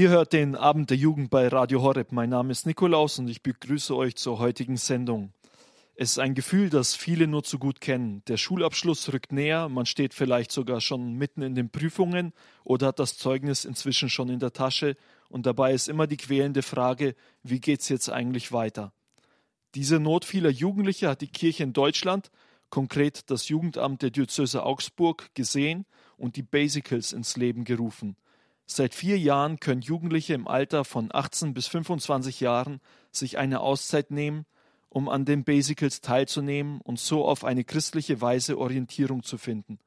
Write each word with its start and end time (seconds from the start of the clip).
Ihr 0.00 0.08
hört 0.08 0.32
den 0.32 0.56
Abend 0.56 0.88
der 0.88 0.96
Jugend 0.96 1.28
bei 1.28 1.46
Radio 1.48 1.82
Horeb. 1.82 2.10
Mein 2.10 2.30
Name 2.30 2.52
ist 2.52 2.64
Nikolaus 2.64 3.18
und 3.18 3.28
ich 3.28 3.42
begrüße 3.42 3.94
euch 3.94 4.16
zur 4.16 4.38
heutigen 4.38 4.78
Sendung. 4.78 5.34
Es 5.94 6.12
ist 6.12 6.18
ein 6.18 6.34
Gefühl, 6.34 6.70
das 6.70 6.96
viele 6.96 7.26
nur 7.26 7.44
zu 7.44 7.58
gut 7.58 7.82
kennen. 7.82 8.22
Der 8.26 8.38
Schulabschluss 8.38 9.12
rückt 9.12 9.30
näher, 9.30 9.68
man 9.68 9.84
steht 9.84 10.14
vielleicht 10.14 10.52
sogar 10.52 10.80
schon 10.80 11.18
mitten 11.18 11.42
in 11.42 11.54
den 11.54 11.68
Prüfungen 11.68 12.32
oder 12.64 12.86
hat 12.86 12.98
das 12.98 13.18
Zeugnis 13.18 13.66
inzwischen 13.66 14.08
schon 14.08 14.30
in 14.30 14.38
der 14.38 14.54
Tasche 14.54 14.96
und 15.28 15.44
dabei 15.44 15.74
ist 15.74 15.86
immer 15.86 16.06
die 16.06 16.16
quälende 16.16 16.62
Frage, 16.62 17.14
wie 17.42 17.60
geht's 17.60 17.90
jetzt 17.90 18.08
eigentlich 18.08 18.52
weiter? 18.52 18.94
Diese 19.74 20.00
Not 20.00 20.24
vieler 20.24 20.48
Jugendliche 20.48 21.10
hat 21.10 21.20
die 21.20 21.28
Kirche 21.28 21.64
in 21.64 21.74
Deutschland, 21.74 22.30
konkret 22.70 23.30
das 23.30 23.50
Jugendamt 23.50 24.00
der 24.00 24.08
Diözese 24.08 24.62
Augsburg, 24.62 25.28
gesehen 25.34 25.84
und 26.16 26.36
die 26.36 26.42
Basicals 26.42 27.12
ins 27.12 27.36
Leben 27.36 27.64
gerufen– 27.64 28.16
Seit 28.72 28.94
vier 28.94 29.18
Jahren 29.18 29.58
können 29.58 29.82
Jugendliche 29.82 30.32
im 30.32 30.46
Alter 30.46 30.84
von 30.84 31.08
18 31.12 31.54
bis 31.54 31.66
25 31.66 32.38
Jahren 32.38 32.80
sich 33.10 33.36
eine 33.36 33.58
Auszeit 33.58 34.12
nehmen, 34.12 34.46
um 34.88 35.08
an 35.08 35.24
den 35.24 35.42
Basicals 35.42 36.02
teilzunehmen 36.02 36.80
und 36.80 37.00
so 37.00 37.24
auf 37.24 37.42
eine 37.42 37.64
christliche 37.64 38.20
Weise 38.20 38.56
Orientierung 38.56 39.24
zu 39.24 39.38
finden. 39.38 39.80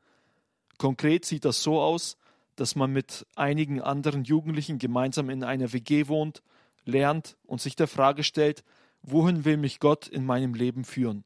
Konkret 0.79 1.23
sieht 1.23 1.45
das 1.45 1.63
so 1.63 1.79
aus, 1.79 2.17
dass 2.57 2.75
man 2.75 2.91
mit 2.91 3.25
einigen 3.37 3.79
anderen 3.79 4.25
Jugendlichen 4.25 4.79
gemeinsam 4.79 5.29
in 5.29 5.45
einer 5.45 5.71
WG 5.71 6.09
wohnt, 6.09 6.43
lernt 6.83 7.37
und 7.45 7.61
sich 7.61 7.77
der 7.77 7.87
Frage 7.87 8.25
stellt, 8.25 8.65
wohin 9.01 9.45
will 9.45 9.55
mich 9.55 9.79
Gott 9.79 10.09
in 10.09 10.25
meinem 10.25 10.55
Leben 10.55 10.83
führen? 10.83 11.23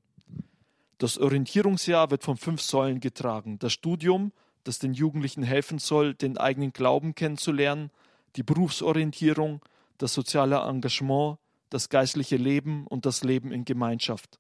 Das 1.00 1.17
Orientierungsjahr 1.17 2.12
wird 2.12 2.23
von 2.23 2.38
fünf 2.38 2.62
Säulen 2.62 3.00
getragen. 3.00 3.58
Das 3.58 3.73
Studium, 3.73 4.31
das 4.67 4.80
den 4.80 4.94
Jugendlichen 4.94 5.44
helfen 5.44 5.80
soll, 5.80 6.13
den 6.13 6.38
eigenen 6.38 6.73
Glauben 6.73 7.16
kennenzulernen, 7.16 7.89
die 8.35 8.44
Berufsorientierung, 8.44 9.62
das 9.98 10.13
soziale 10.13 10.58
Engagement, 10.58 11.38
das 11.70 11.89
geistliche 11.89 12.38
Leben 12.38 12.86
und 12.88 13.05
das 13.05 13.23
Leben 13.23 13.52
in 13.52 13.66
Gemeinschaft. 13.66 14.39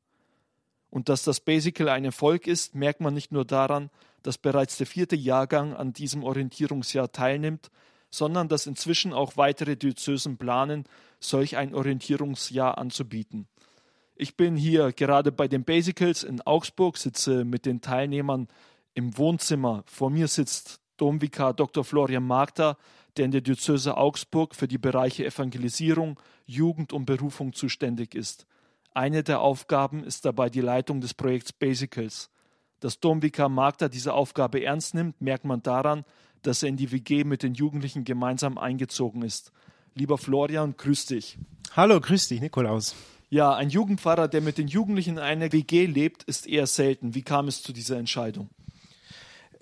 Und 0.89 1.09
dass 1.09 1.23
das 1.23 1.39
Basical 1.39 1.89
ein 1.89 2.05
Erfolg 2.05 2.47
ist, 2.47 2.75
merkt 2.75 3.01
man 3.01 3.13
nicht 3.13 3.31
nur 3.31 3.45
daran, 3.45 3.89
dass 4.23 4.37
bereits 4.37 4.77
der 4.77 4.87
vierte 4.87 5.15
Jahrgang 5.15 5.73
an 5.73 5.93
diesem 5.93 6.23
Orientierungsjahr 6.23 7.11
teilnimmt, 7.11 7.69
sondern 8.09 8.47
dass 8.47 8.67
inzwischen 8.67 9.13
auch 9.13 9.35
weitere 9.35 9.75
Diözesen 9.75 10.37
planen, 10.37 10.85
solch 11.19 11.57
ein 11.57 11.75
Orientierungsjahr 11.75 12.77
anzubieten. 12.77 13.47
Ich 14.15 14.35
bin 14.35 14.55
hier 14.55 14.93
gerade 14.93 15.31
bei 15.31 15.47
den 15.47 15.63
Basicals 15.63 16.23
in 16.23 16.41
Augsburg, 16.41 16.97
sitze 16.97 17.45
mit 17.45 17.65
den 17.65 17.81
Teilnehmern 17.81 18.47
im 18.97 19.15
Wohnzimmer 19.15 19.83
vor 19.85 20.09
mir 20.09 20.27
sitzt 20.27 20.81
Domvikar 20.97 21.53
Dr. 21.53 21.83
Florian 21.83 22.25
Magda, 22.25 22.77
der 23.15 23.25
in 23.25 23.31
der 23.31 23.41
Diözese 23.41 23.95
Augsburg 23.95 24.55
für 24.55 24.67
die 24.67 24.79
Bereiche 24.79 25.23
Evangelisierung, 25.23 26.19
Jugend 26.47 26.93
und 26.93 27.05
Berufung 27.05 27.53
zuständig 27.53 28.15
ist. 28.15 28.47
Eine 28.95 29.21
der 29.21 29.41
Aufgaben 29.41 30.03
ist 30.03 30.25
dabei 30.25 30.49
die 30.49 30.61
Leitung 30.61 30.99
des 30.99 31.13
Projekts 31.13 31.53
Basicals. 31.53 32.31
Dass 32.79 32.99
Domvikar 32.99 33.49
Magda 33.49 33.87
diese 33.87 34.15
Aufgabe 34.15 34.63
ernst 34.63 34.95
nimmt, 34.95 35.21
merkt 35.21 35.45
man 35.45 35.61
daran, 35.61 36.03
dass 36.41 36.63
er 36.63 36.69
in 36.69 36.77
die 36.77 36.91
WG 36.91 37.23
mit 37.23 37.43
den 37.43 37.53
Jugendlichen 37.53 38.03
gemeinsam 38.03 38.57
eingezogen 38.57 39.21
ist. 39.21 39.51
Lieber 39.93 40.17
Florian, 40.17 40.75
grüß 40.75 41.05
dich. 41.05 41.37
Hallo, 41.75 42.01
grüß 42.01 42.29
dich, 42.29 42.41
Nikolaus. 42.41 42.95
Ja, 43.29 43.53
ein 43.53 43.69
Jugendpfarrer, 43.69 44.27
der 44.27 44.41
mit 44.41 44.57
den 44.57 44.67
Jugendlichen 44.67 45.17
in 45.17 45.19
einer 45.19 45.51
WG 45.51 45.85
lebt, 45.85 46.23
ist 46.23 46.47
eher 46.47 46.65
selten. 46.65 47.13
Wie 47.13 47.21
kam 47.21 47.47
es 47.47 47.61
zu 47.61 47.73
dieser 47.73 47.97
Entscheidung? 47.97 48.49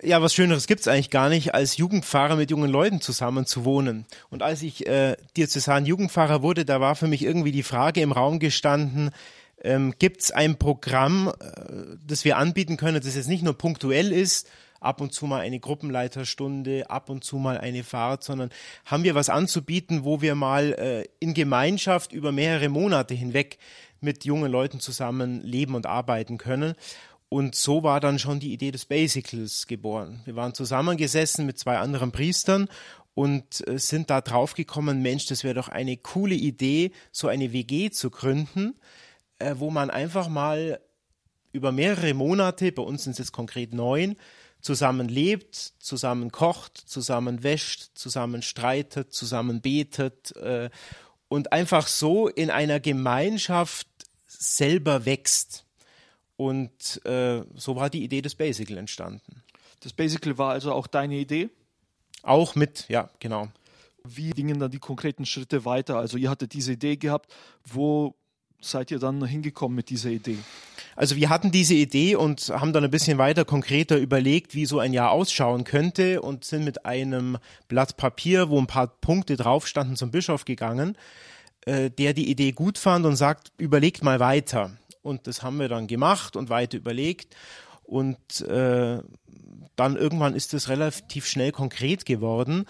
Ja, 0.02 0.20
was 0.22 0.34
Schöneres 0.34 0.66
gibt's 0.66 0.88
eigentlich 0.88 1.10
gar 1.10 1.28
nicht, 1.28 1.54
als 1.54 1.76
Jugendfahrer 1.76 2.36
mit 2.36 2.50
jungen 2.50 2.70
Leuten 2.70 3.00
zusammen 3.00 3.46
zu 3.46 3.64
wohnen. 3.64 4.06
Und 4.30 4.42
als 4.42 4.62
ich 4.62 4.86
äh, 4.86 5.16
Diözesan 5.36 5.86
Jugendfahrer 5.86 6.42
wurde, 6.42 6.64
da 6.64 6.80
war 6.80 6.96
für 6.96 7.06
mich 7.06 7.22
irgendwie 7.22 7.52
die 7.52 7.62
Frage 7.62 8.00
im 8.00 8.12
Raum 8.12 8.38
gestanden, 8.38 9.10
ähm, 9.62 9.94
gibt's 9.98 10.30
ein 10.30 10.56
Programm, 10.56 11.28
äh, 11.28 11.96
das 12.06 12.24
wir 12.24 12.36
anbieten 12.36 12.76
können, 12.76 13.00
das 13.02 13.16
jetzt 13.16 13.28
nicht 13.28 13.42
nur 13.42 13.56
punktuell 13.56 14.12
ist, 14.12 14.48
ab 14.80 15.00
und 15.00 15.12
zu 15.12 15.26
mal 15.26 15.40
eine 15.40 15.58
Gruppenleiterstunde, 15.58 16.90
ab 16.90 17.08
und 17.08 17.24
zu 17.24 17.36
mal 17.36 17.58
eine 17.58 17.82
Fahrt, 17.82 18.22
sondern 18.22 18.50
haben 18.84 19.04
wir 19.04 19.14
was 19.14 19.28
anzubieten, 19.28 20.04
wo 20.04 20.20
wir 20.20 20.34
mal 20.34 20.72
äh, 20.74 21.04
in 21.18 21.34
Gemeinschaft 21.34 22.12
über 22.12 22.32
mehrere 22.32 22.68
Monate 22.68 23.14
hinweg 23.14 23.58
mit 24.00 24.24
jungen 24.24 24.52
Leuten 24.52 24.78
zusammen 24.78 25.42
leben 25.42 25.74
und 25.74 25.86
arbeiten 25.86 26.38
können. 26.38 26.74
Und 27.28 27.54
so 27.54 27.82
war 27.82 28.00
dann 28.00 28.18
schon 28.18 28.38
die 28.38 28.52
Idee 28.52 28.70
des 28.70 28.84
Basicals 28.84 29.66
geboren. 29.66 30.20
Wir 30.24 30.36
waren 30.36 30.54
zusammengesessen 30.54 31.44
mit 31.44 31.58
zwei 31.58 31.78
anderen 31.78 32.12
Priestern 32.12 32.68
und 33.14 33.66
äh, 33.66 33.78
sind 33.78 34.10
da 34.10 34.20
drauf 34.20 34.54
gekommen, 34.54 35.02
Mensch, 35.02 35.26
das 35.26 35.42
wäre 35.42 35.54
doch 35.54 35.68
eine 35.68 35.96
coole 35.96 36.34
Idee, 36.34 36.92
so 37.10 37.28
eine 37.28 37.52
WG 37.52 37.90
zu 37.90 38.10
gründen, 38.10 38.74
äh, 39.38 39.54
wo 39.58 39.70
man 39.70 39.90
einfach 39.90 40.28
mal 40.28 40.80
über 41.52 41.72
mehrere 41.72 42.14
Monate, 42.14 42.70
bei 42.70 42.82
uns 42.82 43.04
sind 43.04 43.12
es 43.12 43.18
jetzt 43.18 43.32
konkret 43.32 43.72
neun, 43.72 44.16
zusammen 44.60 45.08
lebt, 45.08 45.54
zusammen 45.78 46.30
kocht, 46.32 46.76
zusammen 46.76 47.42
wäscht, 47.42 47.90
zusammen 47.94 48.42
streitet, 48.42 49.12
zusammen 49.12 49.60
betet 49.62 50.36
äh, 50.36 50.70
und 51.28 51.52
einfach 51.52 51.86
so 51.86 52.28
in 52.28 52.50
einer 52.50 52.80
Gemeinschaft 52.80 53.88
selber 54.26 55.06
wächst. 55.06 55.65
Und 56.36 57.04
äh, 57.06 57.42
so 57.54 57.76
war 57.76 57.90
die 57.90 58.04
Idee 58.04 58.22
des 58.22 58.34
Basical 58.34 58.76
entstanden. 58.76 59.42
Das 59.80 59.92
Basical 59.92 60.36
war 60.38 60.52
also 60.52 60.72
auch 60.72 60.86
deine 60.86 61.16
Idee? 61.16 61.48
Auch 62.22 62.54
mit, 62.54 62.86
ja, 62.88 63.08
genau. 63.20 63.48
Wie 64.04 64.30
gingen 64.30 64.58
dann 64.58 64.70
die 64.70 64.78
konkreten 64.78 65.26
Schritte 65.26 65.64
weiter? 65.64 65.96
Also 65.96 66.16
ihr 66.18 66.30
hattet 66.30 66.52
diese 66.52 66.72
Idee 66.72 66.96
gehabt, 66.96 67.32
wo 67.64 68.14
seid 68.60 68.90
ihr 68.90 68.98
dann 68.98 69.24
hingekommen 69.24 69.76
mit 69.76 69.90
dieser 69.90 70.10
Idee? 70.10 70.38
Also 70.94 71.16
wir 71.16 71.28
hatten 71.28 71.50
diese 71.50 71.74
Idee 71.74 72.16
und 72.16 72.48
haben 72.48 72.72
dann 72.72 72.84
ein 72.84 72.90
bisschen 72.90 73.18
weiter 73.18 73.44
konkreter 73.44 73.98
überlegt, 73.98 74.54
wie 74.54 74.66
so 74.66 74.78
ein 74.78 74.92
Jahr 74.92 75.10
ausschauen 75.10 75.64
könnte 75.64 76.22
und 76.22 76.44
sind 76.44 76.64
mit 76.64 76.86
einem 76.86 77.38
Blatt 77.68 77.96
Papier, 77.96 78.48
wo 78.48 78.58
ein 78.58 78.66
paar 78.66 78.86
Punkte 78.86 79.36
drauf 79.36 79.66
standen, 79.66 79.96
zum 79.96 80.10
Bischof 80.10 80.44
gegangen, 80.44 80.96
äh, 81.66 81.90
der 81.90 82.14
die 82.14 82.30
Idee 82.30 82.52
gut 82.52 82.78
fand 82.78 83.04
und 83.04 83.16
sagt, 83.16 83.52
überlegt 83.58 84.02
mal 84.02 84.20
weiter. 84.20 84.72
Und 85.06 85.26
das 85.26 85.42
haben 85.42 85.58
wir 85.58 85.68
dann 85.68 85.86
gemacht 85.86 86.36
und 86.36 86.50
weiter 86.50 86.76
überlegt. 86.76 87.34
Und 87.84 88.40
äh, 88.42 89.00
dann 89.76 89.96
irgendwann 89.96 90.34
ist 90.34 90.52
es 90.52 90.68
relativ 90.68 91.26
schnell 91.26 91.52
konkret 91.52 92.04
geworden, 92.04 92.66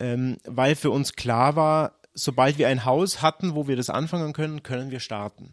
ähm, 0.00 0.38
weil 0.44 0.74
für 0.74 0.90
uns 0.90 1.12
klar 1.12 1.54
war, 1.54 2.00
sobald 2.14 2.58
wir 2.58 2.68
ein 2.68 2.84
Haus 2.84 3.20
hatten, 3.20 3.54
wo 3.54 3.68
wir 3.68 3.76
das 3.76 3.90
anfangen 3.90 4.32
können, 4.32 4.62
können 4.62 4.90
wir 4.90 5.00
starten 5.00 5.52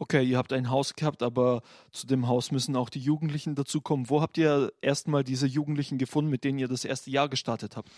okay, 0.00 0.24
ihr 0.24 0.38
habt 0.38 0.52
ein 0.52 0.70
Haus 0.70 0.94
gehabt, 0.94 1.22
aber 1.22 1.62
zu 1.92 2.06
dem 2.06 2.26
Haus 2.26 2.50
müssen 2.50 2.74
auch 2.74 2.88
die 2.88 2.98
Jugendlichen 2.98 3.54
dazukommen. 3.54 4.08
Wo 4.08 4.22
habt 4.22 4.38
ihr 4.38 4.72
erstmal 4.80 5.22
diese 5.22 5.46
Jugendlichen 5.46 5.98
gefunden, 5.98 6.30
mit 6.30 6.42
denen 6.42 6.58
ihr 6.58 6.68
das 6.68 6.86
erste 6.86 7.10
Jahr 7.10 7.28
gestartet 7.28 7.76
habt? 7.76 7.88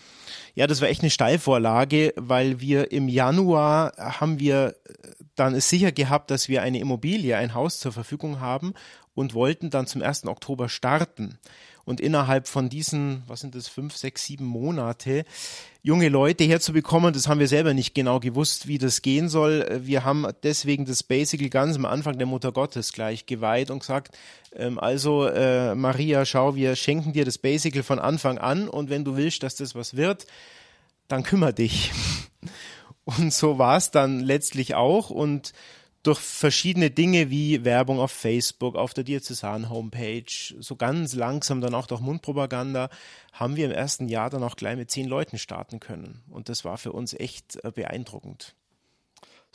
Ja, 0.53 0.67
das 0.67 0.81
war 0.81 0.89
echt 0.89 1.01
eine 1.01 1.09
Steilvorlage, 1.09 2.13
weil 2.17 2.59
wir 2.59 2.91
im 2.91 3.07
Januar 3.07 3.93
haben 3.97 4.39
wir 4.39 4.75
dann 5.35 5.59
sicher 5.61 5.93
gehabt, 5.93 6.29
dass 6.29 6.49
wir 6.49 6.61
eine 6.61 6.79
Immobilie, 6.79 7.37
ein 7.37 7.53
Haus 7.53 7.79
zur 7.79 7.93
Verfügung 7.93 8.41
haben 8.41 8.73
und 9.15 9.33
wollten 9.33 9.69
dann 9.69 9.87
zum 9.87 10.01
1. 10.01 10.25
Oktober 10.25 10.67
starten. 10.67 11.39
Und 11.85 11.99
innerhalb 11.99 12.47
von 12.47 12.69
diesen, 12.69 13.23
was 13.27 13.41
sind 13.41 13.55
das, 13.55 13.67
fünf, 13.67 13.97
sechs, 13.97 14.25
sieben 14.25 14.45
Monate, 14.45 15.25
junge 15.81 16.07
Leute 16.07 16.45
herzubekommen, 16.45 17.13
das 17.13 17.27
haben 17.27 17.41
wir 17.41 17.49
selber 17.49 17.73
nicht 17.73 17.93
genau 17.93 18.21
gewusst, 18.21 18.67
wie 18.67 18.77
das 18.77 19.01
gehen 19.01 19.27
soll. 19.27 19.81
Wir 19.83 20.05
haben 20.05 20.25
deswegen 20.43 20.85
das 20.85 21.03
Basical 21.03 21.49
ganz 21.49 21.75
am 21.75 21.85
Anfang 21.85 22.17
der 22.17 22.27
Mutter 22.27 22.53
Gottes 22.53 22.93
gleich 22.93 23.25
geweiht 23.25 23.69
und 23.69 23.79
gesagt, 23.79 24.17
ähm, 24.55 24.79
also 24.79 25.27
äh, 25.27 25.75
Maria, 25.75 26.25
schau, 26.25 26.55
wir 26.55 26.77
schenken 26.77 27.11
dir 27.11 27.25
das 27.25 27.37
Basical 27.37 27.83
von 27.83 27.99
Anfang 27.99 28.37
an 28.37 28.69
und 28.69 28.89
wenn 28.89 29.03
du 29.03 29.17
willst, 29.17 29.43
dass 29.43 29.55
das 29.55 29.75
was 29.75 29.97
wird, 29.97 30.25
dann 31.09 31.23
kümmere 31.23 31.53
dich. 31.53 31.91
Und 33.05 33.33
so 33.33 33.57
war 33.57 33.75
es 33.75 33.91
dann 33.91 34.21
letztlich 34.21 34.75
auch 34.75 35.09
und 35.09 35.51
durch 36.03 36.19
verschiedene 36.19 36.91
Dinge 36.91 37.29
wie 37.29 37.63
Werbung 37.63 37.99
auf 37.99 38.11
Facebook, 38.11 38.75
auf 38.75 38.93
der 38.93 39.05
Diözesan-Homepage, 39.05 40.55
so 40.59 40.75
ganz 40.75 41.13
langsam 41.15 41.61
dann 41.61 41.73
auch 41.73 41.87
durch 41.87 42.01
Mundpropaganda, 42.01 42.89
haben 43.31 43.55
wir 43.55 43.65
im 43.65 43.71
ersten 43.71 44.09
Jahr 44.09 44.29
dann 44.29 44.43
auch 44.43 44.57
gleich 44.57 44.75
mit 44.75 44.91
zehn 44.91 45.07
Leuten 45.07 45.37
starten 45.37 45.79
können. 45.79 46.21
Und 46.29 46.49
das 46.49 46.65
war 46.65 46.77
für 46.77 46.91
uns 46.91 47.13
echt 47.13 47.63
äh, 47.63 47.71
beeindruckend. 47.71 48.55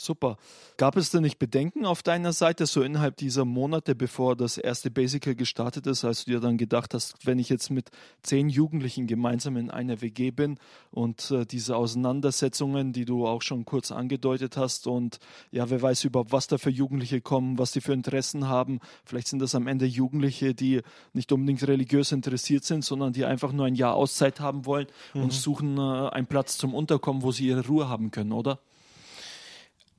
Super. 0.00 0.36
Gab 0.76 0.96
es 0.96 1.10
denn 1.10 1.22
nicht 1.22 1.40
Bedenken 1.40 1.84
auf 1.84 2.04
deiner 2.04 2.32
Seite, 2.32 2.66
so 2.66 2.82
innerhalb 2.82 3.16
dieser 3.16 3.44
Monate, 3.44 3.96
bevor 3.96 4.36
das 4.36 4.56
erste 4.56 4.92
Basical 4.92 5.34
gestartet 5.34 5.88
ist, 5.88 6.04
als 6.04 6.24
du 6.24 6.30
dir 6.30 6.40
dann 6.40 6.56
gedacht 6.56 6.94
hast, 6.94 7.26
wenn 7.26 7.40
ich 7.40 7.48
jetzt 7.48 7.70
mit 7.70 7.90
zehn 8.22 8.48
Jugendlichen 8.48 9.08
gemeinsam 9.08 9.56
in 9.56 9.72
einer 9.72 10.00
WG 10.00 10.30
bin 10.30 10.60
und 10.92 11.32
äh, 11.32 11.44
diese 11.44 11.76
Auseinandersetzungen, 11.76 12.92
die 12.92 13.06
du 13.06 13.26
auch 13.26 13.42
schon 13.42 13.64
kurz 13.64 13.90
angedeutet 13.90 14.56
hast 14.56 14.86
und 14.86 15.18
ja, 15.50 15.68
wer 15.68 15.82
weiß 15.82 16.04
überhaupt, 16.04 16.30
was 16.30 16.46
da 16.46 16.58
für 16.58 16.70
Jugendliche 16.70 17.20
kommen, 17.20 17.58
was 17.58 17.72
die 17.72 17.80
für 17.80 17.92
Interessen 17.92 18.48
haben. 18.48 18.78
Vielleicht 19.04 19.26
sind 19.26 19.40
das 19.40 19.56
am 19.56 19.66
Ende 19.66 19.84
Jugendliche, 19.84 20.54
die 20.54 20.82
nicht 21.12 21.32
unbedingt 21.32 21.66
religiös 21.66 22.12
interessiert 22.12 22.62
sind, 22.62 22.84
sondern 22.84 23.12
die 23.12 23.24
einfach 23.24 23.50
nur 23.50 23.66
ein 23.66 23.74
Jahr 23.74 23.94
Auszeit 23.94 24.38
haben 24.38 24.64
wollen 24.64 24.86
mhm. 25.12 25.24
und 25.24 25.32
suchen 25.32 25.76
äh, 25.76 26.10
einen 26.10 26.28
Platz 26.28 26.56
zum 26.56 26.72
Unterkommen, 26.72 27.24
wo 27.24 27.32
sie 27.32 27.48
ihre 27.48 27.66
Ruhe 27.66 27.88
haben 27.88 28.12
können, 28.12 28.30
oder? 28.30 28.60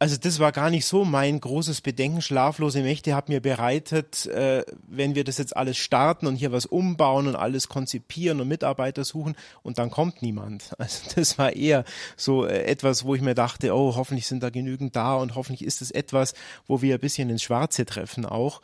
Also 0.02 0.16
das 0.16 0.40
war 0.40 0.54
gar 0.54 0.70
nicht 0.70 0.86
so 0.86 1.04
mein 1.04 1.42
großes 1.42 1.82
Bedenken. 1.82 2.22
Schlaflose 2.22 2.82
Mächte 2.82 3.14
hat 3.16 3.28
mir 3.28 3.42
bereitet, 3.42 4.26
äh, 4.28 4.64
wenn 4.88 5.14
wir 5.14 5.26
das 5.26 5.38
jetzt 5.38 5.58
alles 5.58 5.78
starten 5.78 6.26
und 6.26 6.38
hier 6.38 6.54
was 6.54 6.66
umbauen 6.66 7.28
und 7.28 7.36
alles 7.36 7.68
konzipieren 7.68 8.40
und 8.40 8.48
Mitarbeiter 8.48 9.04
suchen 9.04 9.36
und 9.62 9.78
dann 9.78 9.92
kommt 9.92 10.22
niemand. 10.22 10.72
Also 10.80 11.12
das 11.16 11.38
war 11.38 11.54
eher 11.54 11.84
so 12.16 12.46
äh, 12.46 12.64
etwas, 12.64 13.04
wo 13.04 13.14
ich 13.14 13.22
mir 13.22 13.36
dachte, 13.36 13.76
oh, 13.76 13.96
hoffentlich 13.96 14.26
sind 14.26 14.42
da 14.42 14.50
genügend 14.50 14.96
da 14.96 15.16
und 15.16 15.36
hoffentlich 15.36 15.66
ist 15.66 15.82
es 15.82 15.92
etwas, 15.92 16.34
wo 16.66 16.82
wir 16.82 16.96
ein 16.96 17.02
bisschen 17.02 17.30
ins 17.30 17.44
Schwarze 17.44 17.86
treffen 17.86 18.26
auch. 18.26 18.62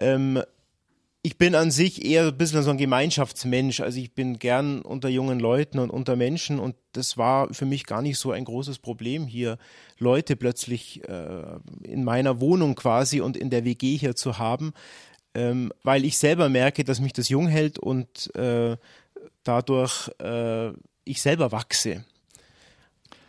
Ähm, 0.00 0.42
ich 1.26 1.38
bin 1.38 1.54
an 1.54 1.70
sich 1.70 2.04
eher 2.04 2.26
ein 2.26 2.36
bisschen 2.36 2.62
so 2.62 2.68
ein 2.68 2.76
Gemeinschaftsmensch. 2.76 3.80
Also 3.80 3.98
ich 3.98 4.12
bin 4.12 4.38
gern 4.38 4.82
unter 4.82 5.08
jungen 5.08 5.40
Leuten 5.40 5.78
und 5.78 5.88
unter 5.88 6.16
Menschen 6.16 6.58
und 6.58 6.76
das 6.92 7.16
war 7.16 7.52
für 7.54 7.64
mich 7.64 7.86
gar 7.86 8.02
nicht 8.02 8.18
so 8.18 8.30
ein 8.30 8.44
großes 8.44 8.78
Problem 8.78 9.26
hier, 9.26 9.56
Leute 9.98 10.36
plötzlich 10.36 11.02
äh, 11.08 11.42
in 11.82 12.04
meiner 12.04 12.40
Wohnung 12.40 12.74
quasi 12.74 13.22
und 13.22 13.38
in 13.38 13.48
der 13.48 13.64
WG 13.64 13.96
hier 13.96 14.14
zu 14.14 14.36
haben, 14.36 14.74
ähm, 15.34 15.72
weil 15.82 16.04
ich 16.04 16.18
selber 16.18 16.50
merke, 16.50 16.84
dass 16.84 17.00
mich 17.00 17.14
das 17.14 17.30
jung 17.30 17.48
hält 17.48 17.78
und 17.78 18.30
äh, 18.36 18.76
dadurch 19.44 20.10
äh, 20.20 20.72
ich 21.04 21.22
selber 21.22 21.52
wachse. 21.52 22.04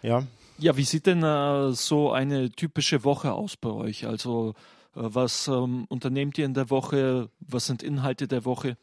Ja. 0.02 0.28
Ja, 0.58 0.76
wie 0.76 0.84
sieht 0.84 1.06
denn 1.06 1.24
äh, 1.24 1.72
so 1.72 2.12
eine 2.12 2.52
typische 2.52 3.06
Woche 3.06 3.32
aus 3.32 3.56
bei 3.56 3.70
euch? 3.70 4.06
Also 4.06 4.54
was 4.96 5.48
ähm, 5.48 5.86
unternehmt 5.90 6.38
ihr 6.38 6.46
in 6.46 6.54
der 6.54 6.70
Woche? 6.70 7.30
Was 7.40 7.68
sind 7.68 7.84
Inhalte 7.84 8.28
der 8.28 8.46
Woche? 8.46 8.78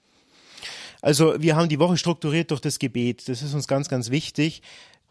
Also 1.00 1.35
wir 1.38 1.56
haben 1.56 1.69
die 1.69 1.81
Woche 1.81 1.97
strukturiert 1.97 2.50
durch 2.50 2.61
das 2.61 2.79
Gebet. 2.79 3.29
Das 3.29 3.43
ist 3.43 3.55
uns 3.55 3.67
ganz, 3.67 3.88
ganz 3.88 4.11
wichtig. 4.11 4.62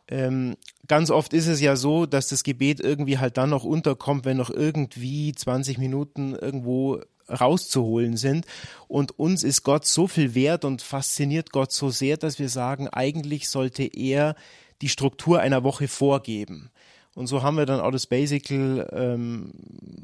Ähm, 0.08 0.56
ganz 0.88 1.10
oft 1.10 1.34
ist 1.34 1.48
es 1.48 1.60
ja 1.62 1.76
so, 1.76 2.06
dass 2.06 2.30
das 2.30 2.44
Gebet 2.44 2.80
irgendwie 2.80 3.18
halt 3.18 3.38
dann 3.38 3.50
noch 3.50 3.64
unterkommt, 3.64 4.26
wenn 4.26 4.38
noch 4.38 4.50
irgendwie 4.50 5.34
20 5.34 5.78
Minuten 5.78 6.34
irgendwo 6.36 7.02
rauszuholen 7.30 8.18
sind. 8.18 8.46
Und 8.88 9.18
uns 9.20 9.44
ist 9.44 9.64
Gott 9.64 9.86
so 9.86 10.08
viel 10.08 10.36
wert 10.36 10.66
und 10.66 10.82
fasziniert 10.82 11.52
Gott 11.52 11.72
so 11.72 11.90
sehr, 11.90 12.18
dass 12.18 12.40
wir 12.40 12.50
sagen, 12.50 12.88
eigentlich 12.90 13.50
sollte 13.50 13.84
er 13.84 14.36
die 14.82 14.90
Struktur 14.90 15.40
einer 15.40 15.64
Woche 15.64 15.88
vorgeben. 15.88 16.72
Und 17.14 17.28
so 17.28 17.44
haben 17.44 17.58
wir 17.58 17.66
dann 17.66 17.82
auch 17.82 17.92
das 17.92 18.08
Basical 18.08 18.90
ähm, 18.94 19.52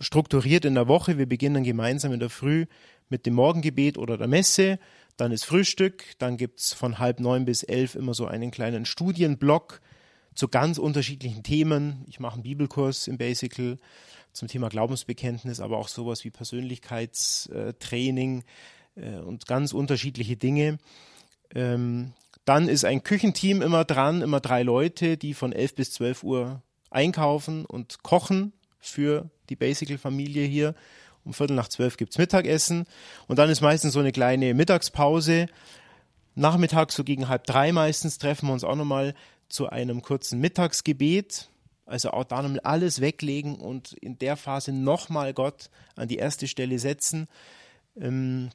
strukturiert 0.01 0.65
in 0.65 0.75
der 0.75 0.89
Woche. 0.89 1.18
Wir 1.18 1.25
beginnen 1.25 1.63
gemeinsam 1.63 2.12
in 2.12 2.19
der 2.19 2.30
Früh 2.30 2.65
mit 3.09 3.25
dem 3.25 3.36
Morgengebet 3.36 3.98
oder 3.98 4.18
der 4.18 4.27
Messe. 4.27 4.77
Dann 5.15 5.31
ist 5.31 5.45
Frühstück. 5.45 6.04
Dann 6.18 6.36
gibt's 6.36 6.74
von 6.74 7.00
halb 7.00 7.21
neun 7.21 7.45
bis 7.45 7.63
elf 7.63 7.95
immer 7.95 8.13
so 8.13 8.27
einen 8.27 8.51
kleinen 8.51 8.86
Studienblock 8.86 9.80
zu 10.36 10.50
ganz 10.50 10.77
unterschiedlichen 10.77 11.44
Themen. 11.44 12.04
Ich 12.07 12.19
mache 12.19 12.33
einen 12.36 12.44
Bibelkurs 12.44 13.07
im 13.07 13.18
Basical 13.18 13.77
zum 14.33 14.50
Thema 14.50 14.68
Glaubensbekenntnis, 14.69 15.62
aber 15.62 15.77
auch 15.77 15.88
sowas 15.88 16.25
wie 16.25 16.30
Persönlichkeitstraining 16.30 18.44
äh, 18.95 19.15
und 19.15 19.48
ganz 19.48 19.74
unterschiedliche 19.74 20.38
Dinge. 20.38 20.77
Ähm, 21.56 22.13
dann 22.45 22.69
ist 22.69 22.86
ein 22.86 23.04
Küchenteam 23.04 23.62
immer 23.62 23.83
dran, 23.83 24.21
immer 24.21 24.39
drei 24.39 24.63
Leute, 24.63 25.18
die 25.18 25.33
von 25.33 25.51
elf 25.54 25.74
bis 25.74 25.92
zwölf 25.92 26.24
Uhr 26.24 26.62
einkaufen 26.89 27.66
und 27.66 28.04
kochen 28.04 28.54
für 28.80 29.30
die 29.50 29.56
Basical-Familie 29.56 30.45
hier. 30.45 30.75
Um 31.24 31.34
Viertel 31.34 31.56
nach 31.56 31.68
zwölf 31.68 31.98
gibt's 31.98 32.18
Mittagessen 32.18 32.86
und 33.28 33.38
dann 33.38 33.50
ist 33.50 33.62
meistens 33.62 33.94
so 33.94 34.00
eine 34.00 34.13
kleine 34.13 34.54
Mittagspause. 34.54 35.48
Nachmittags 36.36 36.95
so 36.95 37.04
gegen 37.04 37.28
halb 37.28 37.45
drei 37.45 37.72
meistens 37.72 38.18
treffen 38.18 38.48
wir 38.48 38.54
uns 38.54 38.63
auch 38.63 38.75
nochmal 38.75 39.13
zu 39.50 39.68
einem 39.68 40.01
kurzen 40.01 40.39
Mittagsgebet. 40.39 41.50
Also 41.86 42.12
auch 42.12 42.25
da 42.25 42.42
nochmal 42.42 42.60
alles 42.62 43.01
weglegen 43.01 43.56
und 43.56 43.94
in 43.94 44.19
der 44.19 44.36
Phase 44.36 44.74
nochmal 44.74 45.33
Gott 45.33 45.69
an 45.95 46.07
die 46.07 46.18
erste 46.18 46.48
Stelle 46.48 46.80
setzen. 46.80 47.28
Ähm, 48.00 48.50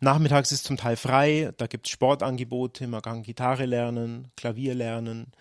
nachmittags 0.00 0.50
ist 0.50 0.64
zum 0.64 0.76
Teil 0.76 0.96
frei, 0.96 1.52
da 1.56 1.66
gibt's 1.68 1.90
Sportangebote, 1.90 2.86
man 2.88 3.02
kann 3.02 3.22
Gitarre 3.22 3.66
lernen, 3.66 4.28
Klavier 4.36 4.74
lernen, 4.74 5.32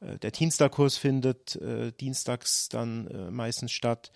der 0.00 0.32
Teamstar-Kurs 0.32 0.96
findet 0.96 1.56
äh, 1.56 1.92
dienstags 1.92 2.68
dann 2.68 3.06
äh, 3.08 3.30
meistens 3.30 3.72
statt. 3.72 4.12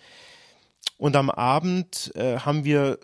Und 0.96 1.16
am 1.16 1.30
Abend 1.30 2.12
äh, 2.14 2.38
haben 2.38 2.64
wir 2.64 2.98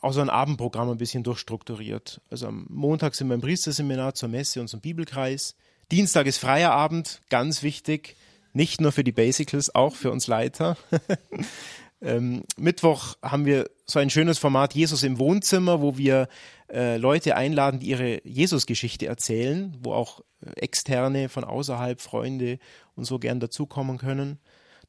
auch 0.00 0.12
so 0.12 0.20
ein 0.20 0.30
Abendprogramm 0.30 0.90
ein 0.90 0.96
bisschen 0.96 1.22
durchstrukturiert. 1.22 2.20
Also 2.30 2.46
am 2.46 2.66
Montag 2.68 3.14
sind 3.14 3.28
wir 3.28 3.34
im 3.34 3.40
Priesterseminar 3.40 4.14
zur 4.14 4.30
Messe 4.30 4.60
und 4.60 4.68
zum 4.68 4.80
Bibelkreis. 4.80 5.54
Dienstag 5.90 6.26
ist 6.26 6.38
freier 6.38 6.72
Abend, 6.72 7.20
ganz 7.28 7.62
wichtig. 7.62 8.16
Nicht 8.54 8.80
nur 8.80 8.92
für 8.92 9.04
die 9.04 9.12
Basicals, 9.12 9.74
auch 9.74 9.94
für 9.94 10.10
uns 10.10 10.26
Leiter. 10.26 10.76
ähm, 12.02 12.42
Mittwoch 12.56 13.16
haben 13.22 13.46
wir 13.46 13.70
so 13.86 13.98
ein 13.98 14.10
schönes 14.10 14.38
Format 14.38 14.74
Jesus 14.74 15.02
im 15.04 15.18
Wohnzimmer, 15.18 15.80
wo 15.80 15.96
wir 15.96 16.28
äh, 16.70 16.96
Leute 16.96 17.36
einladen, 17.36 17.80
die 17.80 17.90
ihre 17.90 18.26
Jesus-Geschichte 18.26 19.06
erzählen, 19.06 19.76
wo 19.80 19.92
auch 19.92 20.20
äh, 20.44 20.50
externe 20.60 21.28
von 21.28 21.44
außerhalb, 21.44 22.00
Freunde 22.00 22.58
und 22.96 23.04
so 23.04 23.18
gern 23.18 23.38
dazukommen 23.38 23.98
können. 23.98 24.38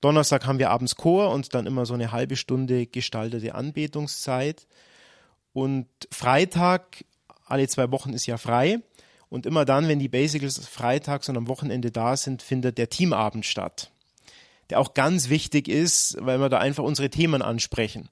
Donnerstag 0.01 0.45
haben 0.45 0.60
wir 0.60 0.71
abends 0.71 0.95
Chor 0.95 1.31
und 1.31 1.54
dann 1.54 1.65
immer 1.65 1.86
so 1.86 1.94
eine 1.94 2.12
halbe 2.12 2.36
Stunde 2.36 2.88
gestaltete 2.88 3.56
Anbetungszeit. 3.56 4.68
Und 5.54 5.88
Freitag, 6.12 7.06
alle 7.45 7.68
zwei 7.68 7.92
Wochen 7.92 8.12
ist 8.12 8.25
ja 8.25 8.38
frei. 8.38 8.80
Und 9.30 9.45
immer 9.45 9.66
dann, 9.66 9.88
wenn 9.88 10.00
die 10.00 10.09
Basicals 10.09 10.68
freitags 10.68 11.30
und 11.30 11.38
am 11.38 11.48
Wochenende 11.48 11.89
da 11.89 12.18
sind, 12.18 12.42
findet 12.42 12.77
der 12.77 12.89
Teamabend 12.89 13.45
statt. 13.45 13.93
Der 14.73 14.79
auch 14.79 14.95
ganz 14.95 15.29
wichtig 15.29 15.67
ist, 15.67 16.17
weil 16.19 16.39
wir 16.39 16.49
da 16.49 16.57
einfach 16.57 16.83
unsere 16.83 17.09
Themen 17.09 17.43
ansprechen 17.43 18.09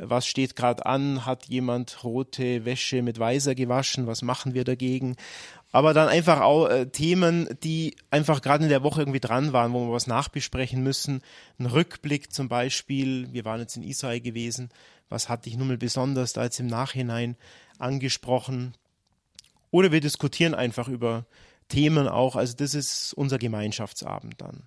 was 0.00 0.26
steht 0.26 0.56
gerade 0.56 0.86
an, 0.86 1.26
hat 1.26 1.46
jemand 1.46 2.04
rote 2.04 2.64
Wäsche 2.64 3.02
mit 3.02 3.18
weißer 3.18 3.54
gewaschen, 3.54 4.06
was 4.06 4.22
machen 4.22 4.54
wir 4.54 4.64
dagegen? 4.64 5.16
Aber 5.72 5.92
dann 5.92 6.08
einfach 6.08 6.40
auch 6.40 6.68
äh, 6.68 6.86
Themen, 6.86 7.48
die 7.62 7.96
einfach 8.10 8.40
gerade 8.40 8.64
in 8.64 8.70
der 8.70 8.82
Woche 8.82 9.02
irgendwie 9.02 9.20
dran 9.20 9.52
waren, 9.52 9.72
wo 9.72 9.86
wir 9.86 9.92
was 9.92 10.06
nachbesprechen 10.06 10.82
müssen. 10.82 11.20
Ein 11.58 11.66
Rückblick 11.66 12.32
zum 12.32 12.48
Beispiel, 12.48 13.32
wir 13.32 13.44
waren 13.44 13.60
jetzt 13.60 13.76
in 13.76 13.82
Israel 13.82 14.20
gewesen, 14.20 14.70
was 15.08 15.28
hat 15.28 15.46
dich 15.46 15.56
nun 15.56 15.68
mal 15.68 15.78
besonders 15.78 16.32
da 16.32 16.44
jetzt 16.44 16.60
im 16.60 16.68
Nachhinein 16.68 17.36
angesprochen? 17.78 18.74
Oder 19.70 19.92
wir 19.92 20.00
diskutieren 20.00 20.54
einfach 20.54 20.88
über 20.88 21.26
Themen 21.68 22.08
auch, 22.08 22.36
also 22.36 22.54
das 22.56 22.74
ist 22.74 23.12
unser 23.12 23.38
Gemeinschaftsabend 23.38 24.40
dann. 24.40 24.62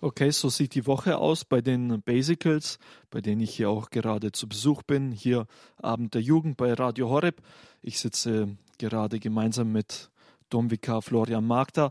Okay, 0.00 0.30
so 0.30 0.48
sieht 0.48 0.74
die 0.74 0.86
Woche 0.86 1.18
aus 1.18 1.44
bei 1.44 1.60
den 1.60 2.02
Basicals, 2.02 2.78
bei 3.10 3.20
denen 3.20 3.40
ich 3.40 3.54
hier 3.54 3.70
auch 3.70 3.90
gerade 3.90 4.32
zu 4.32 4.48
Besuch 4.48 4.82
bin. 4.82 5.12
Hier 5.12 5.46
Abend 5.80 6.14
der 6.14 6.22
Jugend 6.22 6.56
bei 6.56 6.72
Radio 6.74 7.08
Horeb. 7.08 7.40
Ich 7.82 7.98
sitze 7.98 8.56
gerade 8.78 9.18
gemeinsam 9.18 9.72
mit 9.72 10.10
Domvika 10.50 11.00
Florian 11.00 11.46
Magda. 11.46 11.90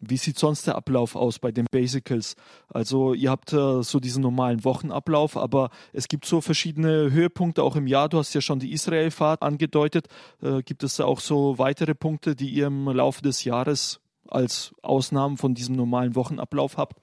Wie 0.00 0.16
sieht 0.16 0.38
sonst 0.38 0.66
der 0.66 0.74
Ablauf 0.74 1.16
aus 1.16 1.38
bei 1.38 1.52
den 1.52 1.66
Basicals? 1.70 2.36
Also 2.68 3.14
ihr 3.14 3.30
habt 3.30 3.52
äh, 3.52 3.82
so 3.82 4.00
diesen 4.00 4.22
normalen 4.22 4.64
Wochenablauf, 4.64 5.36
aber 5.36 5.70
es 5.92 6.08
gibt 6.08 6.26
so 6.26 6.40
verschiedene 6.40 7.10
Höhepunkte 7.10 7.62
auch 7.62 7.76
im 7.76 7.86
Jahr. 7.86 8.08
Du 8.08 8.18
hast 8.18 8.34
ja 8.34 8.40
schon 8.40 8.58
die 8.58 8.72
Israelfahrt 8.72 9.42
angedeutet. 9.42 10.08
Äh, 10.42 10.62
gibt 10.62 10.82
es 10.82 10.96
da 10.96 11.04
auch 11.04 11.20
so 11.20 11.58
weitere 11.58 11.94
Punkte, 11.94 12.36
die 12.36 12.50
ihr 12.50 12.66
im 12.66 12.86
Laufe 12.88 13.22
des 13.22 13.44
Jahres 13.44 14.00
als 14.28 14.74
Ausnahmen 14.82 15.36
von 15.36 15.54
diesem 15.54 15.76
normalen 15.76 16.14
Wochenablauf 16.14 16.76
habt? 16.76 17.00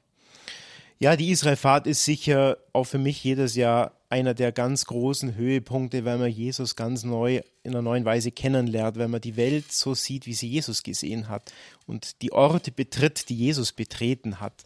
Ja, 1.03 1.17
die 1.17 1.31
Israelfahrt 1.31 1.85
ist 1.85 2.05
sicher 2.05 2.59
auch 2.71 2.85
für 2.85 2.97
mich 2.97 3.21
jedes 3.21 3.55
Jahr 3.55 3.91
einer 4.09 4.33
der 4.33 4.53
ganz 4.53 4.85
großen 4.85 5.35
Höhepunkte, 5.35 6.05
weil 6.05 6.17
man 6.17 6.31
Jesus 6.31 6.77
ganz 6.77 7.03
neu 7.03 7.41
in 7.61 7.71
einer 7.71 7.81
neuen 7.81 8.05
Weise 8.05 8.31
kennenlernt, 8.31 8.97
weil 8.97 9.09
man 9.09 9.19
die 9.19 9.35
Welt 9.35 9.69
so 9.69 9.95
sieht, 9.95 10.27
wie 10.27 10.33
sie 10.33 10.47
Jesus 10.47 10.81
gesehen 10.81 11.27
hat 11.27 11.51
und 11.87 12.21
die 12.21 12.31
Orte 12.31 12.71
betritt, 12.71 13.27
die 13.27 13.35
Jesus 13.35 13.73
betreten 13.73 14.39
hat. 14.39 14.63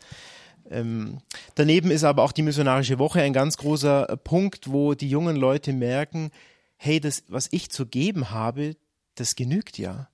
Ähm, 0.70 1.22
daneben 1.56 1.90
ist 1.90 2.04
aber 2.04 2.22
auch 2.22 2.34
die 2.34 2.44
missionarische 2.44 3.00
Woche 3.00 3.24
ein 3.24 3.34
ganz 3.34 3.58
großer 3.58 4.06
Punkt, 4.24 4.72
wo 4.72 4.94
die 4.94 5.10
jungen 5.10 5.38
Leute 5.38 5.74
merken, 5.74 6.30
hey, 6.76 7.00
das, 7.00 7.24
was 7.30 7.48
ich 7.50 7.72
zu 7.72 7.88
geben 7.88 8.30
habe, 8.30 8.76
das 9.16 9.36
genügt 9.36 9.80
ja. 9.80 10.08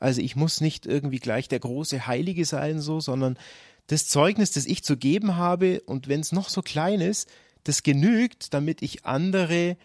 Also 0.00 0.20
ich 0.20 0.34
muss 0.34 0.60
nicht 0.60 0.84
irgendwie 0.84 1.20
gleich 1.20 1.46
der 1.46 1.60
große 1.60 2.08
Heilige 2.08 2.44
sein, 2.44 2.80
so, 2.80 2.98
sondern 2.98 3.38
das 3.90 4.06
Zeugnis, 4.06 4.52
das 4.52 4.66
ich 4.66 4.84
zu 4.84 4.96
geben 4.96 5.36
habe, 5.36 5.80
und 5.84 6.06
wenn 6.06 6.20
es 6.20 6.30
noch 6.30 6.48
so 6.48 6.62
klein 6.62 7.00
ist, 7.00 7.28
das 7.64 7.82
genügt, 7.82 8.54
damit 8.54 8.82
ich 8.82 9.04
andere 9.04 9.76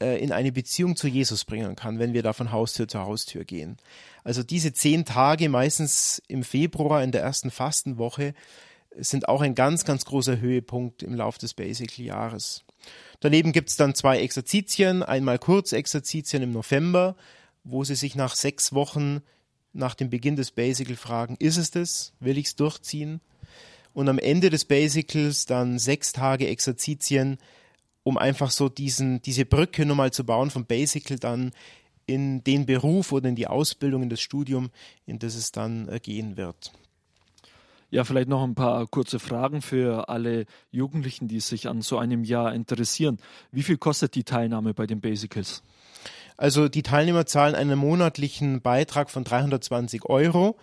äh, 0.00 0.22
in 0.22 0.32
eine 0.32 0.52
Beziehung 0.52 0.96
zu 0.96 1.06
Jesus 1.06 1.44
bringen 1.44 1.76
kann, 1.76 1.98
wenn 1.98 2.14
wir 2.14 2.22
da 2.22 2.32
von 2.32 2.50
Haustür 2.50 2.88
zu 2.88 3.00
Haustür 3.00 3.44
gehen. 3.44 3.76
Also 4.24 4.42
diese 4.42 4.72
zehn 4.72 5.04
Tage, 5.04 5.50
meistens 5.50 6.22
im 6.28 6.44
Februar 6.44 7.04
in 7.04 7.12
der 7.12 7.20
ersten 7.20 7.50
Fastenwoche, 7.50 8.32
sind 8.96 9.28
auch 9.28 9.42
ein 9.42 9.54
ganz, 9.54 9.84
ganz 9.84 10.06
großer 10.06 10.40
Höhepunkt 10.40 11.02
im 11.02 11.14
Lauf 11.14 11.36
des 11.36 11.52
Basic-Jahres. 11.52 12.64
Daneben 13.20 13.52
gibt 13.52 13.68
es 13.68 13.76
dann 13.76 13.94
zwei 13.94 14.20
Exerzitien, 14.20 15.02
einmal 15.02 15.38
Kurzexerzitien 15.38 16.42
im 16.42 16.52
November, 16.52 17.16
wo 17.64 17.84
Sie 17.84 17.96
sich 17.96 18.14
nach 18.14 18.34
sechs 18.34 18.72
Wochen 18.72 19.20
nach 19.74 19.94
dem 19.94 20.08
Beginn 20.08 20.36
des 20.36 20.52
Basical 20.52 20.96
fragen, 20.96 21.36
ist 21.38 21.58
es 21.58 21.70
das? 21.70 22.14
Will 22.18 22.38
ich 22.38 22.46
es 22.46 22.56
durchziehen? 22.56 23.20
Und 23.94 24.08
am 24.08 24.18
Ende 24.18 24.50
des 24.50 24.64
Basicals 24.64 25.46
dann 25.46 25.78
sechs 25.78 26.12
Tage 26.12 26.48
Exerzitien, 26.48 27.38
um 28.02 28.18
einfach 28.18 28.50
so 28.50 28.68
diesen, 28.68 29.22
diese 29.22 29.44
Brücke 29.44 29.86
nochmal 29.86 30.12
zu 30.12 30.24
bauen 30.24 30.50
vom 30.50 30.64
Basical 30.64 31.18
dann 31.18 31.52
in 32.06 32.42
den 32.44 32.66
Beruf 32.66 33.12
oder 33.12 33.28
in 33.28 33.36
die 33.36 33.46
Ausbildung, 33.46 34.02
in 34.02 34.08
das 34.08 34.20
Studium, 34.20 34.70
in 35.06 35.18
das 35.18 35.34
es 35.34 35.52
dann 35.52 35.88
äh, 35.88 36.00
gehen 36.00 36.36
wird. 36.36 36.72
Ja, 37.90 38.04
vielleicht 38.04 38.28
noch 38.28 38.42
ein 38.42 38.54
paar 38.54 38.86
kurze 38.86 39.18
Fragen 39.18 39.60
für 39.60 40.08
alle 40.08 40.46
Jugendlichen, 40.70 41.28
die 41.28 41.40
sich 41.40 41.68
an 41.68 41.82
so 41.82 41.98
einem 41.98 42.24
Jahr 42.24 42.54
interessieren. 42.54 43.18
Wie 43.50 43.62
viel 43.62 43.76
kostet 43.76 44.14
die 44.14 44.24
Teilnahme 44.24 44.72
bei 44.72 44.86
den 44.86 45.02
Basicals? 45.02 45.62
Also 46.38 46.70
die 46.70 46.82
Teilnehmer 46.82 47.26
zahlen 47.26 47.54
einen 47.54 47.78
monatlichen 47.78 48.62
Beitrag 48.62 49.10
von 49.10 49.24
320 49.24 50.06
Euro, 50.06 50.56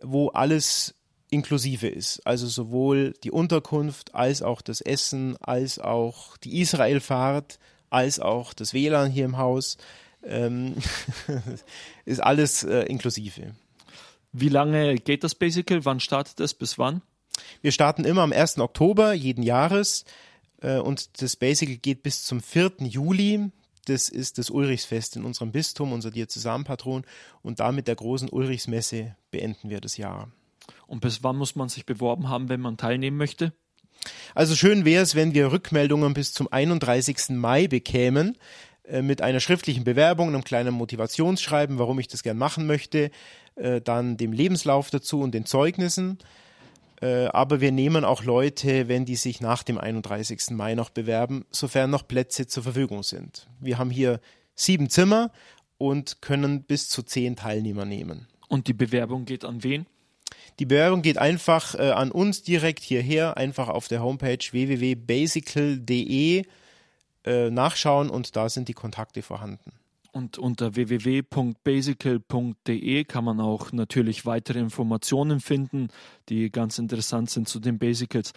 wo 0.00 0.28
alles 0.30 0.96
inklusive 1.32 1.88
ist. 1.88 2.24
Also 2.26 2.46
sowohl 2.46 3.14
die 3.24 3.30
Unterkunft 3.30 4.14
als 4.14 4.42
auch 4.42 4.60
das 4.60 4.80
Essen, 4.80 5.36
als 5.38 5.78
auch 5.78 6.36
die 6.36 6.60
Israelfahrt, 6.60 7.58
als 7.90 8.20
auch 8.20 8.52
das 8.52 8.74
WLAN 8.74 9.10
hier 9.10 9.24
im 9.24 9.38
Haus. 9.38 9.78
Ähm, 10.24 10.76
ist 12.04 12.22
alles 12.22 12.62
äh, 12.62 12.82
inklusive. 12.82 13.54
Wie 14.32 14.48
lange 14.48 14.96
geht 14.96 15.24
das 15.24 15.34
Basical? 15.34 15.84
Wann 15.84 16.00
startet 16.00 16.38
es? 16.40 16.54
Bis 16.54 16.78
wann? 16.78 17.02
Wir 17.60 17.72
starten 17.72 18.04
immer 18.04 18.22
am 18.22 18.32
1. 18.32 18.58
Oktober 18.58 19.12
jeden 19.14 19.42
Jahres 19.42 20.04
äh, 20.60 20.78
und 20.78 21.22
das 21.22 21.36
Basical 21.36 21.76
geht 21.76 22.02
bis 22.02 22.24
zum 22.24 22.40
4. 22.40 22.72
Juli. 22.80 23.50
Das 23.86 24.08
ist 24.08 24.38
das 24.38 24.50
Ulrichsfest 24.50 25.16
in 25.16 25.24
unserem 25.24 25.50
Bistum, 25.50 25.92
unser 25.92 26.10
Diözesanpatron. 26.10 27.04
Und 27.42 27.58
damit 27.58 27.88
der 27.88 27.96
großen 27.96 28.28
Ulrichsmesse 28.28 29.16
beenden 29.30 29.70
wir 29.70 29.80
das 29.80 29.96
Jahr. 29.96 30.30
Und 30.92 31.00
bis 31.00 31.22
wann 31.22 31.36
muss 31.36 31.56
man 31.56 31.70
sich 31.70 31.86
beworben 31.86 32.28
haben, 32.28 32.50
wenn 32.50 32.60
man 32.60 32.76
teilnehmen 32.76 33.16
möchte? 33.16 33.54
Also 34.34 34.54
schön 34.54 34.84
wäre 34.84 35.02
es, 35.02 35.14
wenn 35.14 35.32
wir 35.32 35.50
Rückmeldungen 35.50 36.12
bis 36.12 36.34
zum 36.34 36.52
31. 36.52 37.30
Mai 37.30 37.66
bekämen 37.66 38.36
äh, 38.84 39.00
mit 39.00 39.22
einer 39.22 39.40
schriftlichen 39.40 39.84
Bewerbung, 39.84 40.28
einem 40.28 40.44
kleinen 40.44 40.74
Motivationsschreiben, 40.74 41.78
warum 41.78 41.98
ich 41.98 42.08
das 42.08 42.22
gern 42.22 42.36
machen 42.36 42.66
möchte, 42.66 43.10
äh, 43.54 43.80
dann 43.80 44.18
dem 44.18 44.34
Lebenslauf 44.34 44.90
dazu 44.90 45.20
und 45.20 45.32
den 45.32 45.46
Zeugnissen. 45.46 46.18
Äh, 47.00 47.24
aber 47.28 47.62
wir 47.62 47.72
nehmen 47.72 48.04
auch 48.04 48.22
Leute, 48.22 48.86
wenn 48.88 49.06
die 49.06 49.16
sich 49.16 49.40
nach 49.40 49.62
dem 49.62 49.78
31. 49.78 50.50
Mai 50.50 50.74
noch 50.74 50.90
bewerben, 50.90 51.46
sofern 51.50 51.88
noch 51.88 52.06
Plätze 52.06 52.46
zur 52.46 52.64
Verfügung 52.64 53.02
sind. 53.02 53.48
Wir 53.60 53.78
haben 53.78 53.88
hier 53.88 54.20
sieben 54.54 54.90
Zimmer 54.90 55.32
und 55.78 56.20
können 56.20 56.64
bis 56.64 56.90
zu 56.90 57.02
zehn 57.02 57.34
Teilnehmer 57.34 57.86
nehmen. 57.86 58.28
Und 58.48 58.66
die 58.66 58.74
Bewerbung 58.74 59.24
geht 59.24 59.46
an 59.46 59.62
wen? 59.62 59.86
Die 60.58 60.66
Bewerbung 60.66 61.02
geht 61.02 61.18
einfach 61.18 61.74
äh, 61.74 61.90
an 61.90 62.10
uns 62.10 62.42
direkt 62.42 62.82
hierher, 62.82 63.36
einfach 63.36 63.68
auf 63.68 63.86
der 63.88 64.02
Homepage 64.02 64.38
www.basical.de 64.50 66.44
äh, 67.24 67.50
nachschauen 67.50 68.10
und 68.10 68.34
da 68.36 68.48
sind 68.48 68.68
die 68.68 68.74
Kontakte 68.74 69.22
vorhanden. 69.22 69.72
Und 70.12 70.38
unter 70.38 70.76
www.basical.de 70.76 73.04
kann 73.04 73.24
man 73.24 73.40
auch 73.40 73.72
natürlich 73.72 74.26
weitere 74.26 74.58
Informationen 74.58 75.40
finden, 75.40 75.88
die 76.28 76.50
ganz 76.50 76.78
interessant 76.78 77.30
sind 77.30 77.48
zu 77.48 77.60
den 77.60 77.78
Basicals. 77.78 78.32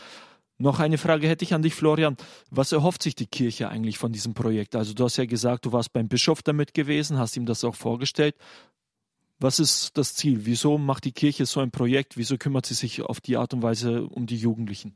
Noch 0.58 0.80
eine 0.80 0.98
Frage 0.98 1.28
hätte 1.28 1.44
ich 1.44 1.54
an 1.54 1.64
dich, 1.64 1.76
Florian. 1.76 2.16
Was 2.50 2.72
erhofft 2.72 3.04
sich 3.04 3.14
die 3.14 3.28
Kirche 3.28 3.68
eigentlich 3.68 3.98
von 3.98 4.14
diesem 4.14 4.34
Projekt? 4.34 4.78
Also 4.78 4.94
du 4.94 5.04
hast 5.04 5.18
ja 5.18 5.26
gesagt, 5.26 5.66
du 5.66 5.74
warst 5.74 5.92
beim 5.92 6.08
Bischof 6.08 6.42
damit 6.42 6.74
gewesen, 6.74 7.18
hast 7.18 7.36
ihm 7.36 7.46
das 7.46 7.66
auch 7.66 7.76
vorgestellt. 7.76 8.38
Was 9.40 9.60
ist 9.60 9.98
das 9.98 10.16
Ziel? 10.16 10.46
Wieso 10.46 10.78
macht 10.78 11.04
die 11.04 11.12
Kirche 11.12 11.46
so 11.46 11.60
ein 11.60 11.72
Projekt? 11.72 12.18
Wieso 12.18 12.38
kümmert 12.38 12.66
sie 12.66 12.74
sich 12.74 13.02
auf 13.02 13.20
die 13.20 13.38
Art 13.38 13.54
und 13.54 13.62
Weise 13.62 14.04
um 14.04 14.28
die 14.28 14.38
Jugendlichen? 14.38 14.96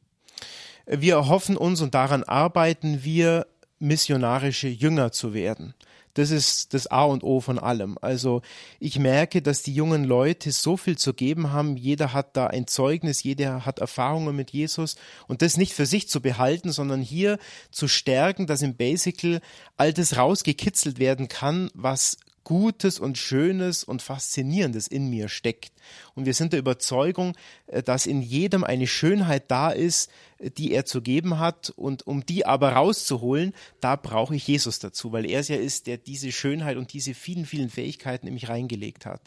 Wir 0.88 1.16
erhoffen 1.16 1.58
uns 1.58 1.82
und 1.82 1.94
daran 1.94 2.24
arbeiten 2.24 3.04
wir, 3.04 3.48
missionarische 3.80 4.68
Jünger 4.68 5.12
zu 5.12 5.34
werden. 5.34 5.74
Das 6.16 6.32
ist 6.32 6.74
das 6.74 6.88
A 6.88 7.04
und 7.04 7.24
O 7.24 7.40
von 7.40 7.60
allem. 7.60 7.98
Also 8.02 8.42
ich 8.80 9.00
merke, 9.00 9.42
dass 9.42 9.62
die 9.62 9.74
jungen 9.74 10.04
Leute 10.04 10.52
so 10.52 10.76
viel 10.76 10.98
zu 10.98 11.14
geben 11.14 11.52
haben. 11.52 11.78
Jeder 11.78 12.14
hat 12.14 12.36
da 12.36 12.48
ein 12.48 12.68
Zeugnis, 12.68 13.24
jeder 13.24 13.66
hat 13.66 13.80
Erfahrungen 13.80 14.36
mit 14.36 14.52
Jesus 14.52 14.98
und 15.28 15.42
das 15.42 15.56
nicht 15.56 15.74
für 15.74 15.86
sich 15.86 16.10
zu 16.10 16.22
behalten, 16.22 16.72
sondern 16.72 17.02
hier 17.02 17.38
zu 17.72 17.88
stärken, 17.88 18.48
dass 18.48 18.62
im 18.62 18.76
Basical 18.76 19.40
all 19.78 19.94
das 19.94 20.18
rausgekitzelt 20.18 21.00
werden 21.00 21.28
kann, 21.28 21.70
was 21.74 22.18
Gutes 22.50 22.98
und 22.98 23.20
Schönes 23.20 23.84
und 23.84 24.02
Faszinierendes 24.02 24.88
in 24.88 25.08
mir 25.08 25.30
steckt. 25.30 25.72
Und 26.16 26.26
wir 26.26 26.34
sind 26.34 26.52
der 26.52 26.60
Überzeugung, 26.60 27.38
äh, 27.68 27.84
dass 27.84 28.08
in 28.08 28.24
jedem 28.24 28.64
eine 28.64 28.88
Schönheit 28.88 29.52
da 29.52 29.70
ist, 29.70 30.10
äh, 30.40 30.50
die 30.50 30.72
er 30.72 30.84
zu 30.84 31.04
geben 31.04 31.38
hat. 31.38 31.72
Und 31.76 32.08
um 32.08 32.26
die 32.26 32.48
aber 32.48 32.72
rauszuholen, 32.72 33.54
da 33.82 33.96
brauche 33.96 34.36
ich 34.36 34.48
Jesus 34.48 34.80
dazu, 34.80 35.12
weil 35.12 35.30
er 35.30 35.42
es 35.42 35.48
ja 35.48 35.58
ist, 35.58 35.86
der 35.86 35.98
diese 35.98 36.32
Schönheit 36.32 36.78
und 36.78 36.92
diese 36.92 37.14
vielen, 37.14 37.46
vielen 37.46 37.70
Fähigkeiten 37.70 38.26
in 38.26 38.34
mich 38.34 38.50
reingelegt 38.50 39.06
hat. 39.06 39.22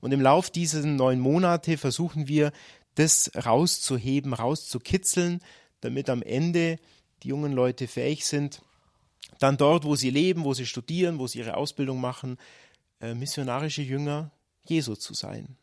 Und 0.00 0.12
im 0.12 0.22
Lauf 0.22 0.48
dieser 0.48 0.80
neun 0.80 1.20
Monate 1.20 1.76
versuchen 1.76 2.26
wir, 2.26 2.52
das 2.94 3.30
rauszuheben, 3.36 4.32
rauszukitzeln, 4.32 5.42
damit 5.82 6.08
am 6.08 6.22
Ende 6.22 6.78
die 7.22 7.28
jungen 7.28 7.52
Leute 7.52 7.86
fähig 7.86 8.24
sind, 8.24 8.62
dann 9.38 9.56
dort, 9.56 9.84
wo 9.84 9.96
sie 9.96 10.10
leben, 10.10 10.44
wo 10.44 10.54
sie 10.54 10.66
studieren, 10.66 11.18
wo 11.18 11.26
sie 11.26 11.40
ihre 11.40 11.56
Ausbildung 11.56 12.00
machen, 12.00 12.38
missionarische 13.14 13.82
Jünger 13.82 14.30
Jesu 14.64 14.94
zu 14.94 15.14
sein. 15.14 15.56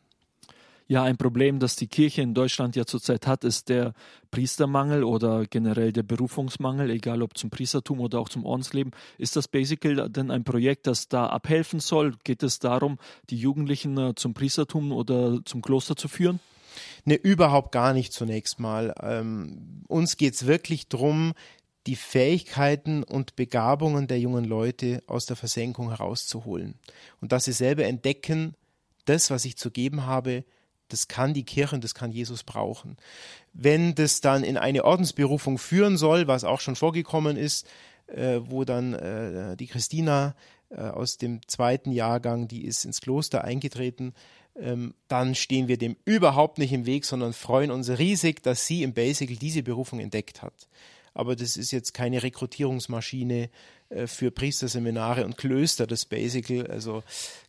Ja, 0.90 1.04
ein 1.04 1.16
Problem, 1.16 1.60
das 1.60 1.76
die 1.76 1.86
Kirche 1.86 2.20
in 2.20 2.34
Deutschland 2.34 2.74
ja 2.74 2.84
zurzeit 2.84 3.28
hat, 3.28 3.44
ist 3.44 3.68
der 3.68 3.94
Priestermangel 4.32 5.04
oder 5.04 5.46
generell 5.46 5.92
der 5.92 6.02
Berufungsmangel, 6.02 6.90
egal 6.90 7.22
ob 7.22 7.38
zum 7.38 7.48
Priestertum 7.48 8.00
oder 8.00 8.18
auch 8.18 8.28
zum 8.28 8.44
Ordensleben. 8.44 8.92
Ist 9.16 9.36
das 9.36 9.46
Basical 9.46 10.10
denn 10.10 10.32
ein 10.32 10.42
Projekt, 10.42 10.88
das 10.88 11.06
da 11.06 11.26
abhelfen 11.26 11.78
soll? 11.78 12.16
Geht 12.24 12.42
es 12.42 12.58
darum, 12.58 12.98
die 13.30 13.36
Jugendlichen 13.36 13.96
äh, 13.98 14.14
zum 14.16 14.34
Priestertum 14.34 14.90
oder 14.90 15.38
zum 15.44 15.62
Kloster 15.62 15.94
zu 15.94 16.08
führen? 16.08 16.40
Ne, 17.04 17.14
überhaupt 17.14 17.70
gar 17.70 17.92
nicht 17.92 18.12
zunächst 18.12 18.58
mal. 18.58 18.92
Ähm, 19.00 19.84
uns 19.86 20.16
geht 20.16 20.34
es 20.34 20.46
wirklich 20.46 20.88
darum, 20.88 21.34
die 21.86 21.96
Fähigkeiten 21.96 23.02
und 23.02 23.36
Begabungen 23.36 24.06
der 24.06 24.20
jungen 24.20 24.44
Leute 24.44 25.02
aus 25.06 25.26
der 25.26 25.36
Versenkung 25.36 25.88
herauszuholen. 25.88 26.74
Und 27.20 27.32
dass 27.32 27.44
sie 27.44 27.52
selber 27.52 27.84
entdecken, 27.84 28.54
das, 29.06 29.30
was 29.30 29.44
ich 29.44 29.56
zu 29.56 29.70
geben 29.70 30.04
habe, 30.04 30.44
das 30.88 31.08
kann 31.08 31.34
die 31.34 31.44
Kirche 31.44 31.76
und 31.76 31.84
das 31.84 31.94
kann 31.94 32.12
Jesus 32.12 32.42
brauchen. 32.42 32.96
Wenn 33.52 33.94
das 33.94 34.20
dann 34.20 34.44
in 34.44 34.58
eine 34.58 34.84
Ordensberufung 34.84 35.56
führen 35.56 35.96
soll, 35.96 36.26
was 36.26 36.44
auch 36.44 36.60
schon 36.60 36.76
vorgekommen 36.76 37.36
ist, 37.36 37.66
äh, 38.08 38.40
wo 38.42 38.64
dann 38.64 38.92
äh, 38.94 39.56
die 39.56 39.68
Christina 39.68 40.34
äh, 40.68 40.80
aus 40.80 41.16
dem 41.16 41.40
zweiten 41.46 41.92
Jahrgang, 41.92 42.48
die 42.48 42.64
ist 42.64 42.84
ins 42.84 43.00
Kloster 43.00 43.44
eingetreten, 43.44 44.14
ähm, 44.56 44.94
dann 45.08 45.34
stehen 45.34 45.68
wir 45.68 45.78
dem 45.78 45.96
überhaupt 46.04 46.58
nicht 46.58 46.72
im 46.72 46.86
Weg, 46.86 47.04
sondern 47.04 47.32
freuen 47.32 47.70
uns 47.70 47.88
riesig, 47.88 48.42
dass 48.42 48.66
sie 48.66 48.82
im 48.82 48.92
Basic 48.92 49.38
diese 49.38 49.62
Berufung 49.62 50.00
entdeckt 50.00 50.42
hat 50.42 50.68
aber 51.14 51.36
das 51.36 51.56
ist 51.56 51.70
jetzt 51.70 51.92
keine 51.92 52.22
Rekrutierungsmaschine 52.22 53.50
äh, 53.90 54.06
für 54.06 54.30
Priesterseminare 54.30 55.24
und 55.24 55.36
Klöster, 55.36 55.86
das 55.86 56.04
Basical. 56.04 56.66
Also 56.68 57.02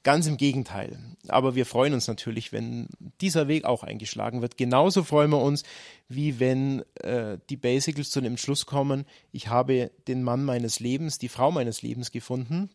ganz 0.03 0.27
im 0.27 0.37
Gegenteil. 0.37 0.97
Aber 1.27 1.55
wir 1.55 1.65
freuen 1.65 1.93
uns 1.93 2.07
natürlich, 2.07 2.51
wenn 2.51 2.87
dieser 3.21 3.47
Weg 3.47 3.65
auch 3.65 3.83
eingeschlagen 3.83 4.41
wird. 4.41 4.57
Genauso 4.57 5.03
freuen 5.03 5.31
wir 5.31 5.41
uns, 5.41 5.63
wie 6.09 6.39
wenn 6.39 6.83
äh, 6.95 7.37
die 7.49 7.57
Basicals 7.57 8.09
zu 8.09 8.21
dem 8.21 8.33
Entschluss 8.33 8.65
kommen, 8.65 9.05
ich 9.31 9.47
habe 9.47 9.91
den 10.07 10.23
Mann 10.23 10.43
meines 10.43 10.79
Lebens, 10.79 11.17
die 11.17 11.29
Frau 11.29 11.51
meines 11.51 11.81
Lebens 11.81 12.11
gefunden 12.11 12.69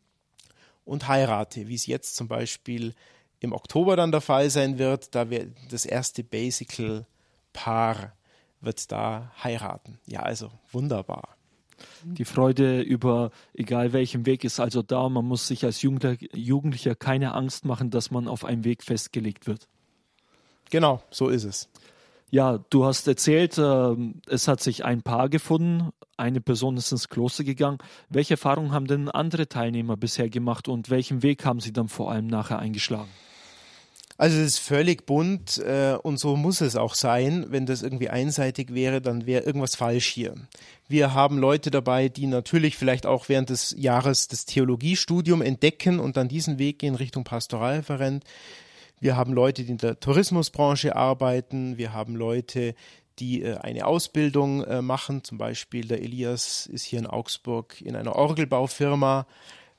und 0.84 1.08
heirate, 1.08 1.68
wie 1.68 1.74
es 1.74 1.86
jetzt 1.86 2.16
zum 2.16 2.28
Beispiel 2.28 2.94
im 3.40 3.52
Oktober 3.52 3.96
dann 3.96 4.12
der 4.12 4.20
Fall 4.20 4.48
sein 4.50 4.78
wird, 4.78 5.14
da 5.14 5.28
wir 5.28 5.48
das 5.68 5.84
erste 5.84 6.24
Basical-Paar 6.24 8.16
wird 8.60 8.90
da 8.92 9.32
heiraten. 9.42 9.98
Ja, 10.06 10.20
also 10.20 10.50
wunderbar. 10.72 11.36
Die 12.04 12.24
Freude 12.24 12.80
über 12.80 13.30
egal 13.52 13.92
welchen 13.92 14.24
Weg 14.24 14.44
ist 14.44 14.60
also 14.60 14.82
da. 14.82 15.08
Man 15.08 15.26
muss 15.26 15.46
sich 15.46 15.64
als 15.64 15.82
Jugendlicher 15.82 16.94
keine 16.94 17.34
Angst 17.34 17.64
machen, 17.64 17.90
dass 17.90 18.10
man 18.10 18.28
auf 18.28 18.44
einem 18.44 18.64
Weg 18.64 18.82
festgelegt 18.82 19.46
wird. 19.46 19.68
Genau, 20.70 21.02
so 21.10 21.28
ist 21.28 21.44
es. 21.44 21.68
Ja, 22.30 22.58
du 22.70 22.84
hast 22.84 23.06
erzählt, 23.06 23.56
äh, 23.56 23.94
es 24.26 24.48
hat 24.48 24.60
sich 24.60 24.84
ein 24.84 25.02
Paar 25.02 25.28
gefunden, 25.28 25.90
eine 26.16 26.40
Person 26.40 26.76
ist 26.76 26.90
ins 26.90 27.08
Kloster 27.08 27.44
gegangen. 27.44 27.78
Welche 28.08 28.34
Erfahrungen 28.34 28.72
haben 28.72 28.86
denn 28.86 29.08
andere 29.08 29.48
Teilnehmer 29.48 29.96
bisher 29.96 30.28
gemacht 30.28 30.66
und 30.66 30.90
welchen 30.90 31.22
Weg 31.22 31.44
haben 31.44 31.60
sie 31.60 31.72
dann 31.72 31.88
vor 31.88 32.10
allem 32.10 32.26
nachher 32.26 32.58
eingeschlagen? 32.58 33.10
Also 34.18 34.38
es 34.38 34.46
ist 34.46 34.58
völlig 34.60 35.04
bunt 35.04 35.58
äh, 35.58 35.96
und 36.02 36.18
so 36.18 36.36
muss 36.36 36.62
es 36.62 36.76
auch 36.76 36.94
sein. 36.94 37.46
Wenn 37.50 37.66
das 37.66 37.82
irgendwie 37.82 38.08
einseitig 38.08 38.72
wäre, 38.72 39.02
dann 39.02 39.26
wäre 39.26 39.44
irgendwas 39.44 39.76
falsch 39.76 40.06
hier. 40.06 40.34
Wir 40.88 41.12
haben 41.12 41.38
Leute 41.38 41.70
dabei, 41.70 42.08
die 42.08 42.26
natürlich 42.26 42.76
vielleicht 42.76 43.04
auch 43.04 43.28
während 43.28 43.50
des 43.50 43.74
Jahres 43.76 44.28
das 44.28 44.46
Theologiestudium 44.46 45.42
entdecken 45.42 46.00
und 46.00 46.16
dann 46.16 46.28
diesen 46.28 46.58
Weg 46.58 46.78
gehen 46.78 46.94
Richtung 46.94 47.24
Pastoralreferent. 47.24 48.24
Wir 49.00 49.16
haben 49.16 49.34
Leute, 49.34 49.64
die 49.64 49.72
in 49.72 49.78
der 49.78 50.00
Tourismusbranche 50.00 50.96
arbeiten. 50.96 51.76
Wir 51.76 51.92
haben 51.92 52.16
Leute, 52.16 52.74
die 53.18 53.42
äh, 53.42 53.56
eine 53.58 53.86
Ausbildung 53.86 54.64
äh, 54.64 54.80
machen. 54.80 55.24
Zum 55.24 55.36
Beispiel 55.36 55.86
der 55.86 56.02
Elias 56.02 56.66
ist 56.66 56.84
hier 56.84 57.00
in 57.00 57.06
Augsburg 57.06 57.80
in 57.82 57.96
einer 57.96 58.16
Orgelbaufirma 58.16 59.26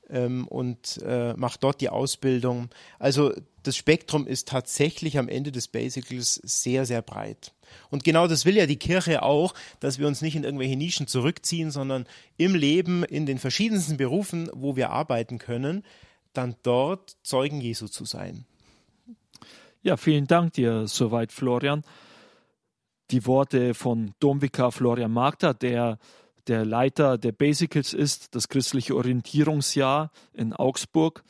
ähm, 0.09 0.47
und 0.47 1.01
äh, 1.03 1.33
macht 1.33 1.63
dort 1.63 1.81
die 1.81 1.89
Ausbildung. 1.89 2.69
Also 2.99 3.33
das 3.63 3.75
Spektrum 3.75 4.27
ist 4.27 4.47
tatsächlich 4.47 5.17
am 5.17 5.27
Ende 5.27 5.51
des 5.51 5.67
Basicals 5.67 6.35
sehr, 6.43 6.85
sehr 6.85 7.01
breit. 7.01 7.53
Und 7.89 8.03
genau 8.03 8.27
das 8.27 8.45
will 8.45 8.55
ja 8.55 8.65
die 8.65 8.77
Kirche 8.77 9.23
auch, 9.23 9.53
dass 9.79 9.99
wir 9.99 10.07
uns 10.07 10.21
nicht 10.21 10.35
in 10.35 10.43
irgendwelche 10.43 10.77
Nischen 10.77 11.07
zurückziehen, 11.07 11.71
sondern 11.71 12.05
im 12.37 12.55
Leben, 12.55 13.03
in 13.03 13.25
den 13.25 13.39
verschiedensten 13.39 13.97
Berufen, 13.97 14.49
wo 14.53 14.75
wir 14.75 14.91
arbeiten 14.91 15.37
können, 15.37 15.83
dann 16.33 16.55
dort 16.63 17.17
Zeugen 17.23 17.59
Jesu 17.59 17.87
zu 17.87 18.05
sein. 18.05 18.45
Ja, 19.81 19.97
vielen 19.97 20.27
Dank 20.27 20.53
dir 20.53 20.87
soweit, 20.87 21.31
Florian. 21.31 21.83
Die 23.11 23.25
Worte 23.25 23.73
von 23.73 24.13
Domvikar 24.19 24.71
Florian 24.71 25.11
Magda, 25.11 25.53
der 25.53 25.97
der 26.47 26.65
Leiter 26.65 27.17
der 27.17 27.31
Basicals 27.31 27.93
ist, 27.93 28.35
das 28.35 28.47
christliche 28.47 28.95
Orientierungsjahr 28.95 30.11
in 30.33 30.53
Augsburg. 30.53 31.23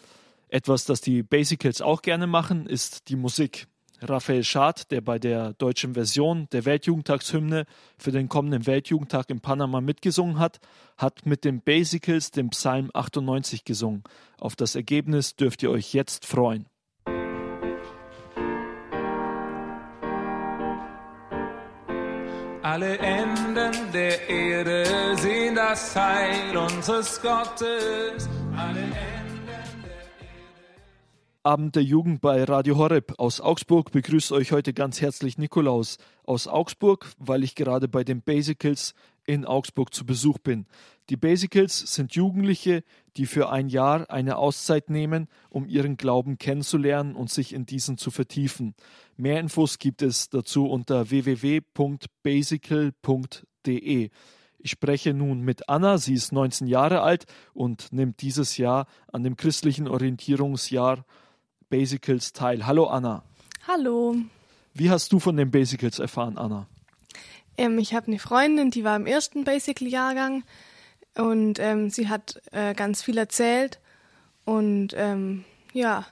Etwas, 0.49 0.85
das 0.85 1.01
die 1.01 1.23
Basicals 1.23 1.81
auch 1.81 2.01
gerne 2.01 2.27
machen, 2.27 2.65
ist 2.65 3.09
die 3.09 3.15
Musik. 3.15 3.67
Raphael 3.99 4.43
Schad, 4.43 4.91
der 4.91 5.01
bei 5.01 5.17
der 5.17 5.53
deutschen 5.53 5.95
Version 5.95 6.47
der 6.51 6.65
Weltjugendtagshymne 6.65 7.65
für 7.97 8.11
den 8.11 8.29
kommenden 8.29 8.67
Weltjugendtag 8.67 9.29
in 9.29 9.39
Panama 9.39 9.81
mitgesungen 9.81 10.37
hat, 10.37 10.59
hat 10.97 11.25
mit 11.25 11.43
den 11.43 11.61
Basicals 11.61 12.29
den 12.31 12.49
Psalm 12.51 12.91
98 12.93 13.65
gesungen. 13.65 14.03
Auf 14.39 14.55
das 14.55 14.75
Ergebnis 14.75 15.35
dürft 15.35 15.63
ihr 15.63 15.71
euch 15.71 15.93
jetzt 15.93 16.25
freuen. 16.25 16.67
Alle 22.69 22.97
Enden 22.97 23.93
der 23.93 24.27
Erde 24.27 25.15
sehen 25.15 25.55
das 25.55 25.95
Heil 25.95 26.57
unseres 26.57 27.21
Gottes. 27.21 28.27
Alle 28.57 28.91
Abend 31.43 31.77
der 31.77 31.83
Jugend 31.83 32.19
bei 32.19 32.43
Radio 32.43 32.77
Horeb 32.77 33.13
aus 33.19 33.39
Augsburg 33.39 33.93
begrüßt 33.93 34.33
euch 34.33 34.51
heute 34.51 34.73
ganz 34.73 34.99
herzlich 34.99 35.37
Nikolaus 35.37 35.97
aus 36.25 36.49
Augsburg, 36.49 37.09
weil 37.17 37.45
ich 37.45 37.55
gerade 37.55 37.87
bei 37.87 38.03
den 38.03 38.21
Basicals 38.21 38.95
in 39.25 39.45
Augsburg 39.45 39.93
zu 39.93 40.05
Besuch 40.05 40.37
bin. 40.37 40.65
Die 41.09 41.15
Basicals 41.15 41.79
sind 41.79 42.15
Jugendliche, 42.15 42.83
die 43.15 43.25
für 43.25 43.49
ein 43.49 43.69
Jahr 43.69 44.09
eine 44.09 44.35
Auszeit 44.37 44.89
nehmen, 44.89 45.29
um 45.49 45.69
ihren 45.69 45.95
Glauben 45.95 46.37
kennenzulernen 46.37 47.15
und 47.15 47.29
sich 47.29 47.53
in 47.53 47.65
diesen 47.65 47.97
zu 47.97 48.11
vertiefen. 48.11 48.75
Mehr 49.15 49.39
Infos 49.39 49.79
gibt 49.79 50.01
es 50.01 50.29
dazu 50.29 50.65
unter 50.65 51.09
www.basical.de. 51.09 54.09
Ich 54.59 54.71
spreche 54.71 55.13
nun 55.13 55.41
mit 55.41 55.69
Anna, 55.69 55.97
sie 55.97 56.13
ist 56.13 56.33
19 56.33 56.67
Jahre 56.67 57.01
alt 57.01 57.25
und 57.53 57.93
nimmt 57.93 58.21
dieses 58.21 58.57
Jahr 58.57 58.85
an 59.11 59.23
dem 59.23 59.37
christlichen 59.37 59.87
Orientierungsjahr 59.87 61.05
Basicals 61.69 62.33
teil. 62.33 62.65
Hallo 62.65 62.87
Anna. 62.87 63.23
Hallo. 63.65 64.17
Wie 64.73 64.89
hast 64.89 65.13
du 65.13 65.19
von 65.19 65.37
den 65.37 65.51
Basicals 65.51 65.99
erfahren, 65.99 66.37
Anna? 66.37 66.67
Ähm, 67.57 67.79
ich 67.79 67.93
habe 67.93 68.07
eine 68.07 68.19
Freundin, 68.19 68.71
die 68.71 68.83
war 68.83 68.95
im 68.95 69.05
ersten 69.05 69.43
Basical-Jahrgang 69.43 70.43
und 71.17 71.59
ähm, 71.59 71.89
sie 71.89 72.09
hat 72.09 72.41
äh, 72.51 72.73
ganz 72.73 73.01
viel 73.01 73.17
erzählt 73.17 73.79
und 74.45 74.89
ähm, 74.95 75.43
ja, 75.73 76.05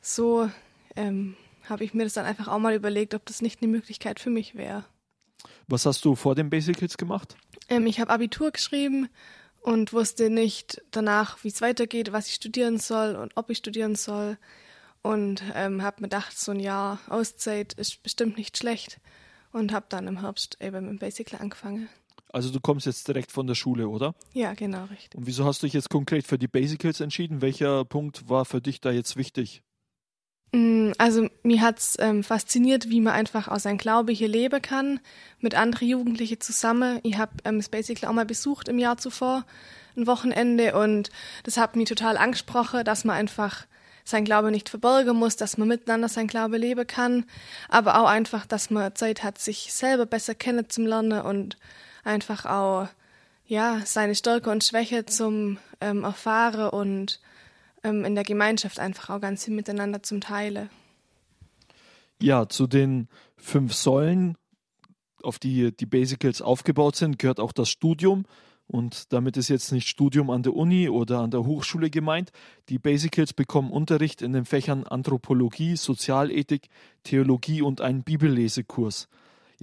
so 0.00 0.48
ähm, 0.96 1.36
habe 1.68 1.84
ich 1.84 1.94
mir 1.94 2.04
das 2.04 2.14
dann 2.14 2.26
einfach 2.26 2.48
auch 2.48 2.58
mal 2.58 2.74
überlegt, 2.74 3.14
ob 3.14 3.26
das 3.26 3.42
nicht 3.42 3.62
eine 3.62 3.70
Möglichkeit 3.70 4.20
für 4.20 4.30
mich 4.30 4.54
wäre. 4.54 4.84
Was 5.66 5.86
hast 5.86 6.04
du 6.04 6.14
vor 6.14 6.34
den 6.34 6.50
Basicals 6.50 6.96
gemacht? 6.96 7.36
Ähm, 7.68 7.86
ich 7.86 8.00
habe 8.00 8.12
Abitur 8.12 8.50
geschrieben 8.50 9.08
und 9.60 9.92
wusste 9.92 10.30
nicht 10.30 10.82
danach, 10.90 11.42
wie 11.42 11.48
es 11.48 11.62
weitergeht, 11.62 12.12
was 12.12 12.28
ich 12.28 12.34
studieren 12.34 12.78
soll 12.78 13.16
und 13.16 13.32
ob 13.34 13.50
ich 13.50 13.58
studieren 13.58 13.96
soll. 13.96 14.36
Und 15.02 15.42
ähm, 15.54 15.82
habe 15.82 16.00
mir 16.00 16.08
gedacht, 16.08 16.38
so 16.38 16.52
ein 16.52 16.60
Jahr 16.60 16.98
Auszeit 17.08 17.74
ist 17.74 18.02
bestimmt 18.02 18.38
nicht 18.38 18.56
schlecht. 18.56 19.00
Und 19.52 19.72
habe 19.72 19.86
dann 19.88 20.08
im 20.08 20.20
Herbst 20.20 20.58
eben 20.60 20.84
mit 20.84 20.90
dem 20.90 20.98
Basical 20.98 21.40
angefangen. 21.40 21.88
Also 22.34 22.50
du 22.50 22.58
kommst 22.58 22.84
jetzt 22.84 23.06
direkt 23.06 23.30
von 23.30 23.46
der 23.46 23.54
Schule, 23.54 23.88
oder? 23.88 24.12
Ja, 24.32 24.54
genau, 24.54 24.86
richtig. 24.86 25.14
Und 25.14 25.28
wieso 25.28 25.44
hast 25.44 25.62
du 25.62 25.66
dich 25.66 25.74
jetzt 25.74 25.88
konkret 25.88 26.26
für 26.26 26.36
die 26.36 26.48
Basicals 26.48 27.00
entschieden? 27.00 27.42
Welcher 27.42 27.84
Punkt 27.84 28.28
war 28.28 28.44
für 28.44 28.60
dich 28.60 28.80
da 28.80 28.90
jetzt 28.90 29.16
wichtig? 29.16 29.62
Mm, 30.50 30.90
also 30.98 31.28
mir 31.44 31.60
hat's 31.60 31.96
ähm, 32.00 32.24
fasziniert, 32.24 32.90
wie 32.90 33.00
man 33.00 33.12
einfach 33.12 33.46
aus 33.46 33.62
seinem 33.62 33.78
Glaube 33.78 34.10
hier 34.10 34.26
leben 34.26 34.60
kann, 34.60 34.98
mit 35.38 35.54
anderen 35.54 35.86
Jugendlichen 35.86 36.40
zusammen. 36.40 36.98
Ich 37.04 37.18
habe 37.18 37.30
ähm, 37.44 37.58
das 37.58 37.68
Basically 37.68 38.08
auch 38.08 38.12
mal 38.12 38.26
besucht 38.26 38.68
im 38.68 38.80
Jahr 38.80 38.96
zuvor, 38.96 39.46
ein 39.96 40.08
Wochenende, 40.08 40.76
und 40.76 41.10
das 41.44 41.56
hat 41.56 41.76
mich 41.76 41.88
total 41.88 42.16
angesprochen, 42.16 42.84
dass 42.84 43.04
man 43.04 43.14
einfach 43.14 43.64
sein 44.02 44.24
Glaube 44.24 44.50
nicht 44.50 44.68
verborgen 44.68 45.16
muss, 45.16 45.36
dass 45.36 45.56
man 45.56 45.68
miteinander 45.68 46.08
sein 46.08 46.26
Glaube 46.26 46.58
leben 46.58 46.84
kann, 46.84 47.26
aber 47.68 48.00
auch 48.00 48.08
einfach, 48.08 48.44
dass 48.44 48.70
man 48.70 48.92
Zeit 48.96 49.22
hat, 49.22 49.38
sich 49.38 49.72
selber 49.72 50.04
besser 50.04 50.34
kennenzulernen 50.34 51.22
und 51.22 51.56
einfach 52.04 52.46
auch 52.46 52.88
ja 53.46 53.80
seine 53.84 54.14
Stärke 54.14 54.50
und 54.50 54.64
Schwäche 54.64 55.06
zum 55.06 55.58
ähm, 55.80 56.04
erfahren 56.04 56.70
und 56.70 57.20
ähm, 57.82 58.04
in 58.04 58.14
der 58.14 58.24
Gemeinschaft 58.24 58.78
einfach 58.78 59.10
auch 59.10 59.20
ganz 59.20 59.44
viel 59.44 59.54
miteinander 59.54 60.02
zum 60.02 60.20
Teile. 60.20 60.70
Ja, 62.22 62.48
zu 62.48 62.66
den 62.66 63.08
fünf 63.36 63.74
Säulen, 63.74 64.36
auf 65.22 65.38
die 65.38 65.76
die 65.76 65.86
Basicals 65.86 66.40
aufgebaut 66.40 66.96
sind, 66.96 67.18
gehört 67.18 67.40
auch 67.40 67.52
das 67.52 67.68
Studium. 67.68 68.24
Und 68.66 69.12
damit 69.12 69.36
ist 69.36 69.48
jetzt 69.48 69.72
nicht 69.72 69.88
Studium 69.88 70.30
an 70.30 70.42
der 70.42 70.54
Uni 70.54 70.88
oder 70.88 71.20
an 71.20 71.30
der 71.30 71.44
Hochschule 71.44 71.90
gemeint. 71.90 72.32
Die 72.70 72.78
Basicals 72.78 73.34
bekommen 73.34 73.70
Unterricht 73.70 74.22
in 74.22 74.32
den 74.32 74.46
Fächern 74.46 74.84
Anthropologie, 74.84 75.76
Sozialethik, 75.76 76.68
Theologie 77.02 77.60
und 77.60 77.82
einen 77.82 78.04
Bibellesekurs. 78.04 79.08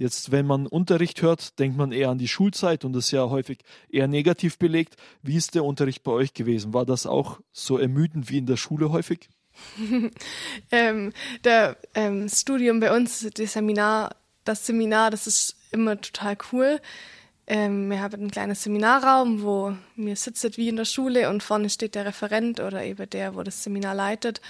Jetzt, 0.02 0.32
wenn 0.32 0.46
man 0.46 0.66
Unterricht 0.66 1.22
hört, 1.22 1.60
denkt 1.60 1.76
man 1.76 1.92
eher 1.92 2.10
an 2.10 2.18
die 2.18 2.26
Schulzeit 2.26 2.84
und 2.84 2.96
ist 2.96 3.12
ja 3.12 3.30
häufig 3.30 3.60
eher 3.88 4.08
negativ 4.08 4.58
belegt. 4.58 4.96
Wie 5.22 5.36
ist 5.36 5.54
der 5.54 5.62
Unterricht 5.62 6.02
bei 6.02 6.10
euch 6.10 6.34
gewesen? 6.34 6.74
War 6.74 6.84
das 6.84 7.06
auch 7.06 7.38
so 7.52 7.78
ermüdend 7.78 8.28
wie 8.28 8.38
in 8.38 8.46
der 8.46 8.56
Schule 8.56 8.90
häufig? 8.90 9.28
ähm, 10.72 11.12
der 11.44 11.76
ähm, 11.94 12.28
Studium 12.28 12.80
bei 12.80 12.92
uns, 12.92 13.24
das 13.32 13.52
Seminar, 13.52 14.16
das 14.42 14.66
Seminar, 14.66 15.12
das 15.12 15.28
ist 15.28 15.56
immer 15.70 16.00
total 16.00 16.36
cool. 16.50 16.80
Ähm, 17.46 17.88
wir 17.88 18.00
haben 18.00 18.22
einen 18.22 18.30
kleinen 18.32 18.56
Seminarraum, 18.56 19.44
wo 19.44 19.76
wir 19.94 20.16
sitzen 20.16 20.50
wie 20.56 20.68
in 20.68 20.76
der 20.76 20.84
Schule 20.84 21.30
und 21.30 21.44
vorne 21.44 21.70
steht 21.70 21.94
der 21.94 22.06
Referent 22.06 22.58
oder 22.58 22.82
eben 22.82 23.08
der, 23.08 23.36
wo 23.36 23.44
das 23.44 23.62
Seminar 23.62 23.94
leitet. 23.94 24.40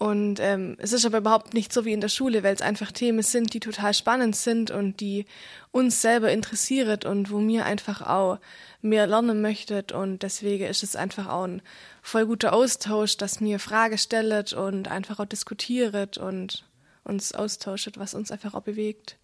Und 0.00 0.40
ähm, 0.40 0.76
es 0.78 0.94
ist 0.94 1.04
aber 1.04 1.18
überhaupt 1.18 1.52
nicht 1.52 1.74
so 1.74 1.84
wie 1.84 1.92
in 1.92 2.00
der 2.00 2.08
Schule, 2.08 2.42
weil 2.42 2.54
es 2.54 2.62
einfach 2.62 2.90
Themen 2.90 3.22
sind, 3.22 3.52
die 3.52 3.60
total 3.60 3.92
spannend 3.92 4.34
sind 4.34 4.70
und 4.70 4.98
die 5.00 5.26
uns 5.72 6.00
selber 6.00 6.32
interessiert 6.32 7.04
und 7.04 7.30
wo 7.30 7.38
mir 7.38 7.66
einfach 7.66 8.00
auch 8.00 8.38
mehr 8.80 9.06
lernen 9.06 9.42
möchtet. 9.42 9.92
Und 9.92 10.22
deswegen 10.22 10.64
ist 10.64 10.82
es 10.82 10.96
einfach 10.96 11.28
auch 11.28 11.44
ein 11.44 11.60
voll 12.00 12.24
guter 12.24 12.54
Austausch, 12.54 13.18
dass 13.18 13.42
mir 13.42 13.58
Fragen 13.58 13.98
stellt 13.98 14.54
und 14.54 14.88
einfach 14.88 15.20
auch 15.20 15.26
diskutiert 15.26 16.16
und 16.16 16.64
uns 17.04 17.34
austauscht, 17.34 17.98
was 17.98 18.14
uns 18.14 18.30
einfach 18.30 18.54
auch 18.54 18.62
bewegt. 18.62 19.19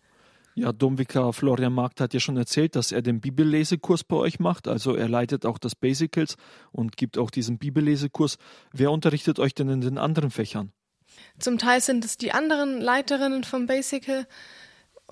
Ja, 0.58 0.72
Domvikar 0.72 1.34
Florian 1.34 1.74
Markt 1.74 2.00
hat 2.00 2.14
ja 2.14 2.20
schon 2.20 2.38
erzählt, 2.38 2.76
dass 2.76 2.90
er 2.90 3.02
den 3.02 3.20
Bibellesekurs 3.20 4.04
bei 4.04 4.16
euch 4.16 4.40
macht. 4.40 4.68
Also 4.68 4.94
er 4.94 5.06
leitet 5.06 5.44
auch 5.44 5.58
das 5.58 5.74
Basicals 5.74 6.38
und 6.72 6.96
gibt 6.96 7.18
auch 7.18 7.30
diesen 7.30 7.58
Bibellesekurs. 7.58 8.38
Wer 8.72 8.90
unterrichtet 8.90 9.38
euch 9.38 9.54
denn 9.54 9.68
in 9.68 9.82
den 9.82 9.98
anderen 9.98 10.30
Fächern? 10.30 10.72
Zum 11.38 11.58
Teil 11.58 11.82
sind 11.82 12.06
es 12.06 12.16
die 12.16 12.32
anderen 12.32 12.80
Leiterinnen 12.80 13.44
vom 13.44 13.66
Basical, 13.66 14.26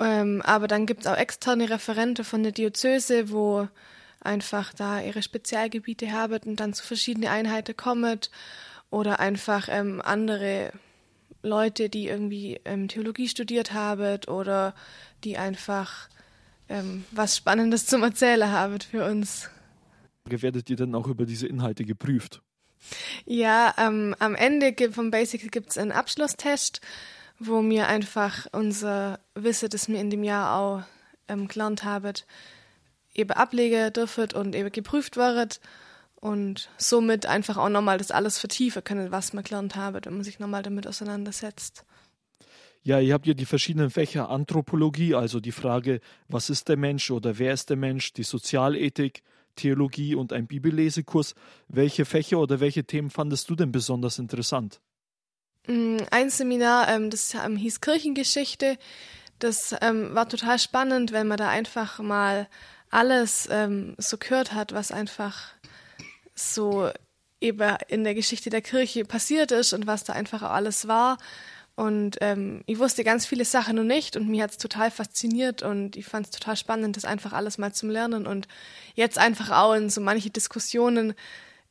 ähm, 0.01 0.41
aber 0.41 0.67
dann 0.67 0.87
gibt 0.87 1.03
es 1.03 1.07
auch 1.07 1.17
externe 1.17 1.69
Referente 1.69 2.25
von 2.25 2.43
der 2.43 2.53
Diözese, 2.53 3.31
wo 3.31 3.69
einfach 4.21 4.73
da 4.73 5.03
ihre 5.03 5.23
Spezialgebiete 5.23 6.11
haben 6.11 6.41
und 6.47 6.59
dann 6.59 6.73
zu 6.73 6.83
verschiedenen 6.87 7.29
Einheiten 7.29 7.77
kommen 7.77 8.19
oder 8.89 9.21
einfach 9.21 9.69
ähm, 9.71 10.01
andere 10.03 10.73
Leute, 11.45 11.89
die 11.89 12.09
irgendwie 12.09 12.61
ähm, 12.65 12.89
Theologie 12.89 13.29
studiert 13.29 13.73
haben 13.73 14.21
oder 14.27 14.75
die 15.23 15.37
einfach 15.37 16.09
ähm, 16.69 17.05
was 17.11 17.37
Spannendes 17.37 17.87
zum 17.87 18.03
Erzählen 18.03 18.51
haben 18.51 18.81
für 18.81 19.05
uns. 19.05 19.51
Werdet 20.25 20.71
ihr 20.71 20.77
dann 20.77 20.95
auch 20.95 21.07
über 21.07 21.27
diese 21.27 21.47
Inhalte 21.47 21.85
geprüft? 21.85 22.41
Ja, 23.27 23.75
ähm, 23.79 24.15
am 24.19 24.35
Ende 24.35 24.75
vom 24.91 25.11
Basic 25.11 25.51
gibt 25.53 25.71
es 25.71 25.79
einen 25.79 25.93
Abschlusstest, 25.93 26.81
wo 27.39 27.63
mir 27.63 27.89
einfach 27.89 28.47
unser 28.53 29.21
Wissen, 29.35 29.69
das 29.69 29.89
wir 29.89 30.01
in 30.01 30.11
dem 30.11 30.25
Jahr 30.25 30.59
auch 30.59 30.83
ähm, 31.29 31.49
gelernt 31.49 31.85
haben, 31.85 32.15
eben 33.15 33.31
ablegen 33.31 33.93
dürfen 33.93 34.33
und 34.33 34.55
eben 34.55 34.73
geprüft 34.73 35.17
wird 35.17 35.61
und 36.25 36.71
somit 36.79 37.27
einfach 37.27 37.59
auch 37.59 37.69
nochmal 37.69 37.99
das 37.99 38.11
alles 38.11 38.39
vertiefen 38.39 38.83
können, 38.83 39.13
was 39.13 39.35
man 39.35 39.45
gelernt 39.45 39.77
haben, 39.77 40.03
wenn 40.03 40.15
man 40.15 40.25
sich 40.25 40.39
nochmal 40.39 40.63
damit 40.63 40.87
auseinandersetzt. 40.87 41.85
Ja, 42.83 42.99
ihr 42.99 43.13
habt 43.13 43.27
ja 43.27 43.35
die 43.35 43.45
verschiedenen 43.45 43.91
Fächer 43.91 44.31
Anthropologie, 44.31 45.15
also 45.15 45.39
die 45.39 45.53
Frage, 45.53 46.01
was 46.29 46.49
ist 46.49 46.71
der 46.71 46.79
Mensch 46.79 47.11
oder 47.11 47.39
wer 47.39 47.53
ist 47.53 47.69
der 47.69 47.77
Mensch, 47.77 48.15
die 48.15 48.23
Sozialethik, 48.23 49.23
Theologie 49.55 50.15
und 50.15 50.33
ein 50.33 50.47
Bibellesekurs. 50.47 51.35
Welche 51.69 52.07
Fächer 52.07 52.39
oder 52.39 52.59
welche 52.59 52.85
Themen 52.85 53.11
fandest 53.11 53.51
du 53.51 53.55
denn 53.55 53.71
besonders 53.71 54.19
interessant? 54.19 54.81
Mm, 55.67 55.99
ein 56.11 56.31
Seminar, 56.31 56.89
ähm, 56.89 57.11
das 57.11 57.35
ähm, 57.35 57.57
hieß 57.57 57.83
Kirchengeschichte. 57.83 58.79
Das 59.41 59.77
ähm, 59.83 60.15
war 60.15 60.27
total 60.27 60.59
spannend, 60.59 61.13
wenn 61.13 61.29
man 61.29 61.37
da 61.37 61.51
einfach 61.51 61.99
mal 61.99 62.49
alles 62.91 63.49
so 63.99 64.19
gehört 64.19 64.53
hat, 64.53 64.73
was 64.73 64.93
einfach 64.93 65.55
so 66.35 66.91
eben 67.41 67.77
in 67.89 68.05
der 68.05 68.15
Geschichte 68.15 68.51
der 68.51 68.63
Kirche 68.63 69.05
passiert 69.05 69.53
ist 69.53 69.73
und 69.73 69.87
was 69.87 70.05
da 70.05 70.13
einfach 70.15 70.43
auch 70.43 70.51
alles 70.51 70.89
war. 70.89 71.19
Und 71.77 72.19
ähm, 72.21 72.63
ich 72.67 72.79
wusste 72.79 73.03
ganz 73.03 73.27
viele 73.27 73.45
Sachen 73.45 73.77
noch 73.77 73.83
nicht 73.83 74.17
und 74.17 74.29
mir 74.29 74.45
hat 74.45 74.53
es 74.53 74.59
total 74.59 74.93
fasziniert 74.93 75.63
und 75.63 75.97
ich 75.97 76.07
fand 76.07 76.27
es 76.27 76.31
total 76.31 76.57
spannend, 76.57 76.97
das 76.97 77.05
einfach 77.05 77.33
alles 77.33 77.59
mal 77.59 77.73
zum 77.73 77.91
Lernen 77.91 78.29
und 78.29 78.47
jetzt 78.95 79.19
einfach 79.19 79.51
auch 79.51 79.75
in 79.75 79.91
so 79.91 80.01
manche 80.01 80.31
Diskussionen 80.31 81.15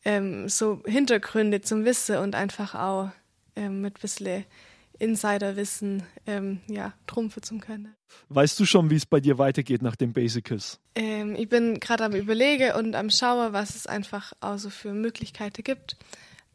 ähm, 0.03 0.49
so 0.49 0.81
Hintergründe 0.85 1.61
zum 1.61 1.85
Wissen 1.85 2.17
und 2.17 2.35
einfach 2.35 2.75
auch 2.75 3.11
ähm, 3.55 3.81
mit 3.81 3.97
ein 3.97 4.01
bisschen 4.01 4.43
Insiderwissen 4.99 6.03
ähm, 6.27 6.61
ja, 6.67 6.93
trumpfen 7.07 7.43
zu 7.43 7.57
können. 7.57 7.95
Weißt 8.29 8.59
du 8.59 8.65
schon, 8.65 8.89
wie 8.89 8.95
es 8.95 9.05
bei 9.05 9.19
dir 9.19 9.37
weitergeht 9.37 9.81
nach 9.81 9.95
dem 9.95 10.13
Basicals? 10.13 10.79
Ähm, 10.95 11.35
ich 11.35 11.49
bin 11.49 11.79
gerade 11.79 12.05
am 12.05 12.13
Überlegen 12.13 12.73
und 12.73 12.95
am 12.95 13.09
Schauen, 13.09 13.53
was 13.53 13.75
es 13.75 13.87
einfach 13.87 14.33
auch 14.39 14.57
so 14.57 14.69
für 14.69 14.93
Möglichkeiten 14.93 15.63
gibt 15.63 15.97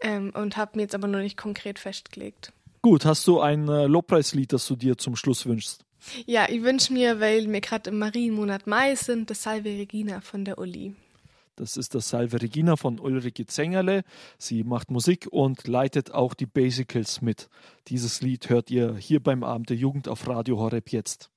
ähm, 0.01 0.31
und 0.35 0.57
habe 0.57 0.73
mir 0.77 0.83
jetzt 0.83 0.95
aber 0.95 1.09
noch 1.09 1.21
nicht 1.21 1.37
konkret 1.37 1.79
festgelegt. 1.79 2.53
Gut, 2.83 3.05
hast 3.05 3.27
du 3.27 3.41
ein 3.41 3.69
äh, 3.69 3.87
Lobpreislied, 3.87 4.53
das 4.53 4.67
du 4.67 4.77
dir 4.77 4.97
zum 4.97 5.17
Schluss 5.17 5.47
wünschst? 5.47 5.85
Ja, 6.27 6.47
ich 6.49 6.63
wünsche 6.63 6.93
mir, 6.93 7.21
weil 7.21 7.51
wir 7.51 7.61
gerade 7.61 7.91
im 7.91 7.99
Marienmonat 7.99 8.67
Mai 8.67 8.95
sind, 8.95 9.31
das 9.31 9.43
Salve 9.43 9.69
Regina 9.69 10.21
von 10.21 10.45
der 10.45 10.59
Uli. 10.59 10.95
Das 11.59 11.77
ist 11.77 11.97
das 11.97 12.09
Salve 12.09 12.41
Regina 12.41 12.77
von 12.77 13.01
Ulrike 13.01 13.45
Zengerle. 13.45 14.05
Sie 14.39 14.63
macht 14.63 14.93
Musik 14.93 15.27
und 15.29 15.67
leitet 15.67 16.13
auch 16.13 16.35
die 16.35 16.47
Basicals 16.47 17.21
mit. 17.21 17.49
Dieses 17.89 18.21
Lied 18.23 18.49
hört 18.49 18.71
ihr 18.71 18.95
hier 18.95 19.21
beim 19.21 19.43
Abend 19.43 19.71
der 19.71 19.77
Jugend 19.77 20.07
auf 20.07 20.29
Radio 20.29 20.59
Horeb 20.59 20.91
jetzt. 20.93 21.31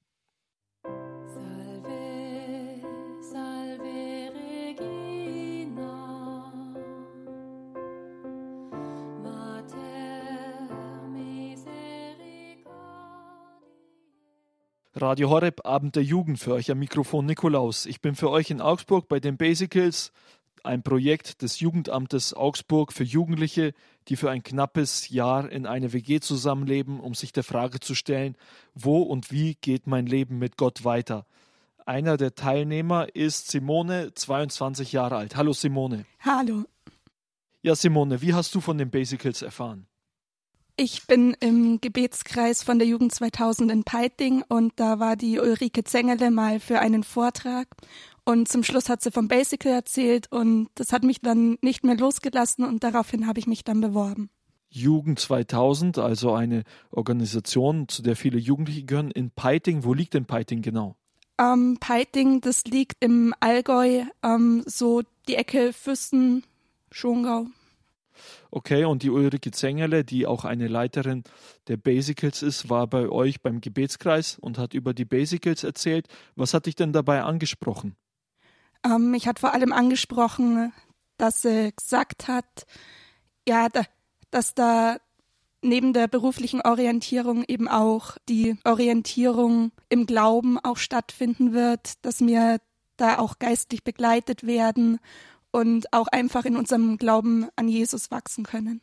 Radio 14.93 15.30
Horeb, 15.30 15.65
Abend 15.65 15.95
der 15.95 16.04
Jugend 16.04 16.38
für 16.38 16.54
euch 16.54 16.69
am 16.69 16.80
Mikrofon 16.80 17.25
Nikolaus. 17.25 17.86
Ich 17.86 18.01
bin 18.01 18.13
für 18.13 18.30
euch 18.30 18.51
in 18.51 18.60
Augsburg 18.60 19.08
bei 19.08 19.21
den 19.21 19.38
Basicals, 19.38 20.12
ein 20.63 20.84
Projekt 20.84 21.41
des 21.41 21.62
Jugendamtes 21.62 22.34
Augsburg 22.34 22.91
für 22.91 23.06
Jugendliche, 23.06 23.73
die 24.10 24.17
für 24.17 24.30
ein 24.30 24.43
knappes 24.43 25.08
Jahr 25.08 25.49
in 25.49 25.65
einer 25.65 25.93
WG 25.93 26.19
zusammenleben, 26.19 26.99
um 26.99 27.13
sich 27.13 27.32
der 27.32 27.45
Frage 27.45 27.80
zu 27.80 27.95
stellen, 27.95 28.36
wo 28.75 29.01
und 29.01 29.32
wie 29.32 29.56
geht 29.56 29.88
mein 29.88 30.08
Leben 30.08 30.39
mit 30.39 30.58
Gott 30.58 30.84
weiter? 30.84 31.25
Einer 31.86 32.17
der 32.17 32.36
Teilnehmer 32.36 33.15
ist 33.15 33.49
Simone, 33.49 34.13
22 34.13 34.91
Jahre 34.91 35.15
alt. 35.15 35.38
Hallo 35.38 35.54
Simone. 35.54 36.06
Hallo. 36.19 36.65
Ja, 37.62 37.75
Simone, 37.75 38.21
wie 38.21 38.34
hast 38.34 38.54
du 38.54 38.60
von 38.60 38.77
den 38.77 38.89
Basicals 38.89 39.41
erfahren? 39.41 39.88
Ich 40.77 41.05
bin 41.05 41.36
im 41.39 41.79
Gebetskreis 41.81 42.63
von 42.63 42.79
der 42.79 42.88
Jugend 42.88 43.13
2000 43.13 43.71
in 43.71 43.84
Peiting 43.84 44.43
und 44.47 44.73
da 44.77 44.99
war 44.99 45.15
die 45.15 45.39
Ulrike 45.39 45.84
Zengele 45.84 46.31
mal 46.31 46.60
für 46.60 46.79
einen 46.79 47.03
Vortrag 47.03 47.67
und 48.23 48.47
zum 48.47 48.63
Schluss 48.63 48.89
hat 48.89 49.01
sie 49.01 49.12
vom 49.12 49.27
Basical 49.27 49.73
erzählt 49.73 50.31
und 50.31 50.69
das 50.75 50.93
hat 50.93 51.03
mich 51.03 51.21
dann 51.21 51.57
nicht 51.62 51.84
mehr 51.84 51.97
losgelassen 51.97 52.65
und 52.65 52.84
daraufhin 52.84 53.27
habe 53.27 53.39
ich 53.39 53.47
mich 53.47 53.63
dann 53.63 53.81
beworben. 53.81 54.29
Jugend 54.69 55.19
2000, 55.19 55.97
also 55.97 56.34
eine 56.34 56.63
Organisation, 56.91 57.89
zu 57.89 58.01
der 58.01 58.15
viele 58.15 58.39
Jugendliche 58.39 58.84
gehören, 58.84 59.12
in 59.12 59.31
Peiting. 59.31 59.84
Wo 59.84 59.93
liegt 59.93 60.13
denn 60.13 60.25
Peiting 60.25 60.62
genau? 60.62 60.95
Ähm, 61.38 61.77
Peiting, 61.79 62.39
das 62.39 62.63
liegt 62.63 63.03
im 63.03 63.34
Allgäu, 63.41 64.03
ähm, 64.23 64.63
so 64.65 65.01
die 65.27 65.36
Ecke 65.36 65.73
Füssen, 65.73 66.43
Schongau. 66.89 67.47
Okay, 68.51 68.86
und 68.86 69.03
die 69.03 69.10
Ulrike 69.10 69.51
Zengerle, 69.51 70.03
die 70.03 70.25
auch 70.25 70.45
eine 70.45 70.67
Leiterin 70.67 71.23
der 71.67 71.77
Basicals 71.77 72.41
ist, 72.41 72.69
war 72.69 72.88
bei 72.88 73.10
euch 73.10 73.41
beim 73.41 73.62
Gebetskreis 73.62 74.38
und 74.39 74.57
hat 74.57 74.73
über 74.73 74.93
die 74.93 75.05
Basicals 75.05 75.63
erzählt. 75.63 76.07
Was 76.36 76.53
hat 76.53 76.65
dich 76.65 76.75
denn 76.75 76.93
dabei 76.93 77.23
angesprochen? 77.23 77.95
Ähm, 78.84 79.12
mich 79.12 79.27
hat 79.27 79.39
vor 79.39 79.53
allem 79.53 79.73
angesprochen, 79.73 80.73
dass 81.17 81.43
sie 81.43 81.71
gesagt 81.75 82.27
hat, 82.27 82.65
ja, 83.47 83.69
da, 83.69 83.84
dass 84.31 84.53
da 84.53 84.97
neben 85.62 85.93
der 85.93 86.07
beruflichen 86.07 86.62
Orientierung 86.62 87.43
eben 87.47 87.67
auch 87.67 88.17
die 88.27 88.57
Orientierung 88.63 89.71
im 89.89 90.05
Glauben 90.05 90.57
auch 90.60 90.77
stattfinden 90.77 91.53
wird, 91.53 92.03
dass 92.05 92.21
wir 92.21 92.60
da 92.97 93.19
auch 93.19 93.39
geistlich 93.39 93.84
begleitet 93.84 94.45
werden 94.45 94.99
und 95.52 95.92
auch 95.94 96.08
einfach 96.08 96.46
in 96.46 96.56
unserem 96.56 96.98
Glauben 96.98 97.48
an 97.56 97.68
Jesus 97.68 98.12
wachsen 98.12 98.44
können. 98.44 98.82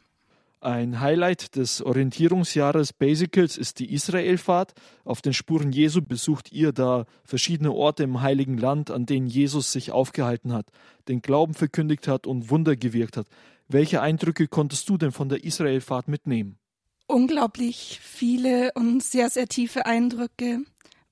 Ein 0.60 0.98
Highlight 0.98 1.54
des 1.54 1.82
Orientierungsjahres 1.82 2.92
Basicals 2.92 3.56
ist 3.56 3.78
die 3.78 3.92
Israelfahrt. 3.92 4.74
Auf 5.04 5.22
den 5.22 5.32
Spuren 5.32 5.70
Jesu 5.70 6.02
besucht 6.02 6.50
ihr 6.50 6.72
da 6.72 7.06
verschiedene 7.22 7.70
Orte 7.70 8.02
im 8.02 8.22
Heiligen 8.22 8.58
Land, 8.58 8.90
an 8.90 9.06
denen 9.06 9.28
Jesus 9.28 9.70
sich 9.70 9.92
aufgehalten 9.92 10.52
hat, 10.52 10.66
den 11.06 11.22
Glauben 11.22 11.54
verkündigt 11.54 12.08
hat 12.08 12.26
und 12.26 12.50
Wunder 12.50 12.74
gewirkt 12.74 13.16
hat. 13.16 13.28
Welche 13.68 14.00
Eindrücke 14.00 14.48
konntest 14.48 14.88
du 14.88 14.98
denn 14.98 15.12
von 15.12 15.28
der 15.28 15.44
Israelfahrt 15.44 16.08
mitnehmen? 16.08 16.58
Unglaublich 17.06 18.00
viele 18.02 18.72
und 18.74 19.02
sehr, 19.02 19.30
sehr 19.30 19.46
tiefe 19.46 19.86
Eindrücke, 19.86 20.62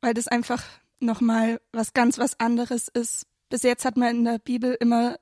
weil 0.00 0.12
das 0.12 0.26
einfach 0.26 0.64
nochmal 0.98 1.60
was 1.72 1.92
ganz 1.92 2.18
was 2.18 2.40
anderes 2.40 2.88
ist. 2.88 3.26
Bis 3.48 3.62
jetzt 3.62 3.84
hat 3.84 3.96
man 3.96 4.16
in 4.16 4.24
der 4.24 4.38
Bibel 4.38 4.76
immer 4.80 5.16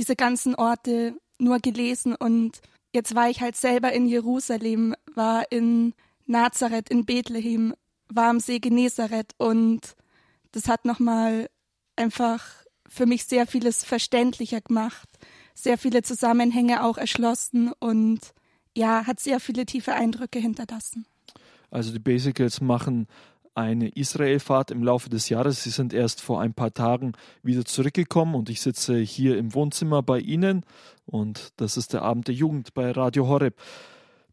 diese 0.00 0.16
ganzen 0.16 0.54
Orte 0.54 1.14
nur 1.38 1.58
gelesen 1.58 2.14
und 2.14 2.62
jetzt 2.94 3.14
war 3.14 3.28
ich 3.28 3.42
halt 3.42 3.54
selber 3.54 3.92
in 3.92 4.06
Jerusalem, 4.06 4.94
war 5.14 5.52
in 5.52 5.92
Nazareth, 6.24 6.88
in 6.88 7.04
Bethlehem, 7.04 7.74
war 8.08 8.30
am 8.30 8.40
See 8.40 8.60
Genezareth 8.60 9.34
und 9.36 9.80
das 10.52 10.68
hat 10.68 10.86
nochmal 10.86 11.50
einfach 11.96 12.46
für 12.88 13.04
mich 13.04 13.26
sehr 13.26 13.46
vieles 13.46 13.84
verständlicher 13.84 14.62
gemacht, 14.62 15.06
sehr 15.54 15.76
viele 15.76 16.00
Zusammenhänge 16.00 16.82
auch 16.82 16.96
erschlossen 16.96 17.70
und 17.78 18.20
ja, 18.74 19.06
hat 19.06 19.20
sehr 19.20 19.38
viele 19.38 19.66
tiefe 19.66 19.92
Eindrücke 19.92 20.38
hinterlassen. 20.38 21.04
Also 21.70 21.92
die 21.92 21.98
Basicals 21.98 22.62
machen 22.62 23.06
eine 23.54 23.88
Israelfahrt 23.88 24.70
im 24.70 24.82
Laufe 24.82 25.08
des 25.08 25.28
Jahres. 25.28 25.62
Sie 25.62 25.70
sind 25.70 25.92
erst 25.92 26.20
vor 26.20 26.40
ein 26.40 26.54
paar 26.54 26.72
Tagen 26.72 27.12
wieder 27.42 27.64
zurückgekommen 27.64 28.34
und 28.34 28.48
ich 28.48 28.60
sitze 28.60 28.98
hier 28.98 29.38
im 29.38 29.54
Wohnzimmer 29.54 30.02
bei 30.02 30.18
Ihnen 30.18 30.64
und 31.06 31.50
das 31.56 31.76
ist 31.76 31.92
der 31.92 32.02
Abend 32.02 32.28
der 32.28 32.34
Jugend 32.34 32.74
bei 32.74 32.90
Radio 32.90 33.28
Horeb. 33.28 33.56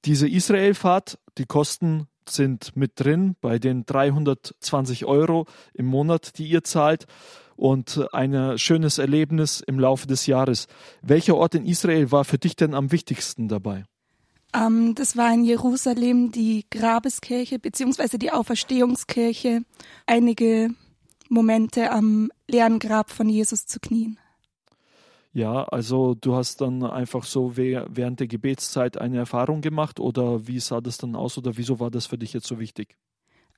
Diese 0.05 0.27
Israelfahrt, 0.27 1.19
die 1.37 1.45
Kosten 1.45 2.07
sind 2.29 2.75
mit 2.75 2.91
drin 2.95 3.35
bei 3.41 3.59
den 3.59 3.85
320 3.85 5.05
Euro 5.05 5.45
im 5.73 5.85
Monat, 5.85 6.37
die 6.37 6.47
ihr 6.47 6.63
zahlt 6.63 7.05
und 7.55 8.07
ein 8.13 8.57
schönes 8.57 8.97
Erlebnis 8.99 9.61
im 9.61 9.79
Laufe 9.79 10.07
des 10.07 10.27
Jahres. 10.27 10.67
Welcher 11.01 11.35
Ort 11.35 11.55
in 11.55 11.65
Israel 11.65 12.11
war 12.11 12.23
für 12.23 12.37
dich 12.37 12.55
denn 12.55 12.73
am 12.73 12.91
wichtigsten 12.91 13.47
dabei? 13.47 13.85
Ähm, 14.57 14.95
das 14.95 15.15
war 15.17 15.33
in 15.33 15.43
Jerusalem 15.43 16.31
die 16.31 16.65
Grabeskirche 16.69 17.59
bzw. 17.59 18.17
die 18.17 18.31
Auferstehungskirche, 18.31 19.61
einige 20.05 20.69
Momente 21.29 21.91
am 21.91 22.31
leeren 22.47 22.79
Grab 22.79 23.11
von 23.11 23.29
Jesus 23.29 23.65
zu 23.65 23.79
knien. 23.79 24.19
Ja, 25.33 25.65
also 25.65 26.15
du 26.15 26.35
hast 26.35 26.61
dann 26.61 26.83
einfach 26.83 27.23
so 27.23 27.57
während 27.57 28.19
der 28.19 28.27
Gebetszeit 28.27 28.97
eine 28.97 29.17
Erfahrung 29.17 29.61
gemacht 29.61 29.99
oder 29.99 30.47
wie 30.47 30.59
sah 30.59 30.81
das 30.81 30.97
dann 30.97 31.15
aus 31.15 31.37
oder 31.37 31.57
wieso 31.57 31.79
war 31.79 31.91
das 31.91 32.07
für 32.07 32.17
dich 32.17 32.33
jetzt 32.33 32.47
so 32.47 32.57
wichtig? 32.57 32.95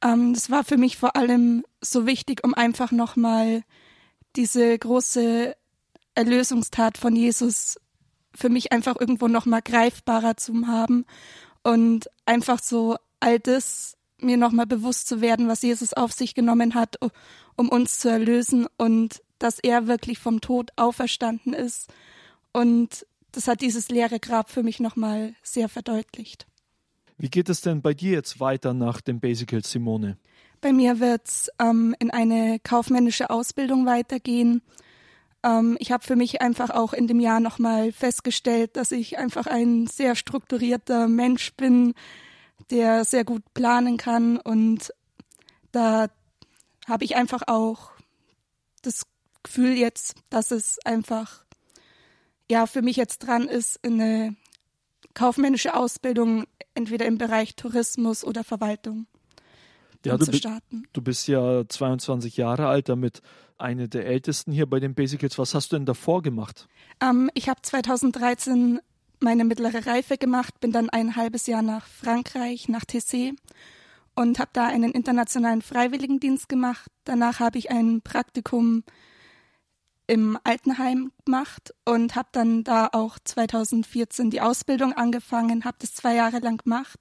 Ähm, 0.02 0.34
das 0.34 0.50
war 0.50 0.66
für 0.66 0.78
mich 0.78 0.98
vor 0.98 1.16
allem 1.16 1.64
so 1.80 2.06
wichtig, 2.06 2.44
um 2.44 2.54
einfach 2.54 2.92
nochmal 2.92 3.62
diese 4.36 4.78
große 4.78 5.56
Erlösungstat 6.16 6.98
von 6.98 7.16
Jesus 7.16 7.80
für 8.36 8.50
mich 8.50 8.72
einfach 8.72 8.96
irgendwo 9.00 9.28
nochmal 9.28 9.62
greifbarer 9.62 10.38
zu 10.38 10.68
haben 10.68 11.06
und 11.64 12.10
einfach 12.26 12.60
so 12.62 12.98
all 13.20 13.40
das 13.40 13.98
mir 14.22 14.38
nochmal 14.38 14.68
bewusst 14.68 15.08
zu 15.08 15.22
werden, 15.22 15.48
was 15.48 15.62
Jesus 15.62 15.94
auf 15.94 16.12
sich 16.12 16.36
genommen 16.36 16.76
hat, 16.76 16.98
um 17.56 17.70
uns 17.70 18.00
zu 18.00 18.10
erlösen 18.10 18.68
und 18.78 19.22
dass 19.40 19.60
er 19.60 19.88
wirklich 19.88 20.20
vom 20.20 20.42
Tod 20.42 20.72
auferstanden 20.76 21.54
ist. 21.54 21.92
Und 22.52 23.06
das 23.32 23.48
hat 23.48 23.62
dieses 23.62 23.90
leere 23.90 24.20
Grab 24.20 24.50
für 24.50 24.64
mich 24.64 24.80
nochmal 24.80 25.36
sehr 25.44 25.70
verdeutlicht. 25.70 26.48
Wie 27.18 27.30
geht 27.30 27.50
es 27.50 27.62
denn 27.62 27.82
bei 27.82 27.94
dir 27.94 28.12
jetzt 28.12 28.40
weiter 28.40 28.74
nach 28.74 29.02
dem 29.02 29.20
Basical, 29.20 29.64
Simone? 29.64 30.18
Bei 30.62 30.74
mir 30.74 31.00
wird 31.00 31.28
es 31.28 31.50
ähm, 31.60 31.96
in 32.00 32.12
eine 32.12 32.60
kaufmännische 32.60 33.30
Ausbildung 33.30 33.86
weitergehen. 33.86 34.62
Ähm, 35.44 35.78
ich 35.80 35.92
habe 35.92 36.04
für 36.04 36.16
mich 36.16 36.42
einfach 36.42 36.70
auch 36.70 36.94
in 36.94 37.08
dem 37.08 37.20
Jahr 37.20 37.40
nochmal 37.40 37.92
festgestellt, 37.92 38.76
dass 38.76 38.92
ich 38.92 39.18
einfach 39.18 39.48
ein 39.48 39.88
sehr 39.88 40.16
strukturierter 40.16 41.08
Mensch 41.08 41.54
bin, 41.54 41.94
der 42.70 43.06
sehr 43.06 43.24
gut 43.24 43.44
planen 43.54 43.98
kann. 43.98 44.38
Und 44.38 44.94
da 45.72 46.08
habe 46.88 47.06
ich 47.06 47.16
einfach 47.16 47.44
auch 47.48 47.92
das 48.82 49.06
Gefühl 49.44 49.74
jetzt, 49.78 50.16
dass 50.30 50.52
es 50.52 50.80
einfach 50.86 51.44
ja 52.50 52.66
für 52.66 52.82
mich 52.82 52.98
jetzt 52.98 53.20
dran 53.20 53.48
ist, 53.48 53.84
eine 53.86 54.36
kaufmännische 55.14 55.76
Ausbildung 55.76 56.46
entweder 56.74 57.06
im 57.06 57.18
Bereich 57.18 57.56
Tourismus 57.56 58.24
oder 58.24 58.44
Verwaltung 58.44 59.06
ja, 60.06 60.18
du, 60.18 60.26
zu 60.26 60.34
starten. 60.34 60.84
Du 60.94 61.02
bist 61.02 61.28
ja 61.28 61.68
22 61.68 62.38
Jahre 62.38 62.68
alt, 62.68 62.90
damit 62.90 63.22
eine 63.58 63.90
der 63.90 64.06
ältesten 64.06 64.52
hier 64.52 64.66
bei 64.66 64.80
den 64.80 64.96
Basicals. 64.96 65.38
Was 65.38 65.54
hast 65.54 65.72
du 65.72 65.76
denn 65.76 65.86
davor 65.86 66.22
gemacht? 66.22 66.68
Ähm, 67.02 67.30
ich 67.34 67.50
habe 67.50 67.62
2013 67.62 68.80
meine 69.20 69.44
mittlere 69.44 69.86
Reife 69.86 70.18
gemacht, 70.18 70.60
bin 70.62 70.72
dann 70.72 70.90
ein 70.90 71.16
halbes 71.16 71.46
Jahr 71.48 71.62
nach 71.62 71.86
Frankreich, 71.86 72.70
nach 72.70 72.86
Tessé 72.86 73.34
und 74.16 74.40
habe 74.40 74.52
da 74.54 74.68
einen 74.68 74.94
internationalen 74.94 75.62
Freiwilligendienst 75.62 76.48
gemacht. 76.48 76.90
Danach 77.04 77.40
habe 77.40 77.58
ich 77.58 77.70
ein 77.70 78.02
Praktikum 78.02 78.84
im 80.08 80.40
Altenheim 80.44 81.12
gemacht 81.26 81.74
und 81.86 82.16
habe 82.16 82.30
dann 82.32 82.64
da 82.64 82.90
auch 82.94 83.20
2014 83.24 84.30
die 84.30 84.42
Ausbildung 84.42 84.94
angefangen, 84.94 85.66
habe 85.66 85.78
das 85.80 85.94
zwei 85.94 86.16
Jahre 86.16 86.40
lang 86.40 86.64
gemacht 86.64 87.00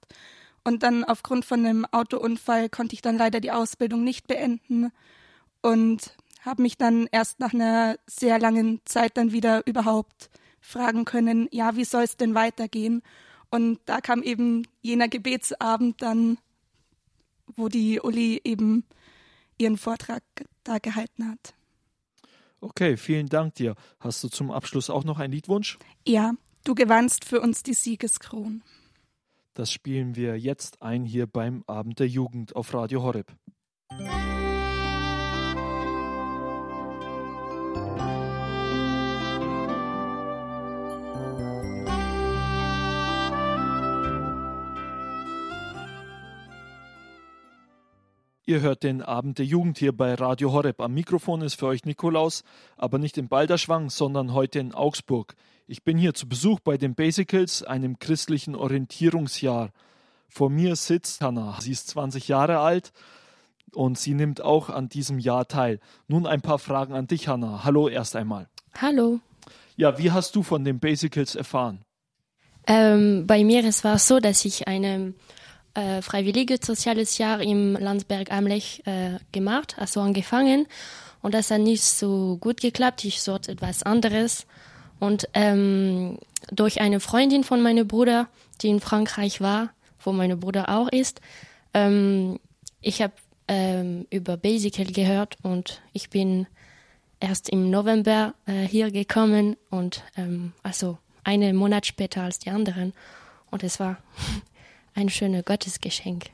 und 0.63 0.83
dann 0.83 1.03
aufgrund 1.03 1.45
von 1.45 1.65
einem 1.65 1.85
Autounfall 1.85 2.69
konnte 2.69 2.93
ich 2.93 3.01
dann 3.01 3.17
leider 3.17 3.39
die 3.39 3.51
Ausbildung 3.51 4.03
nicht 4.03 4.27
beenden 4.27 4.91
und 5.61 6.15
habe 6.41 6.61
mich 6.61 6.77
dann 6.77 7.07
erst 7.11 7.39
nach 7.39 7.53
einer 7.53 7.97
sehr 8.05 8.39
langen 8.39 8.81
Zeit 8.85 9.17
dann 9.17 9.31
wieder 9.31 9.65
überhaupt 9.67 10.29
fragen 10.61 11.05
können, 11.05 11.47
ja, 11.51 11.75
wie 11.75 11.85
soll 11.85 12.03
es 12.03 12.17
denn 12.17 12.35
weitergehen? 12.35 13.01
Und 13.49 13.79
da 13.85 14.01
kam 14.01 14.21
eben 14.21 14.67
jener 14.81 15.07
Gebetsabend 15.07 16.01
dann, 16.01 16.37
wo 17.55 17.67
die 17.67 17.99
Uli 17.99 18.41
eben 18.43 18.85
ihren 19.57 19.77
Vortrag 19.77 20.23
da 20.63 20.77
gehalten 20.77 21.29
hat. 21.29 21.53
Okay, 22.61 22.97
vielen 22.97 23.27
Dank 23.27 23.55
dir. 23.55 23.75
Hast 23.99 24.23
du 24.23 24.27
zum 24.27 24.51
Abschluss 24.51 24.89
auch 24.89 25.03
noch 25.03 25.19
einen 25.19 25.33
Liedwunsch? 25.33 25.79
Ja, 26.05 26.33
du 26.63 26.75
gewannst 26.75 27.25
für 27.25 27.41
uns 27.41 27.63
die 27.63 27.73
Siegeskron. 27.73 28.61
Das 29.59 29.73
spielen 29.73 30.15
wir 30.15 30.39
jetzt 30.39 30.81
ein 30.81 31.03
hier 31.03 31.27
beim 31.27 31.65
Abend 31.67 31.99
der 31.99 32.07
Jugend 32.07 32.55
auf 32.55 32.73
Radio 32.73 33.03
Horeb. 33.03 33.35
Ihr 48.45 48.61
hört 48.61 48.83
den 48.83 49.01
Abend 49.01 49.39
der 49.39 49.45
Jugend 49.45 49.77
hier 49.77 49.91
bei 49.91 50.13
Radio 50.13 50.53
Horeb. 50.53 50.79
Am 50.79 50.93
Mikrofon 50.93 51.41
ist 51.41 51.55
für 51.55 51.67
euch 51.67 51.83
Nikolaus, 51.83 52.43
aber 52.77 52.97
nicht 52.97 53.17
in 53.17 53.27
Balderschwang, 53.27 53.89
sondern 53.89 54.33
heute 54.33 54.59
in 54.59 54.73
Augsburg. 54.73 55.35
Ich 55.71 55.83
bin 55.83 55.99
hier 55.99 56.15
zu 56.15 56.27
Besuch 56.27 56.59
bei 56.61 56.79
den 56.79 56.95
Basicals, 56.95 57.61
einem 57.61 57.99
christlichen 57.99 58.55
Orientierungsjahr. 58.55 59.69
Vor 60.27 60.49
mir 60.49 60.75
sitzt 60.75 61.21
Hannah. 61.21 61.59
Sie 61.61 61.71
ist 61.71 61.89
20 61.89 62.27
Jahre 62.27 62.57
alt 62.57 62.91
und 63.75 63.99
sie 63.99 64.15
nimmt 64.15 64.41
auch 64.41 64.71
an 64.71 64.89
diesem 64.89 65.19
Jahr 65.19 65.47
teil. 65.47 65.79
Nun 66.07 66.25
ein 66.25 66.41
paar 66.41 66.57
Fragen 66.57 66.95
an 66.95 67.05
dich, 67.05 67.27
Hannah. 67.27 67.63
Hallo 67.65 67.87
erst 67.87 68.15
einmal. 68.15 68.47
Hallo. 68.81 69.19
Ja, 69.77 69.99
wie 69.99 70.09
hast 70.09 70.35
du 70.35 70.41
von 70.41 70.63
den 70.63 70.79
Basicals 70.79 71.35
erfahren? 71.35 71.85
Ähm, 72.65 73.27
bei 73.27 73.43
mir 73.43 73.63
es 73.63 73.83
war 73.83 73.99
so, 73.99 74.19
dass 74.19 74.45
ich 74.45 74.67
eine 74.67 75.13
äh, 75.75 76.01
freiwilliges 76.01 76.61
soziales 76.65 77.19
Jahr 77.19 77.41
im 77.41 77.73
Landsberg 77.73 78.31
am 78.31 78.47
Lech 78.47 78.81
äh, 78.87 79.19
gemacht, 79.31 79.75
also 79.77 80.01
angefangen. 80.01 80.65
Und 81.21 81.35
das 81.35 81.51
hat 81.51 81.61
nicht 81.61 81.83
so 81.83 82.37
gut 82.37 82.59
geklappt. 82.59 83.05
Ich 83.05 83.21
sollte 83.21 83.51
etwas 83.51 83.83
anderes. 83.83 84.47
Und 84.99 85.27
ähm, 85.33 86.17
durch 86.51 86.81
eine 86.81 86.99
Freundin 86.99 87.43
von 87.43 87.61
meinem 87.61 87.87
Bruder, 87.87 88.27
die 88.61 88.69
in 88.69 88.79
Frankreich 88.79 89.41
war, 89.41 89.69
wo 90.01 90.11
mein 90.11 90.39
Bruder 90.39 90.69
auch 90.69 90.89
ist, 90.89 91.21
ähm, 91.73 92.39
ich 92.81 93.01
habe 93.01 93.13
ähm, 93.47 94.05
über 94.09 94.37
Basical 94.37 94.85
gehört 94.85 95.37
und 95.41 95.81
ich 95.93 96.09
bin 96.09 96.47
erst 97.19 97.49
im 97.49 97.69
November 97.69 98.33
äh, 98.45 98.63
hier 98.63 98.91
gekommen 98.91 99.57
und 99.69 100.03
ähm, 100.15 100.53
also 100.63 100.97
einen 101.23 101.55
Monat 101.55 101.85
später 101.85 102.23
als 102.23 102.39
die 102.39 102.49
anderen. 102.49 102.93
Und 103.51 103.63
es 103.63 103.79
war 103.79 103.97
ein 104.95 105.09
schönes 105.09 105.45
Gottesgeschenk. 105.45 106.27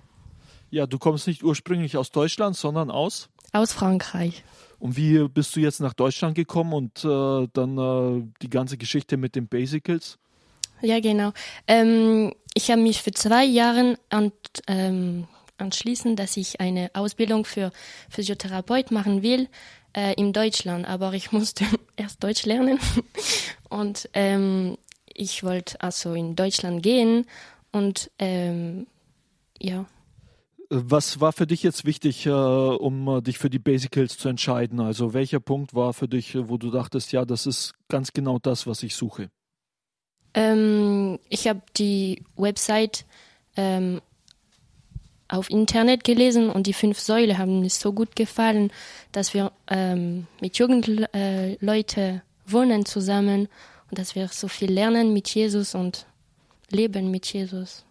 Ja, 0.70 0.86
du 0.86 0.98
kommst 0.98 1.28
nicht 1.28 1.44
ursprünglich 1.44 1.98
aus 1.98 2.12
Deutschland, 2.12 2.56
sondern 2.56 2.92
aus? 2.92 3.30
Aus 3.54 3.72
Frankreich. 3.72 4.44
Und 4.80 4.98
wie 4.98 5.28
bist 5.28 5.56
du 5.56 5.60
jetzt 5.60 5.80
nach 5.80 5.94
Deutschland 5.94 6.36
gekommen 6.36 6.74
und 6.74 7.04
äh, 7.06 7.48
dann 7.54 7.78
äh, 7.78 8.24
die 8.42 8.50
ganze 8.50 8.78
Geschichte 8.78 9.18
mit 9.18 9.36
den 9.36 9.48
Basicals? 9.48 10.18
Ja, 10.82 11.00
genau. 11.00 11.32
Ähm, 11.68 12.34
ich 12.54 12.72
habe 12.72 12.82
mich 12.82 13.02
für 13.02 13.12
zwei 13.12 13.46
Jahre 13.46 13.98
an, 14.10 14.32
ähm, 14.68 15.28
entschließen, 15.58 16.16
dass 16.16 16.38
ich 16.38 16.60
eine 16.60 16.92
Ausbildung 16.94 17.46
für 17.46 17.72
Physiotherapeut 18.10 18.92
machen 18.92 19.24
will 19.24 19.48
äh, 19.94 20.14
in 20.16 20.34
Deutschland, 20.34 20.88
aber 20.88 21.14
ich 21.14 21.32
musste 21.32 21.66
erst 21.96 22.24
Deutsch 22.24 22.46
lernen 22.46 22.80
und 23.70 24.10
ähm, 24.14 24.78
ich 25.14 25.44
wollte 25.44 25.80
also 25.82 26.14
in 26.14 26.36
Deutschland 26.36 26.84
gehen 26.84 27.26
und 27.72 28.12
ähm, 28.20 28.88
ja. 29.60 29.86
Was 30.70 31.20
war 31.20 31.32
für 31.32 31.46
dich 31.46 31.64
jetzt 31.64 31.86
wichtig, 31.86 32.26
äh, 32.26 32.30
um 32.30 33.08
äh, 33.08 33.22
dich 33.22 33.38
für 33.38 33.50
die 33.50 33.60
Basicals 33.60 34.18
zu 34.18 34.30
entscheiden? 34.30 34.80
Also 34.80 35.14
welcher 35.14 35.40
Punkt 35.40 35.74
war 35.76 35.94
für 35.94 36.08
dich, 36.08 36.36
wo 36.36 36.58
du 36.58 36.72
dachtest, 36.72 37.12
ja, 37.12 37.26
das 37.26 37.46
ist 37.46 37.74
ganz 37.88 38.14
genau 38.14 38.40
das, 38.40 38.66
was 38.66 38.82
ich 38.84 38.96
suche? 38.96 39.30
Ähm, 40.34 41.20
ich 41.30 41.48
habe 41.48 41.62
die 41.78 42.24
Website 42.36 43.06
ähm, 43.56 44.02
auf 45.28 45.50
Internet 45.50 46.04
gelesen 46.04 46.50
und 46.50 46.68
die 46.68 46.74
fünf 46.74 47.00
Säule 47.00 47.38
haben 47.38 47.62
mir 47.62 47.70
so 47.70 47.94
gut 47.94 48.16
gefallen, 48.16 48.72
dass 49.12 49.34
wir 49.34 49.52
ähm, 49.68 50.28
mit 50.42 50.58
Jugendleuten 50.58 52.16
äh, 52.16 52.22
wohnen 52.46 52.86
zusammen 52.86 53.48
und 53.90 54.00
dass 54.00 54.16
wir 54.16 54.28
so 54.28 54.48
viel 54.48 54.72
lernen 54.72 55.14
mit 55.14 55.30
Jesus 55.30 55.74
und 55.76 56.06
Leben 56.70 57.12
mit 57.12 57.32
Jesus. 57.32 57.86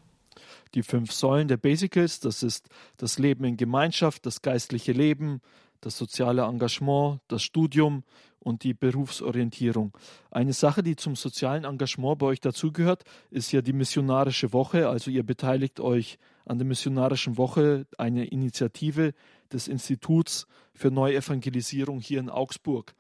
Die 0.74 0.82
fünf 0.82 1.12
Säulen 1.12 1.48
der 1.48 1.56
Basicals, 1.56 2.20
das 2.20 2.42
ist 2.42 2.68
das 2.96 3.18
Leben 3.18 3.44
in 3.44 3.56
Gemeinschaft, 3.56 4.26
das 4.26 4.42
geistliche 4.42 4.92
Leben, 4.92 5.40
das 5.80 5.96
soziale 5.96 6.42
Engagement, 6.42 7.20
das 7.28 7.42
Studium 7.42 8.02
und 8.40 8.62
die 8.62 8.74
Berufsorientierung. 8.74 9.96
Eine 10.30 10.52
Sache, 10.52 10.82
die 10.82 10.96
zum 10.96 11.16
sozialen 11.16 11.64
Engagement 11.64 12.18
bei 12.18 12.26
euch 12.26 12.40
dazugehört, 12.40 13.04
ist 13.30 13.52
ja 13.52 13.62
die 13.62 13.72
missionarische 13.72 14.52
Woche. 14.52 14.88
Also 14.88 15.10
ihr 15.10 15.22
beteiligt 15.22 15.80
euch 15.80 16.18
an 16.44 16.58
der 16.58 16.66
missionarischen 16.66 17.38
Woche, 17.38 17.87
eine 17.96 18.26
Initiative 18.26 19.14
des 19.52 19.68
Instituts 19.68 20.46
für 20.74 20.90
Neuevangelisierung 20.90 22.00
hier 22.00 22.20
in 22.20 22.28
Augsburg. 22.28 22.94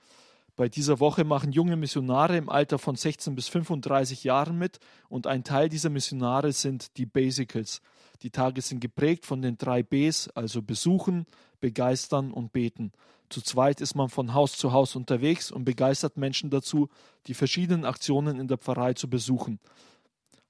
Bei 0.56 0.68
dieser 0.68 1.00
Woche 1.00 1.24
machen 1.24 1.50
junge 1.50 1.74
Missionare 1.76 2.36
im 2.36 2.48
Alter 2.48 2.78
von 2.78 2.94
16 2.94 3.34
bis 3.34 3.48
35 3.48 4.22
Jahren 4.22 4.56
mit 4.56 4.78
und 5.08 5.26
ein 5.26 5.42
Teil 5.42 5.68
dieser 5.68 5.90
Missionare 5.90 6.52
sind 6.52 6.96
die 6.96 7.06
Basicals. 7.06 7.82
Die 8.22 8.30
Tage 8.30 8.62
sind 8.62 8.80
geprägt 8.80 9.26
von 9.26 9.42
den 9.42 9.58
drei 9.58 9.82
Bs, 9.82 10.28
also 10.28 10.62
besuchen, 10.62 11.26
begeistern 11.60 12.30
und 12.30 12.52
beten. 12.52 12.92
Zu 13.30 13.42
zweit 13.42 13.80
ist 13.80 13.96
man 13.96 14.08
von 14.08 14.32
Haus 14.32 14.52
zu 14.56 14.70
Haus 14.70 14.94
unterwegs 14.94 15.50
und 15.50 15.64
begeistert 15.64 16.16
Menschen 16.16 16.50
dazu, 16.50 16.88
die 17.26 17.34
verschiedenen 17.34 17.84
Aktionen 17.84 18.38
in 18.38 18.46
der 18.46 18.58
Pfarrei 18.58 18.94
zu 18.94 19.10
besuchen. 19.10 19.58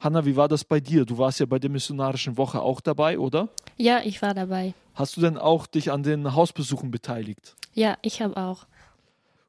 Hanna, 0.00 0.26
wie 0.26 0.36
war 0.36 0.48
das 0.48 0.64
bei 0.64 0.80
dir? 0.80 1.06
Du 1.06 1.16
warst 1.16 1.40
ja 1.40 1.46
bei 1.46 1.58
der 1.58 1.70
missionarischen 1.70 2.36
Woche 2.36 2.60
auch 2.60 2.82
dabei, 2.82 3.18
oder? 3.18 3.48
Ja, 3.78 4.02
ich 4.04 4.20
war 4.20 4.34
dabei. 4.34 4.74
Hast 4.92 5.16
du 5.16 5.22
denn 5.22 5.38
auch 5.38 5.66
dich 5.66 5.90
an 5.90 6.02
den 6.02 6.34
Hausbesuchen 6.34 6.90
beteiligt? 6.90 7.56
Ja, 7.72 7.96
ich 8.02 8.20
habe 8.20 8.36
auch. 8.36 8.66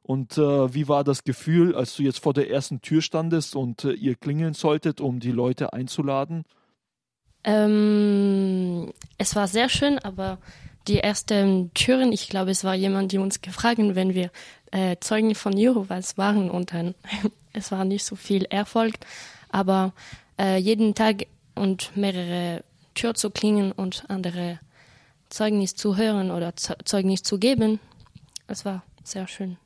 Und 0.06 0.38
äh, 0.38 0.72
wie 0.72 0.86
war 0.86 1.02
das 1.02 1.24
Gefühl, 1.24 1.74
als 1.74 1.96
du 1.96 2.04
jetzt 2.04 2.20
vor 2.20 2.32
der 2.32 2.48
ersten 2.48 2.80
Tür 2.80 3.02
standest 3.02 3.56
und 3.56 3.82
äh, 3.82 3.90
ihr 3.90 4.14
klingeln 4.14 4.54
solltet, 4.54 5.00
um 5.00 5.18
die 5.18 5.32
Leute 5.32 5.72
einzuladen? 5.72 6.44
Ähm, 7.42 8.92
es 9.18 9.34
war 9.34 9.48
sehr 9.48 9.68
schön, 9.68 9.98
aber 9.98 10.38
die 10.86 11.00
ersten 11.00 11.74
Türen, 11.74 12.12
ich 12.12 12.28
glaube, 12.28 12.52
es 12.52 12.62
war 12.62 12.76
jemand, 12.76 13.10
die 13.10 13.18
uns 13.18 13.40
gefragt, 13.40 13.80
hat, 13.80 13.94
wenn 13.96 14.14
wir 14.14 14.30
äh, 14.70 14.94
Zeugen 15.00 15.34
von 15.34 15.56
Jehovas 15.56 16.16
waren 16.16 16.50
und 16.50 16.72
dann, 16.72 16.94
es 17.52 17.72
war 17.72 17.84
nicht 17.84 18.04
so 18.04 18.14
viel 18.14 18.44
Erfolg, 18.44 18.94
aber 19.48 19.92
äh, 20.38 20.56
jeden 20.56 20.94
Tag 20.94 21.26
und 21.56 21.96
mehrere 21.96 22.62
Türen 22.94 23.16
zu 23.16 23.30
klingen 23.30 23.72
und 23.72 24.04
andere 24.06 24.60
Zeugnis 25.30 25.74
zu 25.74 25.96
hören 25.96 26.30
oder 26.30 26.54
Zeugnis 26.54 27.24
zu 27.24 27.40
geben, 27.40 27.80
es 28.46 28.64
war 28.64 28.84
sehr 29.02 29.26
schön. 29.26 29.56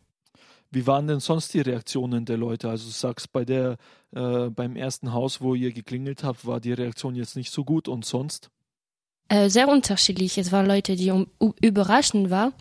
Wie 0.70 0.86
waren 0.86 1.08
denn 1.08 1.20
sonst 1.20 1.52
die 1.52 1.60
Reaktionen 1.60 2.24
der 2.24 2.36
Leute? 2.36 2.68
Also 2.68 2.86
du 2.86 2.92
sagst, 2.92 3.32
bei 3.32 3.44
der, 3.44 3.76
äh, 4.12 4.50
beim 4.50 4.76
ersten 4.76 5.12
Haus, 5.12 5.40
wo 5.40 5.54
ihr 5.54 5.72
geklingelt 5.72 6.22
habt, 6.22 6.46
war 6.46 6.60
die 6.60 6.72
Reaktion 6.72 7.16
jetzt 7.16 7.36
nicht 7.36 7.52
so 7.52 7.64
gut 7.64 7.88
und 7.88 8.04
sonst? 8.04 8.50
Äh, 9.28 9.48
sehr 9.48 9.68
unterschiedlich. 9.68 10.38
Es 10.38 10.52
waren 10.52 10.66
Leute, 10.66 10.96
die 10.96 11.10
um, 11.10 11.26
überraschend 11.60 12.30
waren, 12.30 12.52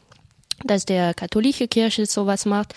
dass 0.63 0.86
der 0.86 1.13
katholische 1.13 1.67
Kirche 1.67 2.06
sowas 2.06 2.45
macht 2.45 2.74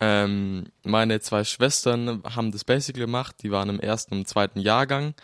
Ähm, 0.00 0.64
meine 0.84 1.20
zwei 1.20 1.44
Schwestern 1.44 2.22
haben 2.24 2.50
das 2.50 2.64
Basical 2.64 3.00
gemacht, 3.00 3.36
die 3.42 3.50
waren 3.50 3.68
im 3.68 3.80
ersten 3.80 4.14
und 4.14 4.28
zweiten 4.28 4.58
Jahrgang. 4.58 5.14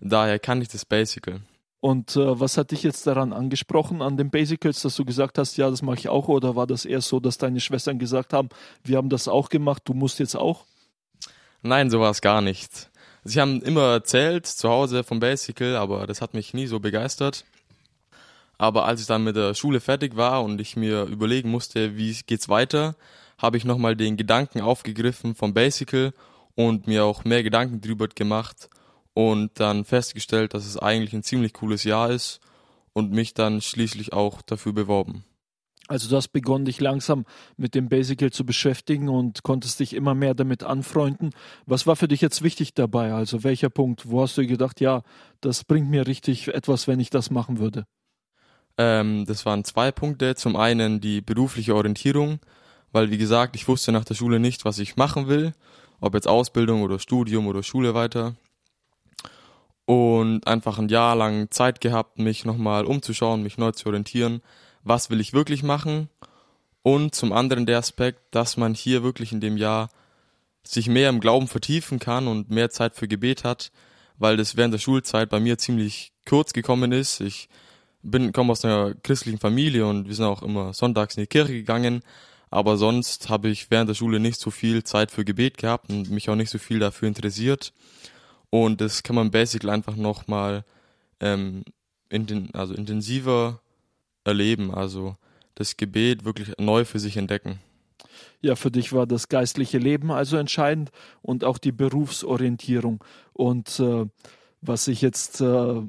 Daher 0.00 0.38
kann 0.38 0.62
ich 0.62 0.68
das 0.68 0.84
Basical. 0.84 1.40
Und 1.80 2.16
äh, 2.16 2.40
was 2.40 2.56
hat 2.56 2.70
dich 2.72 2.82
jetzt 2.82 3.06
daran 3.06 3.32
angesprochen, 3.32 4.02
an 4.02 4.16
den 4.16 4.30
Basicals, 4.30 4.82
dass 4.82 4.96
du 4.96 5.04
gesagt 5.04 5.38
hast, 5.38 5.56
ja, 5.56 5.70
das 5.70 5.82
mache 5.82 5.98
ich 5.98 6.08
auch? 6.08 6.28
Oder 6.28 6.56
war 6.56 6.66
das 6.66 6.84
eher 6.84 7.00
so, 7.00 7.20
dass 7.20 7.38
deine 7.38 7.60
Schwestern 7.60 7.98
gesagt 7.98 8.32
haben, 8.32 8.48
wir 8.82 8.96
haben 8.96 9.08
das 9.08 9.28
auch 9.28 9.48
gemacht, 9.48 9.82
du 9.84 9.94
musst 9.94 10.18
jetzt 10.18 10.36
auch? 10.36 10.64
Nein, 11.62 11.90
so 11.90 12.00
war 12.00 12.10
es 12.10 12.20
gar 12.20 12.40
nicht. 12.40 12.88
Sie 13.24 13.40
haben 13.40 13.60
immer 13.62 13.92
erzählt 13.92 14.46
zu 14.46 14.68
Hause 14.68 15.02
vom 15.02 15.20
Basical, 15.20 15.76
aber 15.76 16.06
das 16.06 16.20
hat 16.20 16.32
mich 16.34 16.54
nie 16.54 16.66
so 16.66 16.78
begeistert. 16.78 17.44
Aber 18.58 18.86
als 18.86 19.00
ich 19.00 19.06
dann 19.06 19.24
mit 19.24 19.36
der 19.36 19.54
Schule 19.54 19.80
fertig 19.80 20.16
war 20.16 20.42
und 20.42 20.60
ich 20.60 20.76
mir 20.76 21.04
überlegen 21.04 21.50
musste, 21.50 21.96
wie 21.96 22.16
geht's 22.26 22.48
weiter, 22.48 22.96
habe 23.38 23.56
ich 23.56 23.64
nochmal 23.64 23.96
den 23.96 24.16
Gedanken 24.16 24.60
aufgegriffen 24.60 25.34
vom 25.34 25.54
Basical 25.54 26.12
und 26.54 26.86
mir 26.86 27.04
auch 27.04 27.24
mehr 27.24 27.42
Gedanken 27.42 27.80
drüber 27.80 28.08
gemacht 28.08 28.68
und 29.14 29.60
dann 29.60 29.84
festgestellt, 29.84 30.54
dass 30.54 30.66
es 30.66 30.76
eigentlich 30.76 31.12
ein 31.12 31.22
ziemlich 31.22 31.52
cooles 31.52 31.84
Jahr 31.84 32.10
ist 32.10 32.40
und 32.92 33.12
mich 33.12 33.34
dann 33.34 33.60
schließlich 33.60 34.12
auch 34.12 34.42
dafür 34.42 34.72
beworben. 34.72 35.24
Also 35.88 36.10
du 36.10 36.16
hast 36.16 36.28
begonnen, 36.28 36.66
dich 36.66 36.80
langsam 36.80 37.24
mit 37.56 37.74
dem 37.74 37.88
Basical 37.88 38.30
zu 38.30 38.44
beschäftigen 38.44 39.08
und 39.08 39.42
konntest 39.42 39.80
dich 39.80 39.94
immer 39.94 40.14
mehr 40.14 40.34
damit 40.34 40.62
anfreunden. 40.62 41.30
Was 41.64 41.86
war 41.86 41.96
für 41.96 42.08
dich 42.08 42.20
jetzt 42.20 42.42
wichtig 42.42 42.74
dabei? 42.74 43.14
Also 43.14 43.42
welcher 43.42 43.70
Punkt? 43.70 44.10
Wo 44.10 44.20
hast 44.20 44.36
du 44.36 44.46
gedacht, 44.46 44.80
ja, 44.80 45.02
das 45.40 45.64
bringt 45.64 45.88
mir 45.88 46.06
richtig 46.06 46.48
etwas, 46.48 46.88
wenn 46.88 47.00
ich 47.00 47.08
das 47.08 47.30
machen 47.30 47.58
würde? 47.58 47.86
Ähm, 48.76 49.24
das 49.26 49.46
waren 49.46 49.64
zwei 49.64 49.90
Punkte. 49.90 50.34
Zum 50.34 50.56
einen 50.56 51.00
die 51.00 51.22
berufliche 51.22 51.74
Orientierung, 51.74 52.38
weil 52.92 53.10
wie 53.10 53.18
gesagt, 53.18 53.56
ich 53.56 53.66
wusste 53.66 53.90
nach 53.90 54.04
der 54.04 54.14
Schule 54.14 54.38
nicht, 54.38 54.66
was 54.66 54.78
ich 54.78 54.96
machen 54.96 55.26
will, 55.26 55.54
ob 56.00 56.12
jetzt 56.12 56.28
Ausbildung 56.28 56.82
oder 56.82 56.98
Studium 56.98 57.46
oder 57.46 57.62
Schule 57.62 57.94
weiter. 57.94 58.36
Und 59.86 60.46
einfach 60.46 60.78
ein 60.78 60.90
Jahr 60.90 61.16
lang 61.16 61.50
Zeit 61.50 61.80
gehabt, 61.80 62.18
mich 62.18 62.44
nochmal 62.44 62.84
umzuschauen, 62.84 63.42
mich 63.42 63.56
neu 63.56 63.72
zu 63.72 63.86
orientieren 63.86 64.42
was 64.88 65.10
will 65.10 65.20
ich 65.20 65.32
wirklich 65.32 65.62
machen 65.62 66.08
und 66.82 67.14
zum 67.14 67.32
anderen 67.32 67.66
der 67.66 67.78
Aspekt, 67.78 68.20
dass 68.30 68.56
man 68.56 68.74
hier 68.74 69.02
wirklich 69.02 69.32
in 69.32 69.40
dem 69.40 69.56
Jahr 69.56 69.90
sich 70.64 70.88
mehr 70.88 71.08
im 71.08 71.20
Glauben 71.20 71.46
vertiefen 71.46 71.98
kann 71.98 72.28
und 72.28 72.50
mehr 72.50 72.70
Zeit 72.70 72.94
für 72.94 73.08
Gebet 73.08 73.44
hat, 73.44 73.70
weil 74.18 74.36
das 74.36 74.56
während 74.56 74.74
der 74.74 74.78
Schulzeit 74.78 75.30
bei 75.30 75.40
mir 75.40 75.58
ziemlich 75.58 76.12
kurz 76.26 76.52
gekommen 76.52 76.92
ist. 76.92 77.20
Ich 77.20 77.48
bin 78.02 78.32
komme 78.32 78.52
aus 78.52 78.64
einer 78.64 78.94
christlichen 78.94 79.38
Familie 79.38 79.86
und 79.86 80.08
wir 80.08 80.14
sind 80.14 80.24
auch 80.24 80.42
immer 80.42 80.72
sonntags 80.72 81.16
in 81.16 81.22
die 81.22 81.28
Kirche 81.28 81.52
gegangen, 81.52 82.02
aber 82.50 82.76
sonst 82.76 83.28
habe 83.28 83.48
ich 83.48 83.70
während 83.70 83.90
der 83.90 83.94
Schule 83.94 84.20
nicht 84.20 84.40
so 84.40 84.50
viel 84.50 84.84
Zeit 84.84 85.10
für 85.10 85.24
Gebet 85.24 85.58
gehabt 85.58 85.90
und 85.90 86.10
mich 86.10 86.30
auch 86.30 86.36
nicht 86.36 86.50
so 86.50 86.58
viel 86.58 86.78
dafür 86.78 87.08
interessiert. 87.08 87.72
Und 88.50 88.80
das 88.80 89.02
kann 89.02 89.16
man 89.16 89.30
basically 89.30 89.70
einfach 89.70 89.96
nochmal 89.96 90.64
ähm, 91.20 91.64
in 92.08 92.50
also 92.54 92.72
intensiver 92.72 93.60
erleben, 94.28 94.72
also 94.72 95.16
das 95.54 95.76
Gebet 95.76 96.24
wirklich 96.24 96.52
neu 96.58 96.84
für 96.84 97.00
sich 97.00 97.16
entdecken. 97.16 97.58
Ja, 98.40 98.54
für 98.54 98.70
dich 98.70 98.92
war 98.92 99.06
das 99.06 99.28
geistliche 99.28 99.78
Leben 99.78 100.12
also 100.12 100.36
entscheidend 100.36 100.90
und 101.22 101.42
auch 101.42 101.58
die 101.58 101.72
Berufsorientierung. 101.72 103.02
Und 103.32 103.80
äh, 103.80 104.06
was 104.60 104.86
ich 104.86 105.02
jetzt, 105.02 105.40
äh, 105.40 105.82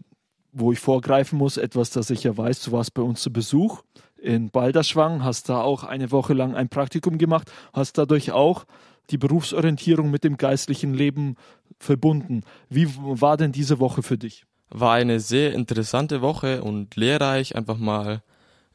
wo 0.51 0.71
ich 0.71 0.79
vorgreifen 0.79 1.37
muss, 1.37 1.57
etwas, 1.57 1.91
das 1.91 2.09
ich 2.09 2.23
ja 2.23 2.35
weiß, 2.35 2.63
du 2.63 2.71
warst 2.71 2.95
bei 2.95 3.03
uns 3.03 3.21
zu 3.21 3.31
Besuch 3.31 3.83
in 4.17 4.49
Balderschwang, 4.49 5.23
hast 5.23 5.49
da 5.49 5.61
auch 5.61 5.83
eine 5.83 6.11
Woche 6.11 6.33
lang 6.33 6.55
ein 6.55 6.69
Praktikum 6.69 7.19
gemacht, 7.19 7.51
hast 7.71 7.97
dadurch 7.97 8.31
auch 8.31 8.65
die 9.11 9.17
Berufsorientierung 9.17 10.09
mit 10.09 10.23
dem 10.23 10.37
geistlichen 10.37 10.93
Leben 10.93 11.35
verbunden. 11.79 12.41
Wie 12.69 12.87
war 12.97 13.37
denn 13.37 13.51
diese 13.51 13.79
Woche 13.79 14.03
für 14.03 14.17
dich? 14.17 14.45
War 14.69 14.93
eine 14.93 15.19
sehr 15.19 15.53
interessante 15.53 16.21
Woche 16.21 16.63
und 16.63 16.95
lehrreich, 16.95 17.55
einfach 17.55 17.77
mal 17.77 18.21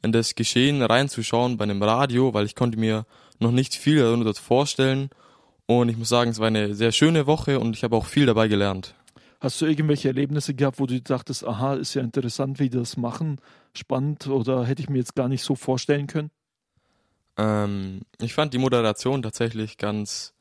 in 0.05 0.12
das 0.12 0.34
Geschehen 0.34 0.82
reinzuschauen 0.82 1.57
bei 1.57 1.64
einem 1.64 1.82
Radio, 1.82 2.34
weil 2.34 2.46
ich 2.46 2.55
konnte 2.55 2.78
mir 2.78 3.07
noch 3.40 3.50
nicht 3.50 3.74
viel 3.74 3.98
darunter 3.98 4.34
vorstellen. 4.34 5.11
Und 5.66 5.88
ich 5.88 5.96
muss 5.96 6.11
sagen, 6.11 6.30
es 6.30 6.38
war 6.38 6.48
eine 6.48 6.74
sehr 6.74 6.92
schöne 6.92 7.26
Woche 7.26 7.59
und 7.59 7.74
ich 7.74 7.84
habe 7.84 7.96
auch 7.96 8.05
viel 8.05 8.26
dabei 8.26 8.48
gelernt. 8.48 8.94
Hast 9.40 9.61
du 9.61 9.66
irgendwelche 9.66 10.09
Erlebnisse 10.09 10.55
gehabt, 10.55 10.78
wo 10.78 10.86
du 10.86 11.00
dachtest, 11.00 11.44
aha, 11.44 11.74
ist 11.74 11.94
ja 11.94 12.02
interessant, 12.02 12.59
wie 12.61 12.68
die 12.68 12.78
das 12.78 12.96
machen, 12.96 13.40
spannend 13.74 14.26
oder 14.26 14.64
hätte 14.64 14.82
ich 14.82 14.88
mir 14.88 14.98
jetzt 14.98 15.14
gar 15.14 15.28
nicht 15.28 15.42
so 15.42 15.55
vorstellen 15.55 16.07
können? 16.07 16.30
Ähm, 17.36 18.02
ich 18.20 18.34
fand 18.34 18.55
die 18.55 18.59
Moderation 18.59 19.22
tatsächlich 19.22 19.76
ganz 19.76 20.34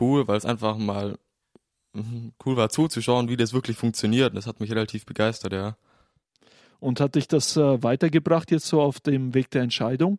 cool, 0.00 0.28
weil 0.28 0.36
es 0.36 0.44
einfach 0.44 0.76
mal 0.76 1.18
mhm, 1.92 2.32
cool 2.44 2.56
war 2.56 2.68
zuzuschauen, 2.68 3.28
wie 3.28 3.36
das 3.36 3.52
wirklich 3.52 3.76
funktioniert. 3.76 4.36
Das 4.36 4.46
hat 4.46 4.60
mich 4.60 4.70
relativ 4.70 5.06
begeistert, 5.06 5.52
ja. 5.52 5.76
Und 6.80 7.00
hat 7.00 7.14
dich 7.16 7.28
das 7.28 7.56
äh, 7.56 7.82
weitergebracht 7.82 8.50
jetzt 8.50 8.66
so 8.66 8.80
auf 8.80 9.00
dem 9.00 9.34
Weg 9.34 9.50
der 9.50 9.62
Entscheidung? 9.62 10.18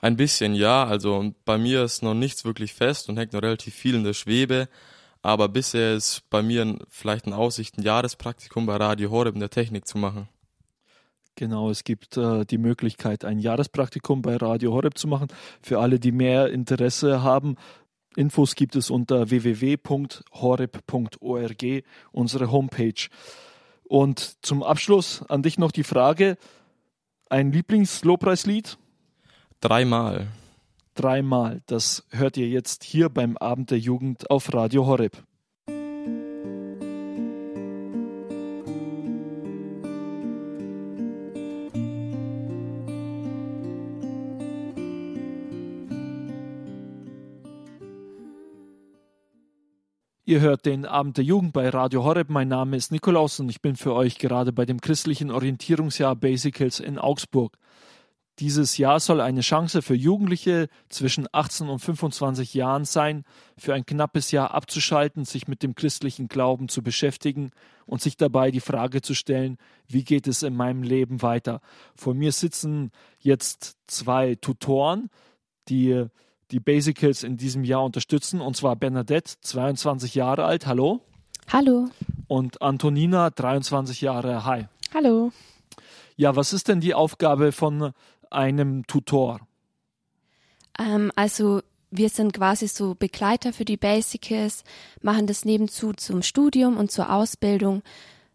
Ein 0.00 0.16
bisschen 0.16 0.54
ja, 0.54 0.84
also 0.84 1.32
bei 1.44 1.56
mir 1.58 1.82
ist 1.84 2.02
noch 2.02 2.14
nichts 2.14 2.44
wirklich 2.44 2.74
fest 2.74 3.08
und 3.08 3.16
hängt 3.16 3.32
noch 3.32 3.42
relativ 3.42 3.74
viel 3.74 3.94
in 3.94 4.04
der 4.04 4.12
Schwebe. 4.12 4.68
Aber 5.22 5.48
bisher 5.48 5.94
ist 5.94 6.22
bei 6.30 6.42
mir 6.42 6.78
vielleicht 6.88 7.26
in 7.26 7.32
Aussicht, 7.32 7.78
ein 7.78 7.82
Jahrespraktikum 7.82 8.66
bei 8.66 8.76
Radio 8.76 9.10
Horeb 9.10 9.34
in 9.34 9.40
der 9.40 9.50
Technik 9.50 9.86
zu 9.86 9.98
machen. 9.98 10.28
Genau, 11.34 11.68
es 11.70 11.84
gibt 11.84 12.16
äh, 12.16 12.44
die 12.46 12.58
Möglichkeit, 12.58 13.24
ein 13.24 13.38
Jahrespraktikum 13.38 14.22
bei 14.22 14.36
Radio 14.36 14.72
Horeb 14.72 14.96
zu 14.96 15.08
machen. 15.08 15.28
Für 15.62 15.80
alle, 15.80 15.98
die 15.98 16.12
mehr 16.12 16.50
Interesse 16.50 17.22
haben, 17.22 17.56
Infos 18.16 18.54
gibt 18.54 18.76
es 18.76 18.88
unter 18.88 19.28
www.horeb.org, 19.28 20.24
unsere 22.12 22.50
Homepage. 22.50 23.08
Und 23.88 24.44
zum 24.44 24.62
Abschluss 24.62 25.22
an 25.28 25.42
dich 25.42 25.58
noch 25.58 25.70
die 25.70 25.84
Frage, 25.84 26.36
ein 27.28 27.52
Lieblingslobpreislied? 27.52 28.78
Dreimal. 29.60 30.28
Dreimal. 30.94 31.62
Das 31.66 32.06
hört 32.10 32.36
ihr 32.36 32.48
jetzt 32.48 32.84
hier 32.84 33.08
beim 33.08 33.36
Abend 33.36 33.70
der 33.70 33.78
Jugend 33.78 34.30
auf 34.30 34.52
Radio 34.54 34.86
Horeb. 34.86 35.25
Ihr 50.28 50.40
hört 50.40 50.66
den 50.66 50.86
Abend 50.86 51.18
der 51.18 51.24
Jugend 51.24 51.52
bei 51.52 51.68
Radio 51.68 52.02
Horeb. 52.02 52.30
Mein 52.30 52.48
Name 52.48 52.76
ist 52.76 52.90
Nikolaus 52.90 53.38
und 53.38 53.48
ich 53.48 53.62
bin 53.62 53.76
für 53.76 53.94
euch 53.94 54.18
gerade 54.18 54.52
bei 54.52 54.66
dem 54.66 54.80
christlichen 54.80 55.30
Orientierungsjahr 55.30 56.16
Basicals 56.16 56.80
in 56.80 56.98
Augsburg. 56.98 57.56
Dieses 58.40 58.76
Jahr 58.76 58.98
soll 58.98 59.20
eine 59.20 59.42
Chance 59.42 59.82
für 59.82 59.94
Jugendliche 59.94 60.68
zwischen 60.88 61.28
18 61.30 61.68
und 61.68 61.78
25 61.78 62.54
Jahren 62.54 62.84
sein, 62.84 63.22
für 63.56 63.72
ein 63.72 63.86
knappes 63.86 64.32
Jahr 64.32 64.52
abzuschalten, 64.52 65.24
sich 65.24 65.46
mit 65.46 65.62
dem 65.62 65.76
christlichen 65.76 66.26
Glauben 66.26 66.68
zu 66.68 66.82
beschäftigen 66.82 67.52
und 67.86 68.02
sich 68.02 68.16
dabei 68.16 68.50
die 68.50 68.58
Frage 68.58 69.02
zu 69.02 69.14
stellen, 69.14 69.58
wie 69.86 70.02
geht 70.02 70.26
es 70.26 70.42
in 70.42 70.56
meinem 70.56 70.82
Leben 70.82 71.22
weiter? 71.22 71.60
Vor 71.94 72.14
mir 72.14 72.32
sitzen 72.32 72.90
jetzt 73.20 73.76
zwei 73.86 74.34
Tutoren, 74.34 75.08
die 75.68 76.08
die 76.50 76.60
Basicals 76.60 77.22
in 77.22 77.36
diesem 77.36 77.64
Jahr 77.64 77.84
unterstützen, 77.84 78.40
und 78.40 78.56
zwar 78.56 78.76
Bernadette, 78.76 79.34
22 79.40 80.14
Jahre 80.14 80.44
alt, 80.44 80.66
hallo. 80.66 81.00
Hallo. 81.52 81.88
Und 82.28 82.62
Antonina, 82.62 83.30
23 83.30 84.00
Jahre, 84.00 84.44
hi. 84.44 84.66
Hallo. 84.94 85.32
Ja, 86.16 86.34
was 86.34 86.52
ist 86.52 86.68
denn 86.68 86.80
die 86.80 86.94
Aufgabe 86.94 87.52
von 87.52 87.92
einem 88.30 88.86
Tutor? 88.86 89.40
Ähm, 90.78 91.12
also 91.14 91.62
wir 91.90 92.08
sind 92.08 92.32
quasi 92.32 92.68
so 92.68 92.94
Begleiter 92.94 93.52
für 93.52 93.64
die 93.64 93.76
Basicals, 93.76 94.64
machen 95.02 95.26
das 95.26 95.44
nebenzu 95.44 95.92
zum 95.92 96.22
Studium 96.22 96.76
und 96.76 96.90
zur 96.90 97.12
Ausbildung, 97.12 97.82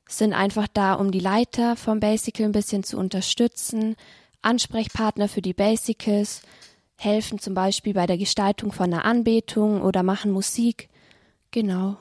sind 0.07 0.33
einfach 0.33 0.67
da, 0.67 0.93
um 0.93 1.11
die 1.11 1.19
Leiter 1.19 1.75
vom 1.75 1.99
Basical 1.99 2.45
ein 2.45 2.51
bisschen 2.51 2.83
zu 2.83 2.97
unterstützen, 2.97 3.95
Ansprechpartner 4.41 5.27
für 5.27 5.41
die 5.41 5.53
Basicals, 5.53 6.41
helfen 7.03 7.39
zum 7.39 7.53
Beispiel 7.53 7.93
bei 7.93 8.05
der 8.05 8.17
Gestaltung 8.17 8.71
von 8.71 8.93
einer 8.93 9.05
Anbetung 9.05 9.81
oder 9.81 10.03
machen 10.03 10.31
Musik. 10.31 10.89
Genau. 11.49 11.97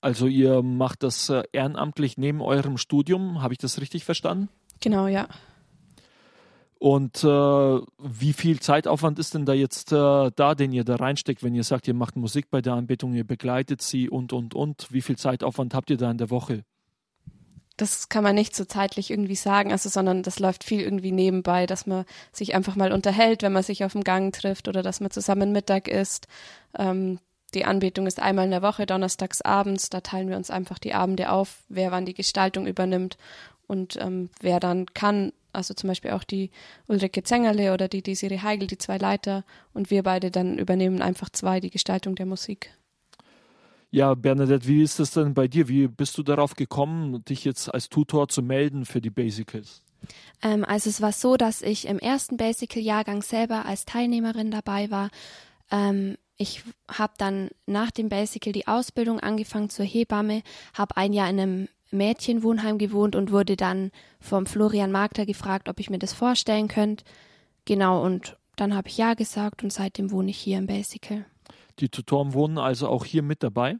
Also 0.00 0.26
ihr 0.26 0.62
macht 0.62 1.02
das 1.02 1.28
äh, 1.28 1.44
ehrenamtlich 1.52 2.18
neben 2.18 2.40
eurem 2.40 2.76
Studium, 2.76 3.42
habe 3.42 3.54
ich 3.54 3.58
das 3.58 3.80
richtig 3.80 4.04
verstanden? 4.04 4.48
Genau, 4.80 5.06
ja. 5.06 5.28
Und 6.78 7.24
äh, 7.24 7.26
wie 7.26 8.32
viel 8.34 8.60
Zeitaufwand 8.60 9.18
ist 9.18 9.34
denn 9.34 9.46
da 9.46 9.54
jetzt 9.54 9.92
äh, 9.92 10.30
da, 10.34 10.54
den 10.54 10.72
ihr 10.72 10.84
da 10.84 10.96
reinsteckt, 10.96 11.42
wenn 11.42 11.54
ihr 11.54 11.64
sagt, 11.64 11.88
ihr 11.88 11.94
macht 11.94 12.16
Musik 12.16 12.50
bei 12.50 12.60
der 12.60 12.74
Anbetung, 12.74 13.14
ihr 13.14 13.24
begleitet 13.24 13.80
sie 13.80 14.10
und, 14.10 14.32
und, 14.32 14.54
und? 14.54 14.88
Wie 14.90 15.00
viel 15.00 15.16
Zeitaufwand 15.16 15.72
habt 15.72 15.88
ihr 15.88 15.96
da 15.96 16.10
in 16.10 16.18
der 16.18 16.30
Woche? 16.30 16.64
Das 17.76 18.08
kann 18.08 18.24
man 18.24 18.34
nicht 18.34 18.56
so 18.56 18.64
zeitlich 18.64 19.10
irgendwie 19.10 19.34
sagen, 19.34 19.70
also 19.70 19.88
sondern 19.88 20.22
das 20.22 20.38
läuft 20.38 20.64
viel 20.64 20.80
irgendwie 20.80 21.12
nebenbei, 21.12 21.66
dass 21.66 21.86
man 21.86 22.06
sich 22.32 22.54
einfach 22.54 22.74
mal 22.74 22.92
unterhält, 22.92 23.42
wenn 23.42 23.52
man 23.52 23.62
sich 23.62 23.84
auf 23.84 23.92
dem 23.92 24.04
Gang 24.04 24.34
trifft 24.34 24.68
oder 24.68 24.82
dass 24.82 25.00
man 25.00 25.10
zusammen 25.10 25.52
Mittag 25.52 25.88
isst. 25.88 26.26
Ähm, 26.78 27.18
die 27.54 27.64
Anbetung 27.64 28.06
ist 28.06 28.20
einmal 28.20 28.46
in 28.46 28.50
der 28.50 28.62
Woche, 28.62 28.86
donnerstags 28.86 29.40
abends. 29.42 29.88
Da 29.90 30.00
teilen 30.00 30.28
wir 30.28 30.36
uns 30.36 30.50
einfach 30.50 30.78
die 30.78 30.94
Abende 30.94 31.30
auf, 31.30 31.62
wer 31.68 31.90
wann 31.90 32.06
die 32.06 32.14
Gestaltung 32.14 32.66
übernimmt 32.66 33.16
und 33.66 33.96
ähm, 34.00 34.30
wer 34.40 34.60
dann 34.60 34.86
kann. 34.94 35.32
Also 35.52 35.72
zum 35.72 35.88
Beispiel 35.88 36.10
auch 36.10 36.24
die 36.24 36.50
Ulrike 36.86 37.22
Zengerle 37.22 37.72
oder 37.72 37.88
die 37.88 38.02
Desiree 38.02 38.40
Heigl, 38.40 38.66
die 38.66 38.78
zwei 38.78 38.98
Leiter. 38.98 39.44
Und 39.72 39.90
wir 39.90 40.02
beide 40.02 40.30
dann 40.30 40.58
übernehmen 40.58 41.00
einfach 41.02 41.30
zwei 41.30 41.60
die 41.60 41.70
Gestaltung 41.70 42.14
der 42.14 42.26
Musik. 42.26 42.70
Ja, 43.96 44.12
Bernadette, 44.12 44.66
wie 44.66 44.82
ist 44.82 44.98
das 44.98 45.12
denn 45.12 45.32
bei 45.32 45.48
dir? 45.48 45.68
Wie 45.68 45.88
bist 45.88 46.18
du 46.18 46.22
darauf 46.22 46.54
gekommen, 46.54 47.24
dich 47.24 47.46
jetzt 47.46 47.72
als 47.72 47.88
Tutor 47.88 48.28
zu 48.28 48.42
melden 48.42 48.84
für 48.84 49.00
die 49.00 49.08
Basicals? 49.08 49.82
Ähm, 50.42 50.66
also 50.66 50.90
es 50.90 51.00
war 51.00 51.12
so, 51.12 51.38
dass 51.38 51.62
ich 51.62 51.88
im 51.88 51.98
ersten 51.98 52.36
Basical-Jahrgang 52.36 53.22
selber 53.22 53.64
als 53.64 53.86
Teilnehmerin 53.86 54.50
dabei 54.50 54.90
war. 54.90 55.08
Ähm, 55.70 56.18
ich 56.36 56.62
habe 56.92 57.14
dann 57.16 57.48
nach 57.64 57.90
dem 57.90 58.10
Basical 58.10 58.52
die 58.52 58.68
Ausbildung 58.68 59.18
angefangen 59.18 59.70
zur 59.70 59.86
Hebamme, 59.86 60.42
habe 60.74 60.98
ein 60.98 61.14
Jahr 61.14 61.30
in 61.30 61.40
einem 61.40 61.68
Mädchenwohnheim 61.90 62.76
gewohnt 62.76 63.16
und 63.16 63.32
wurde 63.32 63.56
dann 63.56 63.92
vom 64.20 64.44
Florian 64.44 64.92
Magder 64.92 65.24
gefragt, 65.24 65.70
ob 65.70 65.80
ich 65.80 65.88
mir 65.88 65.98
das 65.98 66.12
vorstellen 66.12 66.68
könnte. 66.68 67.02
Genau, 67.64 68.04
und 68.04 68.36
dann 68.56 68.74
habe 68.74 68.88
ich 68.88 68.98
ja 68.98 69.14
gesagt 69.14 69.62
und 69.62 69.72
seitdem 69.72 70.10
wohne 70.10 70.32
ich 70.32 70.36
hier 70.36 70.58
im 70.58 70.66
Basical. 70.66 71.24
Die 71.78 71.88
Tutoren 71.88 72.34
wohnen 72.34 72.58
also 72.58 72.88
auch 72.88 73.06
hier 73.06 73.22
mit 73.22 73.42
dabei? 73.42 73.76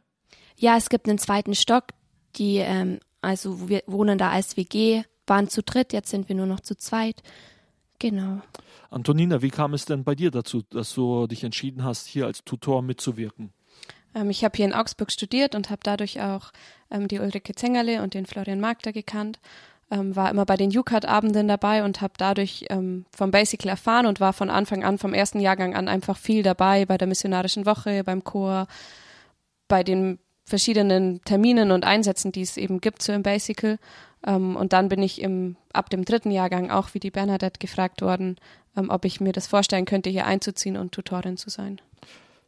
Ja, 0.57 0.75
es 0.75 0.89
gibt 0.89 1.07
einen 1.07 1.19
zweiten 1.19 1.55
Stock. 1.55 1.85
Die, 2.35 2.57
ähm, 2.57 2.99
also 3.21 3.69
wir 3.69 3.83
wohnen 3.87 4.17
da 4.17 4.31
als 4.31 4.57
WG, 4.57 5.03
waren 5.25 5.49
zu 5.49 5.61
dritt, 5.63 5.93
jetzt 5.93 6.09
sind 6.09 6.29
wir 6.29 6.35
nur 6.35 6.45
noch 6.45 6.59
zu 6.59 6.75
zweit. 6.75 7.21
Genau. 7.99 8.41
Antonina, 8.89 9.41
wie 9.41 9.49
kam 9.49 9.73
es 9.73 9.85
denn 9.85 10.03
bei 10.03 10.15
dir 10.15 10.31
dazu, 10.31 10.61
dass 10.69 10.93
du 10.93 11.27
dich 11.27 11.43
entschieden 11.43 11.83
hast, 11.83 12.07
hier 12.07 12.25
als 12.25 12.43
Tutor 12.43 12.81
mitzuwirken? 12.81 13.51
Ähm, 14.15 14.29
ich 14.29 14.43
habe 14.43 14.55
hier 14.55 14.65
in 14.65 14.73
Augsburg 14.73 15.11
studiert 15.11 15.55
und 15.55 15.69
habe 15.69 15.81
dadurch 15.83 16.21
auch 16.21 16.51
ähm, 16.91 17.07
die 17.07 17.19
Ulrike 17.19 17.53
Zengerle 17.55 18.01
und 18.01 18.13
den 18.13 18.25
Florian 18.25 18.59
Magder 18.59 18.93
gekannt. 18.93 19.39
Ähm, 19.89 20.15
war 20.15 20.29
immer 20.29 20.45
bei 20.45 20.57
den 20.57 20.75
UCAT-Abenden 20.75 21.47
dabei 21.47 21.83
und 21.83 22.01
habe 22.01 22.13
dadurch 22.17 22.65
ähm, 22.69 23.05
vom 23.15 23.31
Basical 23.31 23.69
erfahren 23.69 24.05
und 24.05 24.19
war 24.19 24.33
von 24.33 24.49
Anfang 24.49 24.83
an, 24.83 24.97
vom 24.97 25.13
ersten 25.13 25.39
Jahrgang 25.39 25.75
an 25.75 25.87
einfach 25.87 26.17
viel 26.17 26.43
dabei 26.43 26.85
bei 26.85 26.97
der 26.97 27.07
missionarischen 27.07 27.65
Woche, 27.65 28.03
beim 28.03 28.23
Chor, 28.23 28.67
bei 29.69 29.83
den 29.83 30.19
verschiedenen 30.47 31.21
Terminen 31.25 31.71
und 31.71 31.83
Einsätzen, 31.83 32.31
die 32.31 32.41
es 32.41 32.55
eben 32.55 32.79
gibt 32.79 33.03
so 33.03 33.11
im 33.11 33.21
Basical. 33.21 33.77
Ähm, 34.25 34.55
und 34.55 34.71
dann 34.73 34.87
bin 34.87 35.03
ich 35.03 35.21
im, 35.21 35.57
ab 35.73 35.89
dem 35.89 36.05
dritten 36.05 36.31
Jahrgang 36.31 36.71
auch 36.71 36.93
wie 36.93 36.99
die 36.99 37.11
Bernadette 37.11 37.59
gefragt 37.59 38.01
worden, 38.01 38.37
ähm, 38.77 38.89
ob 38.89 39.03
ich 39.03 39.19
mir 39.19 39.33
das 39.33 39.45
vorstellen 39.45 39.85
könnte, 39.85 40.09
hier 40.09 40.25
einzuziehen 40.25 40.77
und 40.77 40.93
Tutorin 40.93 41.35
zu 41.35 41.49
sein. 41.49 41.81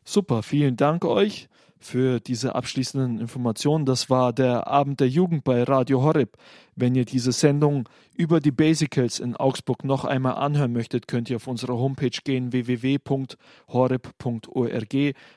Super, 0.06 0.42
vielen 0.44 0.78
Dank 0.78 1.04
euch 1.04 1.50
für 1.78 2.22
diese 2.22 2.56
abschließenden 2.56 3.20
Informationen. 3.20 3.86
Das 3.86 4.10
war 4.10 4.32
der 4.32 4.68
Abend 4.68 5.02
der 5.02 5.10
Jugend 5.10 5.44
bei 5.44 5.64
Radio 5.64 6.02
Horeb. 6.02 6.38
Wenn 6.80 6.96
ihr 6.96 7.04
diese 7.04 7.34
Sendung 7.34 7.90
über 8.16 8.40
die 8.40 8.52
Basicals 8.52 9.20
in 9.20 9.36
Augsburg 9.36 9.84
noch 9.84 10.06
einmal 10.06 10.36
anhören 10.36 10.72
möchtet, 10.72 11.10
könnt 11.10 11.30
ihr 11.30 11.36
auf 11.36 11.48
unsere 11.48 11.78
Homepage 11.78 12.18
gehen 12.24 12.54
www.horeb.org. 12.54 13.36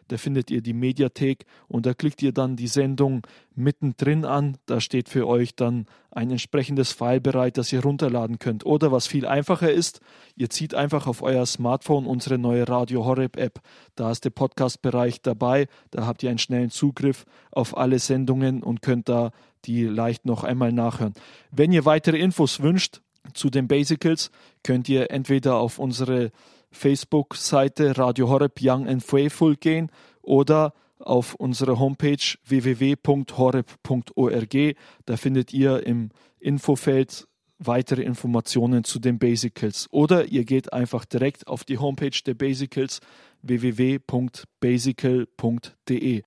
Da 0.06 0.16
findet 0.16 0.52
ihr 0.52 0.60
die 0.62 0.72
Mediathek 0.72 1.44
und 1.66 1.84
da 1.84 1.94
klickt 1.94 2.22
ihr 2.22 2.30
dann 2.30 2.54
die 2.54 2.68
Sendung 2.68 3.26
mittendrin 3.56 4.24
an. 4.24 4.56
Da 4.66 4.80
steht 4.80 5.08
für 5.08 5.26
euch 5.26 5.56
dann 5.56 5.86
ein 6.12 6.30
entsprechendes 6.30 6.92
File 6.92 7.20
bereit, 7.20 7.58
das 7.58 7.72
ihr 7.72 7.82
runterladen 7.82 8.38
könnt. 8.38 8.64
Oder 8.64 8.92
was 8.92 9.08
viel 9.08 9.26
einfacher 9.26 9.72
ist, 9.72 10.00
ihr 10.36 10.48
zieht 10.48 10.74
einfach 10.74 11.08
auf 11.08 11.22
euer 11.22 11.46
Smartphone 11.46 12.06
unsere 12.06 12.38
neue 12.38 12.68
Radio 12.68 13.04
Horeb 13.04 13.36
App. 13.36 13.60
Da 13.96 14.12
ist 14.12 14.24
der 14.24 14.30
Podcast-Bereich 14.30 15.22
dabei. 15.22 15.66
Da 15.90 16.06
habt 16.06 16.22
ihr 16.22 16.30
einen 16.30 16.38
schnellen 16.38 16.70
Zugriff 16.70 17.24
auf 17.50 17.76
alle 17.76 17.98
Sendungen 17.98 18.62
und 18.62 18.80
könnt 18.82 19.08
da 19.08 19.32
die 19.64 19.84
leicht 19.84 20.24
noch 20.24 20.44
einmal 20.44 20.72
nachhören. 20.72 21.14
Wenn 21.50 21.72
ihr 21.72 21.84
weitere 21.84 22.18
Infos 22.18 22.60
wünscht 22.60 23.00
zu 23.34 23.50
den 23.50 23.68
Basicals, 23.68 24.30
könnt 24.62 24.88
ihr 24.88 25.10
entweder 25.10 25.56
auf 25.56 25.78
unsere 25.78 26.30
Facebook-Seite 26.70 27.98
Radio 27.98 28.28
Horeb 28.28 28.58
Young 28.60 28.88
and 28.88 29.02
Faithful 29.02 29.56
gehen 29.56 29.90
oder 30.22 30.72
auf 30.98 31.34
unsere 31.34 31.78
Homepage 31.78 32.38
www.horeb.org. 32.46 34.56
Da 35.04 35.16
findet 35.16 35.52
ihr 35.52 35.86
im 35.86 36.10
Infofeld 36.38 37.28
weitere 37.58 38.02
Informationen 38.02 38.84
zu 38.84 38.98
den 38.98 39.18
Basicals. 39.18 39.88
Oder 39.90 40.26
ihr 40.26 40.44
geht 40.44 40.72
einfach 40.72 41.04
direkt 41.04 41.46
auf 41.46 41.64
die 41.64 41.76
Homepage 41.78 42.18
der 42.24 42.34
Basicals 42.34 43.00
www.basical.de. 43.42 46.22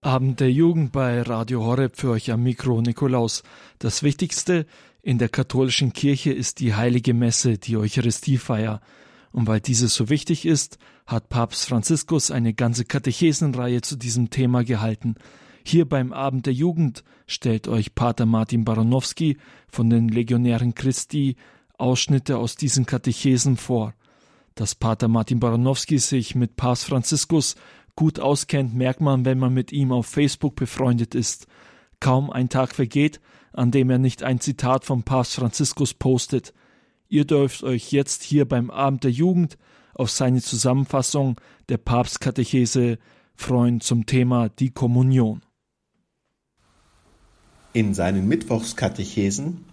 Abend 0.00 0.38
der 0.38 0.52
Jugend 0.52 0.92
bei 0.92 1.22
Radio 1.22 1.64
Horeb 1.64 1.96
für 1.96 2.10
euch 2.10 2.30
am 2.30 2.42
Mikro 2.42 2.80
Nikolaus. 2.80 3.42
Das 3.78 4.02
Wichtigste 4.02 4.66
in 5.02 5.18
der 5.18 5.28
katholischen 5.28 5.92
Kirche 5.92 6.32
ist 6.32 6.60
die 6.60 6.74
heilige 6.74 7.12
Messe, 7.12 7.58
die 7.58 7.76
Eucharistiefeier. 7.76 8.80
Und 9.32 9.46
weil 9.48 9.60
dieses 9.60 9.94
so 9.94 10.08
wichtig 10.08 10.46
ist, 10.46 10.78
hat 11.06 11.28
Papst 11.28 11.66
Franziskus 11.66 12.30
eine 12.30 12.54
ganze 12.54 12.84
Katechesenreihe 12.84 13.80
zu 13.80 13.96
diesem 13.96 14.30
Thema 14.30 14.64
gehalten. 14.64 15.16
Hier 15.64 15.88
beim 15.88 16.12
Abend 16.12 16.46
der 16.46 16.52
Jugend 16.52 17.02
stellt 17.26 17.66
euch 17.66 17.94
Pater 17.94 18.26
Martin 18.26 18.64
Baranowski 18.64 19.36
von 19.68 19.90
den 19.90 20.08
Legionären 20.08 20.74
Christi 20.74 21.36
Ausschnitte 21.78 22.38
aus 22.38 22.54
diesen 22.54 22.86
Katechesen 22.86 23.56
vor. 23.56 23.94
Dass 24.56 24.74
Pater 24.74 25.06
Martin 25.06 25.38
Baranowski 25.38 25.98
sich 25.98 26.34
mit 26.34 26.56
Papst 26.56 26.86
Franziskus 26.86 27.56
gut 27.94 28.18
auskennt, 28.18 28.74
merkt 28.74 29.02
man, 29.02 29.26
wenn 29.26 29.38
man 29.38 29.52
mit 29.52 29.70
ihm 29.70 29.92
auf 29.92 30.06
Facebook 30.06 30.56
befreundet 30.56 31.14
ist. 31.14 31.46
Kaum 32.00 32.30
ein 32.30 32.48
Tag 32.48 32.74
vergeht, 32.74 33.20
an 33.52 33.70
dem 33.70 33.90
er 33.90 33.98
nicht 33.98 34.22
ein 34.22 34.40
Zitat 34.40 34.86
von 34.86 35.02
Papst 35.02 35.34
Franziskus 35.34 35.92
postet. 35.92 36.54
Ihr 37.08 37.26
dürft 37.26 37.64
euch 37.64 37.92
jetzt 37.92 38.22
hier 38.22 38.48
beim 38.48 38.70
Abend 38.70 39.04
der 39.04 39.10
Jugend 39.10 39.58
auf 39.94 40.10
seine 40.10 40.40
Zusammenfassung 40.40 41.38
der 41.68 41.78
Papstkatechese 41.78 42.98
freuen 43.34 43.82
zum 43.82 44.06
Thema 44.06 44.48
die 44.48 44.70
Kommunion. 44.70 45.42
In 47.74 47.92
seinen 47.92 48.26
Mittwochskatechesen 48.26 49.66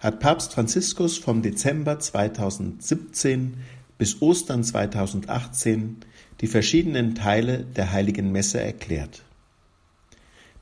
hat 0.00 0.18
Papst 0.18 0.54
Franziskus 0.54 1.18
vom 1.18 1.40
Dezember 1.40 2.00
2017 2.00 3.58
bis 3.98 4.20
Ostern 4.22 4.64
2018 4.64 5.98
die 6.40 6.46
verschiedenen 6.46 7.14
Teile 7.14 7.64
der 7.76 7.92
heiligen 7.92 8.32
Messe 8.32 8.60
erklärt. 8.60 9.22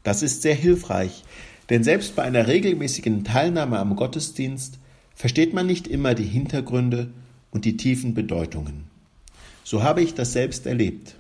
Das 0.03 0.23
ist 0.23 0.43
sehr 0.43 0.55
hilfreich, 0.55 1.25
denn 1.71 1.85
selbst 1.85 2.17
bei 2.17 2.23
einer 2.23 2.47
regelmäßigen 2.47 3.25
Teilnahme 3.25 3.79
am 3.79 3.97
Gottesdienst 3.97 4.79
versteht 5.15 5.55
man 5.55 5.67
nicht 5.67 5.87
immer 5.87 6.15
die 6.15 6.25
Hintergründe 6.25 7.13
und 7.51 7.65
die 7.65 7.77
tiefen 7.77 8.15
Bedeutungen. 8.15 8.85
So 9.65 9.83
habe 9.83 10.03
ich 10.03 10.15
das 10.15 10.33
selbst 10.33 10.67
erlebt. 10.67 11.17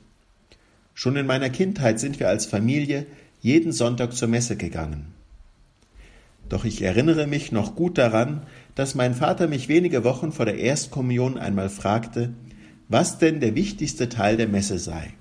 Schon 0.95 1.17
in 1.17 1.27
meiner 1.27 1.51
Kindheit 1.51 2.01
sind 2.01 2.21
wir 2.21 2.29
als 2.29 2.47
Familie 2.47 3.07
jeden 3.41 3.73
Sonntag 3.73 4.15
zur 4.15 4.29
Messe 4.29 4.57
gegangen. 4.57 5.15
Doch 6.53 6.67
ich 6.67 6.83
erinnere 6.83 7.27
mich 7.27 7.51
noch 7.51 7.75
gut 7.75 7.97
daran, 7.97 8.43
dass 8.75 8.95
mein 8.95 9.15
Vater 9.15 9.49
mich 9.49 9.69
wenige 9.69 10.05
Wochen 10.05 10.33
vor 10.33 10.45
der 10.45 10.59
Erstkommunion 10.59 11.39
einmal 11.39 11.71
fragte, 11.71 12.35
was 12.91 13.17
denn 13.17 13.41
der 13.41 13.55
wichtigste 13.55 14.11
Teil 14.11 14.37
der 14.37 14.49
Messe 14.49 14.79
sei. 14.79 15.15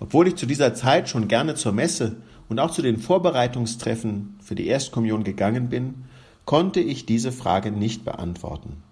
Obwohl 0.00 0.28
ich 0.28 0.36
zu 0.36 0.44
dieser 0.44 0.74
Zeit 0.74 1.08
schon 1.08 1.28
gerne 1.28 1.54
zur 1.54 1.72
Messe 1.72 2.16
und 2.50 2.60
auch 2.60 2.72
zu 2.72 2.82
den 2.82 2.98
Vorbereitungstreffen 2.98 4.36
für 4.42 4.54
die 4.54 4.66
Erstkommunion 4.66 5.24
gegangen 5.24 5.70
bin, 5.70 6.04
konnte 6.44 6.80
ich 6.80 7.06
diese 7.06 7.32
Frage 7.32 7.70
nicht 7.70 8.04
beantworten. 8.04 8.82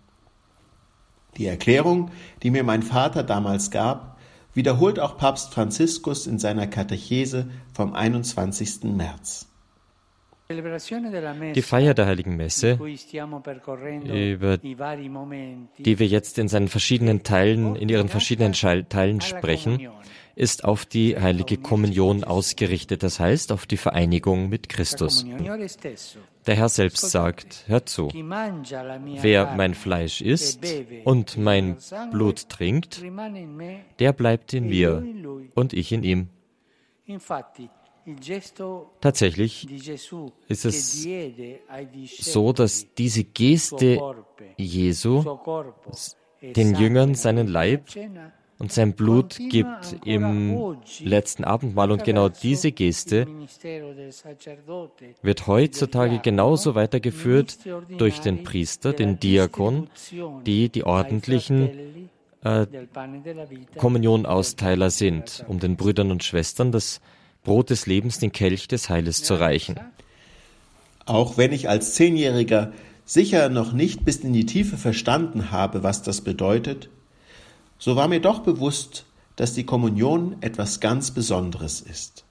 Die 1.37 1.45
Erklärung, 1.45 2.13
die 2.43 2.51
mir 2.51 2.65
mein 2.65 2.83
Vater 2.83 3.25
damals 3.25 3.71
gab, 3.71 4.17
wiederholt 4.55 4.99
auch 4.99 5.19
Papst 5.19 5.53
Franziskus 5.53 6.27
in 6.27 6.39
seiner 6.39 6.67
Katechese 6.67 7.51
vom 7.75 7.93
21. 7.93 8.85
März. 8.85 9.50
Die 10.51 11.63
Feier 11.63 11.95
der 11.95 12.07
Heiligen 12.07 12.37
Messe, 12.37 12.73
über 12.73 14.57
die 14.59 15.99
wir 15.99 16.07
jetzt 16.07 16.39
in 16.39 16.49
seinen 16.49 16.67
verschiedenen 16.67 17.23
Teilen, 17.23 17.77
in 17.77 17.89
ihren 17.89 18.09
verschiedenen 18.09 18.53
Teilen 18.53 19.21
sprechen, 19.21 19.89
ist 20.35 20.65
auf 20.65 20.87
die 20.87 21.17
heilige 21.17 21.57
Kommunion 21.57 22.25
ausgerichtet, 22.25 23.05
das 23.05 23.21
heißt 23.21 23.53
auf 23.53 23.67
die 23.67 23.77
Vereinigung 23.77 24.49
mit 24.49 24.69
Christus. 24.69 25.25
Der 26.47 26.57
Herr 26.57 26.69
selbst 26.69 27.11
sagt, 27.11 27.65
hört 27.69 27.89
zu, 27.89 28.09
wer 28.09 29.55
mein 29.55 29.75
Fleisch 29.75 30.21
isst 30.21 30.67
und 31.05 31.37
mein 31.37 31.77
Blut 32.11 32.49
trinkt, 32.49 33.05
der 34.01 34.13
bleibt 34.13 34.53
in 34.53 34.67
mir 34.67 35.05
und 35.55 35.75
ich 35.75 35.93
in 35.93 36.03
ihm. 36.03 36.29
Tatsächlich 39.01 39.69
ist 40.49 40.65
es 40.65 41.09
so, 42.21 42.53
dass 42.53 42.87
diese 42.95 43.25
Geste 43.25 44.01
Jesu 44.57 45.39
den 46.43 46.75
Jüngern 46.75 47.15
seinen 47.15 47.49
Leib 47.49 47.85
und 48.61 48.73
sein 48.73 48.93
Blut 48.93 49.39
gibt 49.49 49.97
im 50.05 50.77
letzten 51.01 51.45
Abendmahl. 51.45 51.91
Und 51.91 52.05
genau 52.05 52.29
diese 52.29 52.73
Geste 52.73 53.27
wird 55.23 55.47
heutzutage 55.47 56.19
genauso 56.19 56.75
weitergeführt 56.75 57.59
durch 57.97 58.21
den 58.21 58.45
Priester, 58.45 58.93
den 58.93 59.19
Diakon, 59.19 59.89
die 60.45 60.69
die 60.69 60.85
ordentlichen 60.85 62.11
äh, 62.45 62.67
Kommunionausteiler 63.77 64.91
sind, 64.91 65.45
um 65.49 65.59
den 65.59 65.77
Brüdern 65.77 66.11
und 66.11 66.23
Schwestern 66.23 66.71
das 66.71 67.01
Brot 67.43 67.71
des 67.71 67.87
Lebens, 67.87 68.19
den 68.19 68.33
Kelch 68.33 68.69
des 68.69 68.89
Heiles 68.89 69.23
zu 69.23 69.35
reichen. 69.35 69.81
Auch 71.07 71.37
wenn 71.37 71.53
ich 71.53 71.69
als 71.69 71.95
Zehnjähriger 71.95 72.73
sicher 73.05 73.49
noch 73.49 73.73
nicht 73.73 74.05
bis 74.05 74.19
in 74.19 74.33
die 74.33 74.47
Tiefe 74.47 74.77
verstanden 74.77 75.51
habe, 75.51 75.83
was 75.83 76.03
das 76.03 76.21
bedeutet, 76.21 76.89
so 77.79 77.97
war 77.97 78.09
mir 78.09 78.21
doch 78.21 78.41
bewusst, 78.41 79.07
dass 79.37 79.55
die 79.55 79.65
Kommunion 79.65 80.37
etwas 80.43 80.81
ganz 80.81 81.11
Besonderes 81.13 81.81
ist. 81.81 82.25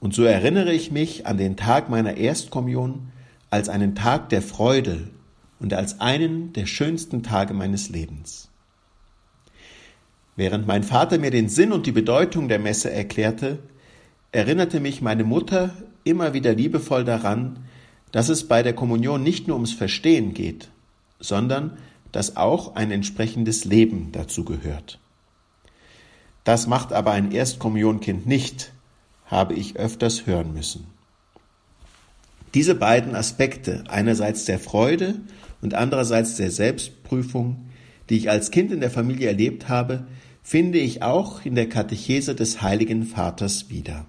Und 0.00 0.14
so 0.14 0.24
erinnere 0.24 0.72
ich 0.72 0.90
mich 0.90 1.26
an 1.26 1.38
den 1.38 1.56
Tag 1.56 1.88
meiner 1.88 2.16
Erstkommunion 2.16 3.12
als 3.50 3.68
einen 3.68 3.94
Tag 3.94 4.30
der 4.30 4.42
Freude 4.42 5.08
und 5.60 5.72
als 5.74 6.00
einen 6.00 6.52
der 6.52 6.66
schönsten 6.66 7.22
Tage 7.22 7.54
meines 7.54 7.88
Lebens. 7.88 8.50
Während 10.34 10.66
mein 10.66 10.82
Vater 10.82 11.18
mir 11.18 11.30
den 11.30 11.48
Sinn 11.48 11.70
und 11.70 11.86
die 11.86 11.92
Bedeutung 11.92 12.48
der 12.48 12.58
Messe 12.58 12.90
erklärte, 12.90 13.60
erinnerte 14.32 14.80
mich 14.80 15.02
meine 15.02 15.24
Mutter 15.24 15.74
immer 16.04 16.32
wieder 16.32 16.54
liebevoll 16.54 17.04
daran, 17.04 17.60
dass 18.10 18.28
es 18.28 18.48
bei 18.48 18.62
der 18.62 18.74
Kommunion 18.74 19.22
nicht 19.22 19.46
nur 19.46 19.56
ums 19.56 19.72
Verstehen 19.72 20.34
geht, 20.34 20.70
sondern 21.20 21.78
dass 22.10 22.36
auch 22.36 22.74
ein 22.74 22.90
entsprechendes 22.90 23.64
Leben 23.64 24.10
dazu 24.12 24.44
gehört. 24.44 24.98
Das 26.44 26.66
macht 26.66 26.92
aber 26.92 27.12
ein 27.12 27.30
Erstkommunionkind 27.30 28.26
nicht, 28.26 28.72
habe 29.26 29.54
ich 29.54 29.76
öfters 29.76 30.26
hören 30.26 30.52
müssen. 30.52 30.86
Diese 32.54 32.74
beiden 32.74 33.14
Aspekte, 33.14 33.84
einerseits 33.88 34.44
der 34.44 34.58
Freude 34.58 35.14
und 35.62 35.74
andererseits 35.74 36.36
der 36.36 36.50
Selbstprüfung, 36.50 37.70
die 38.10 38.16
ich 38.16 38.28
als 38.28 38.50
Kind 38.50 38.72
in 38.72 38.80
der 38.80 38.90
Familie 38.90 39.28
erlebt 39.28 39.68
habe, 39.68 40.06
finde 40.42 40.78
ich 40.78 41.02
auch 41.02 41.46
in 41.46 41.54
der 41.54 41.68
Katechese 41.68 42.34
des 42.34 42.60
Heiligen 42.60 43.04
Vaters 43.04 43.70
wieder. 43.70 44.06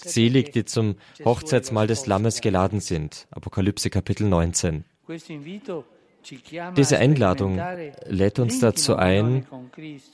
Selig, 0.00 0.52
die 0.52 0.64
zum 0.64 0.96
Hochzeitsmahl 1.24 1.86
des 1.86 2.06
Lammes 2.06 2.40
geladen 2.40 2.80
sind. 2.80 3.26
Apokalypse 3.30 3.90
Kapitel 3.90 4.28
19. 4.28 4.84
Diese 6.76 6.98
Einladung 6.98 7.60
lädt 8.06 8.38
uns 8.38 8.60
dazu 8.60 8.96
ein, 8.96 9.46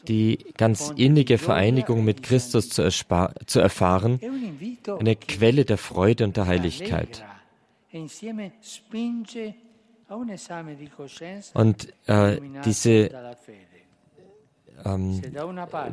die 0.07 0.39
ganz 0.57 0.93
innige 0.97 1.39
Vereinigung 1.39 2.05
mit 2.05 2.23
Christus 2.23 2.69
zu, 2.69 2.89
zu 2.89 3.61
erfahren, 3.61 4.21
eine 4.99 5.17
Quelle 5.17 5.65
der 5.65 5.79
Freude 5.79 6.25
und 6.25 6.37
der 6.37 6.47
Heiligkeit. 6.47 7.25
Und 11.55 11.89
äh, 12.07 12.41
diese, 12.65 13.11
ähm, 14.85 15.23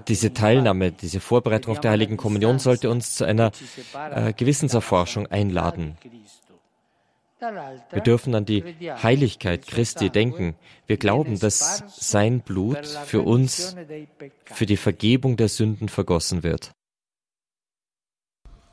diese 0.07 0.33
Teilnahme, 0.33 0.91
diese 0.91 1.19
Vorbereitung 1.19 1.71
auf 1.73 1.79
der 1.79 1.91
Heiligen 1.91 2.17
Kommunion 2.17 2.59
sollte 2.59 2.89
uns 2.89 3.15
zu 3.15 3.25
einer 3.25 3.51
äh, 3.93 4.33
Gewissenserforschung 4.33 5.27
einladen. 5.27 5.97
Wir 7.91 8.01
dürfen 8.01 8.35
an 8.35 8.45
die 8.45 8.63
Heiligkeit 9.01 9.65
Christi 9.65 10.11
denken. 10.11 10.55
Wir 10.85 10.97
glauben, 10.97 11.39
dass 11.39 11.83
sein 11.87 12.41
Blut 12.41 12.85
für 12.85 13.21
uns, 13.23 13.75
für 14.45 14.67
die 14.67 14.77
Vergebung 14.77 15.37
der 15.37 15.49
Sünden 15.49 15.89
vergossen 15.89 16.43
wird. 16.43 16.71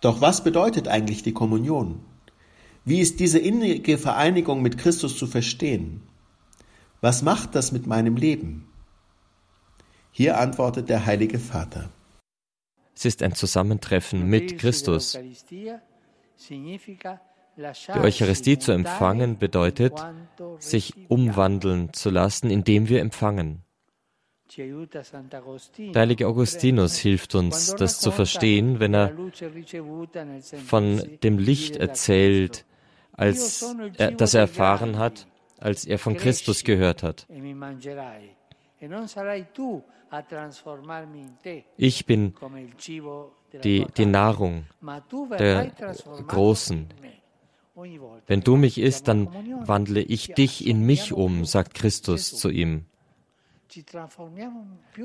Doch 0.02 0.20
was 0.20 0.44
bedeutet 0.44 0.86
eigentlich 0.86 1.22
die 1.22 1.32
Kommunion? 1.32 2.00
Wie 2.84 3.00
ist 3.00 3.20
diese 3.20 3.38
innige 3.38 3.96
Vereinigung 3.96 4.60
mit 4.62 4.76
Christus 4.76 5.16
zu 5.16 5.26
verstehen? 5.26 6.02
Was 7.00 7.22
macht 7.22 7.54
das 7.54 7.72
mit 7.72 7.86
meinem 7.86 8.16
Leben? 8.16 8.67
Hier 10.18 10.36
antwortet 10.36 10.88
der 10.88 11.06
Heilige 11.06 11.38
Vater. 11.38 11.90
Es 12.92 13.04
ist 13.04 13.22
ein 13.22 13.36
Zusammentreffen 13.36 14.28
mit 14.28 14.58
Christus. 14.58 15.16
Die 16.50 18.00
Eucharistie 18.00 18.58
zu 18.58 18.72
empfangen 18.72 19.38
bedeutet, 19.38 19.92
sich 20.58 20.94
umwandeln 21.06 21.92
zu 21.92 22.10
lassen, 22.10 22.50
indem 22.50 22.88
wir 22.88 23.00
empfangen. 23.00 23.62
Der 24.56 24.74
heilige 25.94 26.26
Augustinus 26.26 26.96
hilft 26.96 27.36
uns, 27.36 27.76
das 27.76 28.00
zu 28.00 28.10
verstehen, 28.10 28.80
wenn 28.80 28.94
er 28.94 29.12
von 30.66 31.00
dem 31.22 31.38
Licht 31.38 31.76
erzählt, 31.76 32.66
als 33.12 33.64
er, 33.96 34.10
das 34.10 34.34
er 34.34 34.40
erfahren 34.40 34.98
hat, 34.98 35.28
als 35.58 35.84
er 35.84 36.00
von 36.00 36.16
Christus 36.16 36.64
gehört 36.64 37.04
hat. 37.04 37.28
Ich 41.76 42.06
bin 42.06 42.34
die, 43.64 43.86
die 43.96 44.06
Nahrung 44.06 44.64
der 45.38 45.72
Großen. 46.26 46.86
Wenn 48.26 48.40
du 48.40 48.56
mich 48.56 48.78
isst, 48.78 49.08
dann 49.08 49.28
wandle 49.66 50.00
ich 50.00 50.34
dich 50.34 50.66
in 50.66 50.84
mich 50.84 51.12
um, 51.12 51.44
sagt 51.44 51.74
Christus 51.74 52.36
zu 52.36 52.50
ihm. 52.50 52.86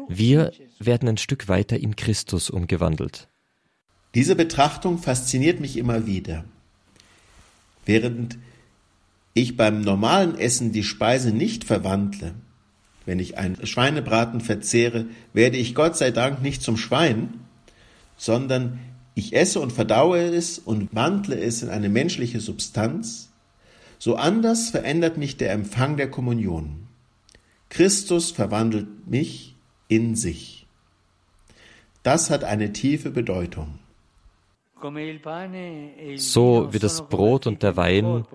Wir 0.08 0.52
werden 0.80 1.10
ein 1.10 1.18
Stück 1.18 1.48
weiter 1.48 1.78
in 1.78 1.96
Christus 1.96 2.50
umgewandelt. 2.50 3.28
Diese 4.16 4.36
Betrachtung 4.36 5.00
fasziniert 5.00 5.60
mich 5.60 5.78
immer 5.78 6.06
wieder. 6.06 6.46
Während 7.86 8.38
ich 9.34 9.58
beim 9.58 9.82
normalen 9.82 10.38
Essen 10.38 10.72
die 10.72 10.84
Speise 10.84 11.32
nicht 11.32 11.64
verwandle, 11.64 12.36
wenn 13.06 13.20
ich 13.20 13.38
einen 13.38 13.66
Schweinebraten 13.66 14.42
verzehre, 14.42 15.06
werde 15.34 15.58
ich 15.58 15.76
Gott 15.76 15.98
sei 15.98 16.12
Dank 16.12 16.42
nicht 16.42 16.62
zum 16.62 16.78
Schwein, 16.78 17.34
sondern 18.18 18.80
ich 19.16 19.36
esse 19.36 19.60
und 19.60 19.72
verdaue 19.72 20.20
es 20.20 20.60
und 20.60 20.96
wandle 20.96 21.40
es 21.40 21.62
in 21.62 21.70
eine 21.70 21.90
menschliche 21.90 22.40
Substanz, 22.40 23.32
so 24.00 24.16
anders 24.16 24.70
verändert 24.70 25.18
mich 25.18 25.38
der 25.38 25.52
Empfang 25.52 25.98
der 25.98 26.10
Kommunion. 26.10 26.88
Christus 27.70 28.32
verwandelt 28.32 29.08
mich 29.08 29.56
in 29.88 30.16
sich. 30.16 30.68
Das 32.04 32.30
hat 32.30 32.44
eine 32.44 32.74
tiefe 32.74 33.12
Bedeutung. 33.12 33.80
So 36.18 36.74
wie 36.74 36.80
das 36.80 37.08
Brot 37.08 37.48
und 37.48 37.64
der 37.64 37.78
Wein 37.78 38.26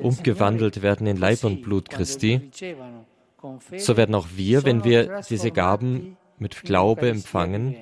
umgewandelt 0.00 0.80
werden 0.80 1.06
in 1.06 1.18
Leib 1.18 1.44
und 1.44 1.60
Blut 1.60 1.90
Christi, 1.90 2.50
so 3.76 3.96
werden 3.96 4.14
auch 4.14 4.28
wir, 4.34 4.64
wenn 4.64 4.84
wir 4.84 5.20
diese 5.28 5.50
Gaben 5.50 6.16
mit 6.38 6.62
Glaube 6.62 7.08
empfangen, 7.08 7.76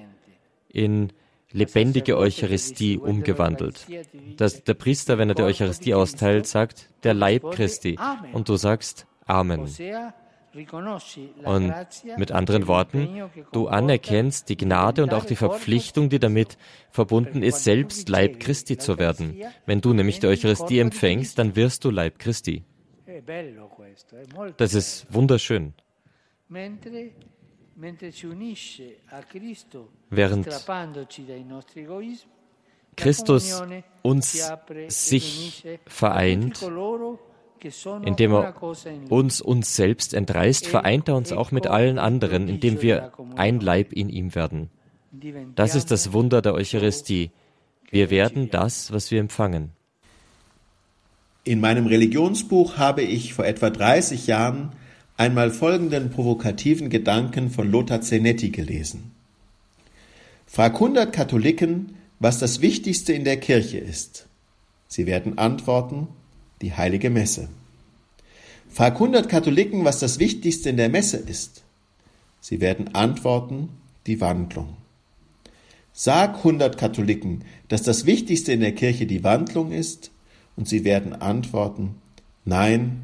in 0.69 1.13
lebendige 1.53 2.17
Eucharistie 2.17 2.99
umgewandelt. 2.99 3.87
Dass 4.37 4.63
der 4.63 4.75
Priester, 4.75 5.19
wenn 5.19 5.29
er 5.29 5.35
die 5.35 5.43
Eucharistie 5.43 5.95
austeilt, 5.95 6.47
sagt, 6.47 6.89
der 7.03 7.15
Leib 7.15 7.51
Christi. 7.53 7.99
Und 8.33 8.49
du 8.49 8.57
sagst 8.57 9.07
Amen. 9.27 9.69
Und 11.45 11.75
mit 12.17 12.33
anderen 12.33 12.67
Worten, 12.67 13.23
du 13.53 13.69
anerkennst 13.69 14.49
die 14.49 14.57
Gnade 14.57 15.05
und 15.05 15.15
auch 15.15 15.25
die 15.25 15.37
Verpflichtung, 15.37 16.09
die 16.09 16.19
damit 16.19 16.59
verbunden 16.91 17.45
ist, 17.45 17.63
selbst 17.63 18.09
Leib 18.09 18.41
Christi 18.41 18.77
zu 18.77 18.99
werden. 18.99 19.41
Wenn 19.67 19.81
du 19.81 19.93
nämlich 19.93 20.19
die 20.19 20.27
Eucharistie 20.27 20.81
empfängst, 20.81 21.39
dann 21.39 21.55
wirst 21.55 21.85
du 21.85 21.91
Leib 21.91 22.19
Christi. 22.19 22.65
Das 24.57 24.75
ist 24.75 25.07
wunderschön. 25.13 25.75
Während 30.11 30.49
Christus 32.97 33.63
uns 34.03 34.53
sich 34.89 35.65
vereint, 35.87 36.63
indem 38.05 38.33
er 38.33 38.63
uns 39.11 39.41
uns 39.41 39.77
selbst 39.77 40.15
entreißt, 40.15 40.67
vereint 40.67 41.09
er 41.09 41.17
uns 41.17 41.33
auch 41.33 41.51
mit 41.51 41.67
allen 41.67 41.99
anderen, 41.99 42.49
indem 42.49 42.83
wir 42.83 43.13
ein 43.37 43.61
Leib 43.61 43.93
in 43.93 44.09
ihm 44.09 44.35
werden. 44.35 44.71
Das 45.55 45.75
ist 45.75 45.91
das 45.91 46.13
Wunder 46.13 46.43
der 46.43 46.55
Eucharistie. 46.55 47.31
Wir 47.91 48.11
werden 48.11 48.51
das, 48.51 48.93
was 48.93 49.11
wir 49.11 49.21
empfangen. 49.21 49.73
In 51.45 51.61
meinem 51.61 51.87
Religionsbuch 51.87 52.77
habe 52.77 53.03
ich 53.03 53.33
vor 53.33 53.47
etwa 53.47 53.71
30 53.71 54.27
Jahren 54.27 54.73
einmal 55.17 55.51
folgenden 55.51 56.11
provokativen 56.11 56.91
Gedanken 56.91 57.51
von 57.51 57.71
Lothar 57.71 58.03
Zenetti 58.03 58.51
gelesen. 58.51 59.13
Frag 60.47 60.75
100 60.75 61.13
Katholiken, 61.13 61.95
was 62.19 62.39
das 62.39 62.61
Wichtigste 62.61 63.15
in 63.15 63.25
der 63.25 63.39
Kirche 63.39 63.79
ist. 63.79 64.27
Sie 64.87 65.07
werden 65.07 65.39
antworten, 65.39 66.09
die 66.61 66.75
heilige 66.75 67.09
Messe. 67.09 67.49
Frag 68.69 68.95
100 68.95 69.29
Katholiken, 69.29 69.85
was 69.85 69.99
das 69.99 70.19
Wichtigste 70.19 70.69
in 70.69 70.77
der 70.77 70.91
Messe 70.91 71.17
ist. 71.17 71.65
Sie 72.41 72.61
werden 72.61 72.95
antworten, 72.95 73.71
die 74.07 74.21
Wandlung. 74.21 74.77
Sag 75.93 76.37
100 76.39 76.77
Katholiken, 76.77 77.45
dass 77.69 77.83
das 77.83 78.05
Wichtigste 78.05 78.53
in 78.53 78.61
der 78.61 78.75
Kirche 78.75 79.07
die 79.07 79.25
Wandlung 79.25 79.73
ist, 79.73 80.11
und 80.61 80.69
sie 80.69 80.85
werden 80.85 81.15
antworten, 81.15 81.95
nein, 82.45 83.01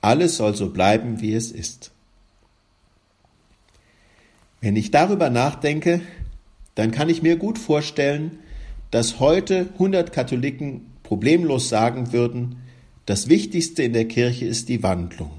alles 0.00 0.38
soll 0.38 0.56
so 0.56 0.70
bleiben, 0.70 1.20
wie 1.20 1.34
es 1.34 1.52
ist. 1.52 1.90
Wenn 4.62 4.76
ich 4.76 4.90
darüber 4.90 5.28
nachdenke, 5.28 6.00
dann 6.76 6.90
kann 6.90 7.10
ich 7.10 7.20
mir 7.20 7.36
gut 7.36 7.58
vorstellen, 7.58 8.38
dass 8.90 9.20
heute 9.20 9.68
100 9.74 10.10
Katholiken 10.10 10.86
problemlos 11.02 11.68
sagen 11.68 12.14
würden, 12.14 12.56
das 13.04 13.28
Wichtigste 13.28 13.82
in 13.82 13.92
der 13.92 14.08
Kirche 14.08 14.46
ist 14.46 14.70
die 14.70 14.82
Wandlung. 14.82 15.32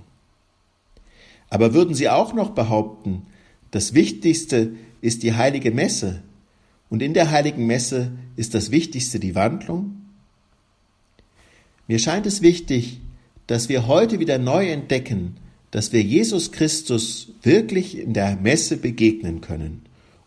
Aber 1.50 1.74
würden 1.74 1.96
sie 1.96 2.08
auch 2.08 2.36
noch 2.36 2.52
behaupten, 2.52 3.26
das 3.72 3.96
Wichtigste 3.96 4.74
ist 5.02 5.24
die 5.24 5.34
heilige 5.34 5.72
Messe 5.72 6.22
und 6.92 7.02
in 7.02 7.16
der 7.16 7.32
heiligen 7.32 7.66
Messe 7.66 8.12
ist 8.36 8.54
das 8.54 8.70
Wichtigste 8.70 9.20
die 9.20 9.34
Wandlung? 9.34 10.01
Mir 11.92 12.00
scheint 12.00 12.26
es 12.26 12.42
wichtig, 12.42 13.02
dass 13.48 13.68
wir 13.68 13.86
heute 13.86 14.22
wieder 14.22 14.38
neu 14.38 14.70
entdecken, 14.70 15.36
dass 15.72 15.92
wir 15.92 16.02
Jesus 16.02 16.54
Christus 16.54 17.34
wirklich 17.42 17.98
in 17.98 18.14
der 18.14 18.38
Messe 18.38 18.78
begegnen 18.78 19.42
können 19.42 19.82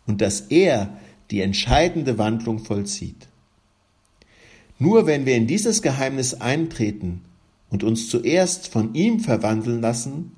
und 0.06 0.20
dass 0.20 0.42
er 0.42 0.98
die 1.30 1.40
entscheidende 1.40 2.18
Wandlung 2.18 2.58
vollzieht. 2.58 3.28
Nur 4.78 5.06
wenn 5.06 5.24
wir 5.24 5.36
in 5.36 5.46
dieses 5.46 5.80
Geheimnis 5.80 6.34
eintreten 6.34 7.22
und 7.70 7.82
uns 7.82 8.10
zuerst 8.10 8.68
von 8.68 8.92
ihm 8.94 9.20
verwandeln 9.20 9.80
lassen, 9.80 10.32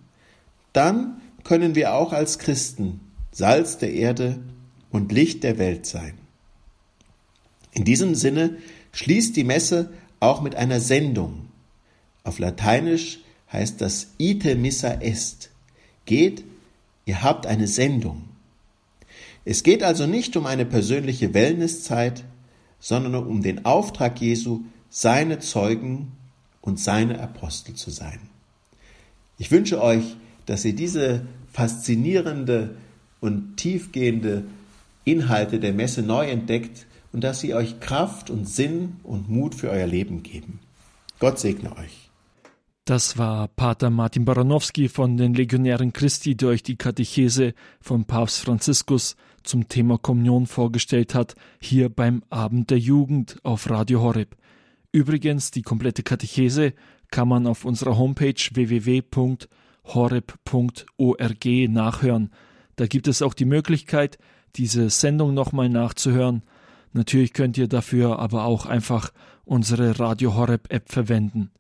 dann 0.73 1.21
können 1.43 1.75
wir 1.75 1.95
auch 1.95 2.13
als 2.13 2.39
Christen 2.39 3.01
Salz 3.33 3.79
der 3.79 3.93
Erde 3.93 4.39
und 4.93 5.11
Licht 5.11 5.43
der 5.43 5.59
Welt 5.59 5.87
sein. 5.87 6.15
In 7.73 7.83
diesem 7.85 8.15
Sinne 8.15 8.59
schließt 8.93 9.35
die 9.35 9.43
Messe 9.43 9.91
auch 10.21 10.41
mit 10.41 10.55
einer 10.55 10.81
Sendung, 10.81 11.47
auf 12.27 12.41
Lateinisch 12.41 13.21
heißt 13.53 13.81
das 13.81 14.09
ite 14.19 14.57
missa 14.57 15.01
est. 15.01 15.51
Geht, 16.07 16.45
ihr 17.05 17.23
habt 17.23 17.47
eine 17.47 17.69
Sendung. 17.69 18.25
Es 19.45 19.63
geht 19.63 19.85
also 19.85 20.07
nicht 20.07 20.37
um 20.37 20.47
eine 20.47 20.67
persönliche 20.67 21.35
Wellnesszeit, 21.35 22.25
sondern 22.81 23.15
um 23.15 23.43
den 23.43 23.65
Auftrag 23.65 24.21
Jesu, 24.21 24.63
seine 24.91 25.39
Zeugen 25.39 26.13
und 26.61 26.81
seine 26.81 27.21
Apostel 27.21 27.75
zu 27.75 27.91
sein. 27.91 28.19
Ich 29.39 29.53
wünsche 29.53 29.81
euch, 29.81 30.17
dass 30.47 30.65
ihr 30.65 30.75
diese 30.75 31.27
faszinierende 31.53 32.77
und 33.21 33.57
tiefgehende 33.57 34.45
Inhalte 35.05 35.61
der 35.61 35.73
Messe 35.73 36.03
neu 36.03 36.27
entdeckt 36.27 36.87
und 37.17 37.25
dass 37.25 37.41
sie 37.41 37.55
euch 37.55 37.81
Kraft 37.81 38.29
und 38.29 38.47
Sinn 38.47 38.97
und 39.03 39.31
Mut 39.31 39.55
für 39.55 39.71
euer 39.71 39.87
Leben 39.87 40.23
geben. 40.23 40.61
Gott 41.19 41.39
segne 41.39 41.75
euch. 41.75 42.11
Das 42.85 43.17
war 43.17 43.49
Pater 43.49 43.89
Martin 43.89 44.27
Baranowski 44.27 44.91
von 44.91 45.17
den 45.17 45.33
Legionären 45.33 45.95
Christi, 45.95 46.37
der 46.37 46.51
euch 46.51 46.63
die 46.63 46.77
Katechese 46.77 47.55
von 47.81 48.05
Papst 48.05 48.41
Franziskus 48.41 49.17
zum 49.45 49.67
Thema 49.67 49.97
Kommunion 49.97 50.45
vorgestellt 50.47 51.15
hat, 51.15 51.37
hier 51.59 51.89
beim 51.89 52.23
Abend 52.29 52.69
der 52.69 52.81
Jugend 52.81 53.39
auf 53.45 53.71
Radio 53.71 54.03
Horeb. 54.03 54.37
Übrigens, 54.93 55.51
die 55.51 55.63
komplette 55.63 56.03
Katechese 56.03 56.75
kann 57.11 57.29
man 57.29 57.47
auf 57.47 57.65
unserer 57.65 57.97
Homepage 57.97 58.35
www.horeb.org 58.53 59.47
nachhören. 61.71 62.31
Da 62.77 62.87
gibt 62.87 63.09
es 63.09 63.23
auch 63.23 63.33
die 63.33 63.47
Möglichkeit, 63.47 64.19
diese 64.57 64.91
Sendung 64.91 65.33
nochmal 65.33 65.71
nachzuhören. 65.71 66.43
Natürlich 66.93 67.33
könnt 67.33 67.59
ihr 67.59 67.69
dafür 67.69 68.19
aber 68.19 68.45
auch 68.45 68.67
einfach 68.67 69.13
unsere 69.45 69.99
Radio 69.99 70.35
Horeb 70.35 70.73
App 70.73 70.91
verwenden. 70.91 71.51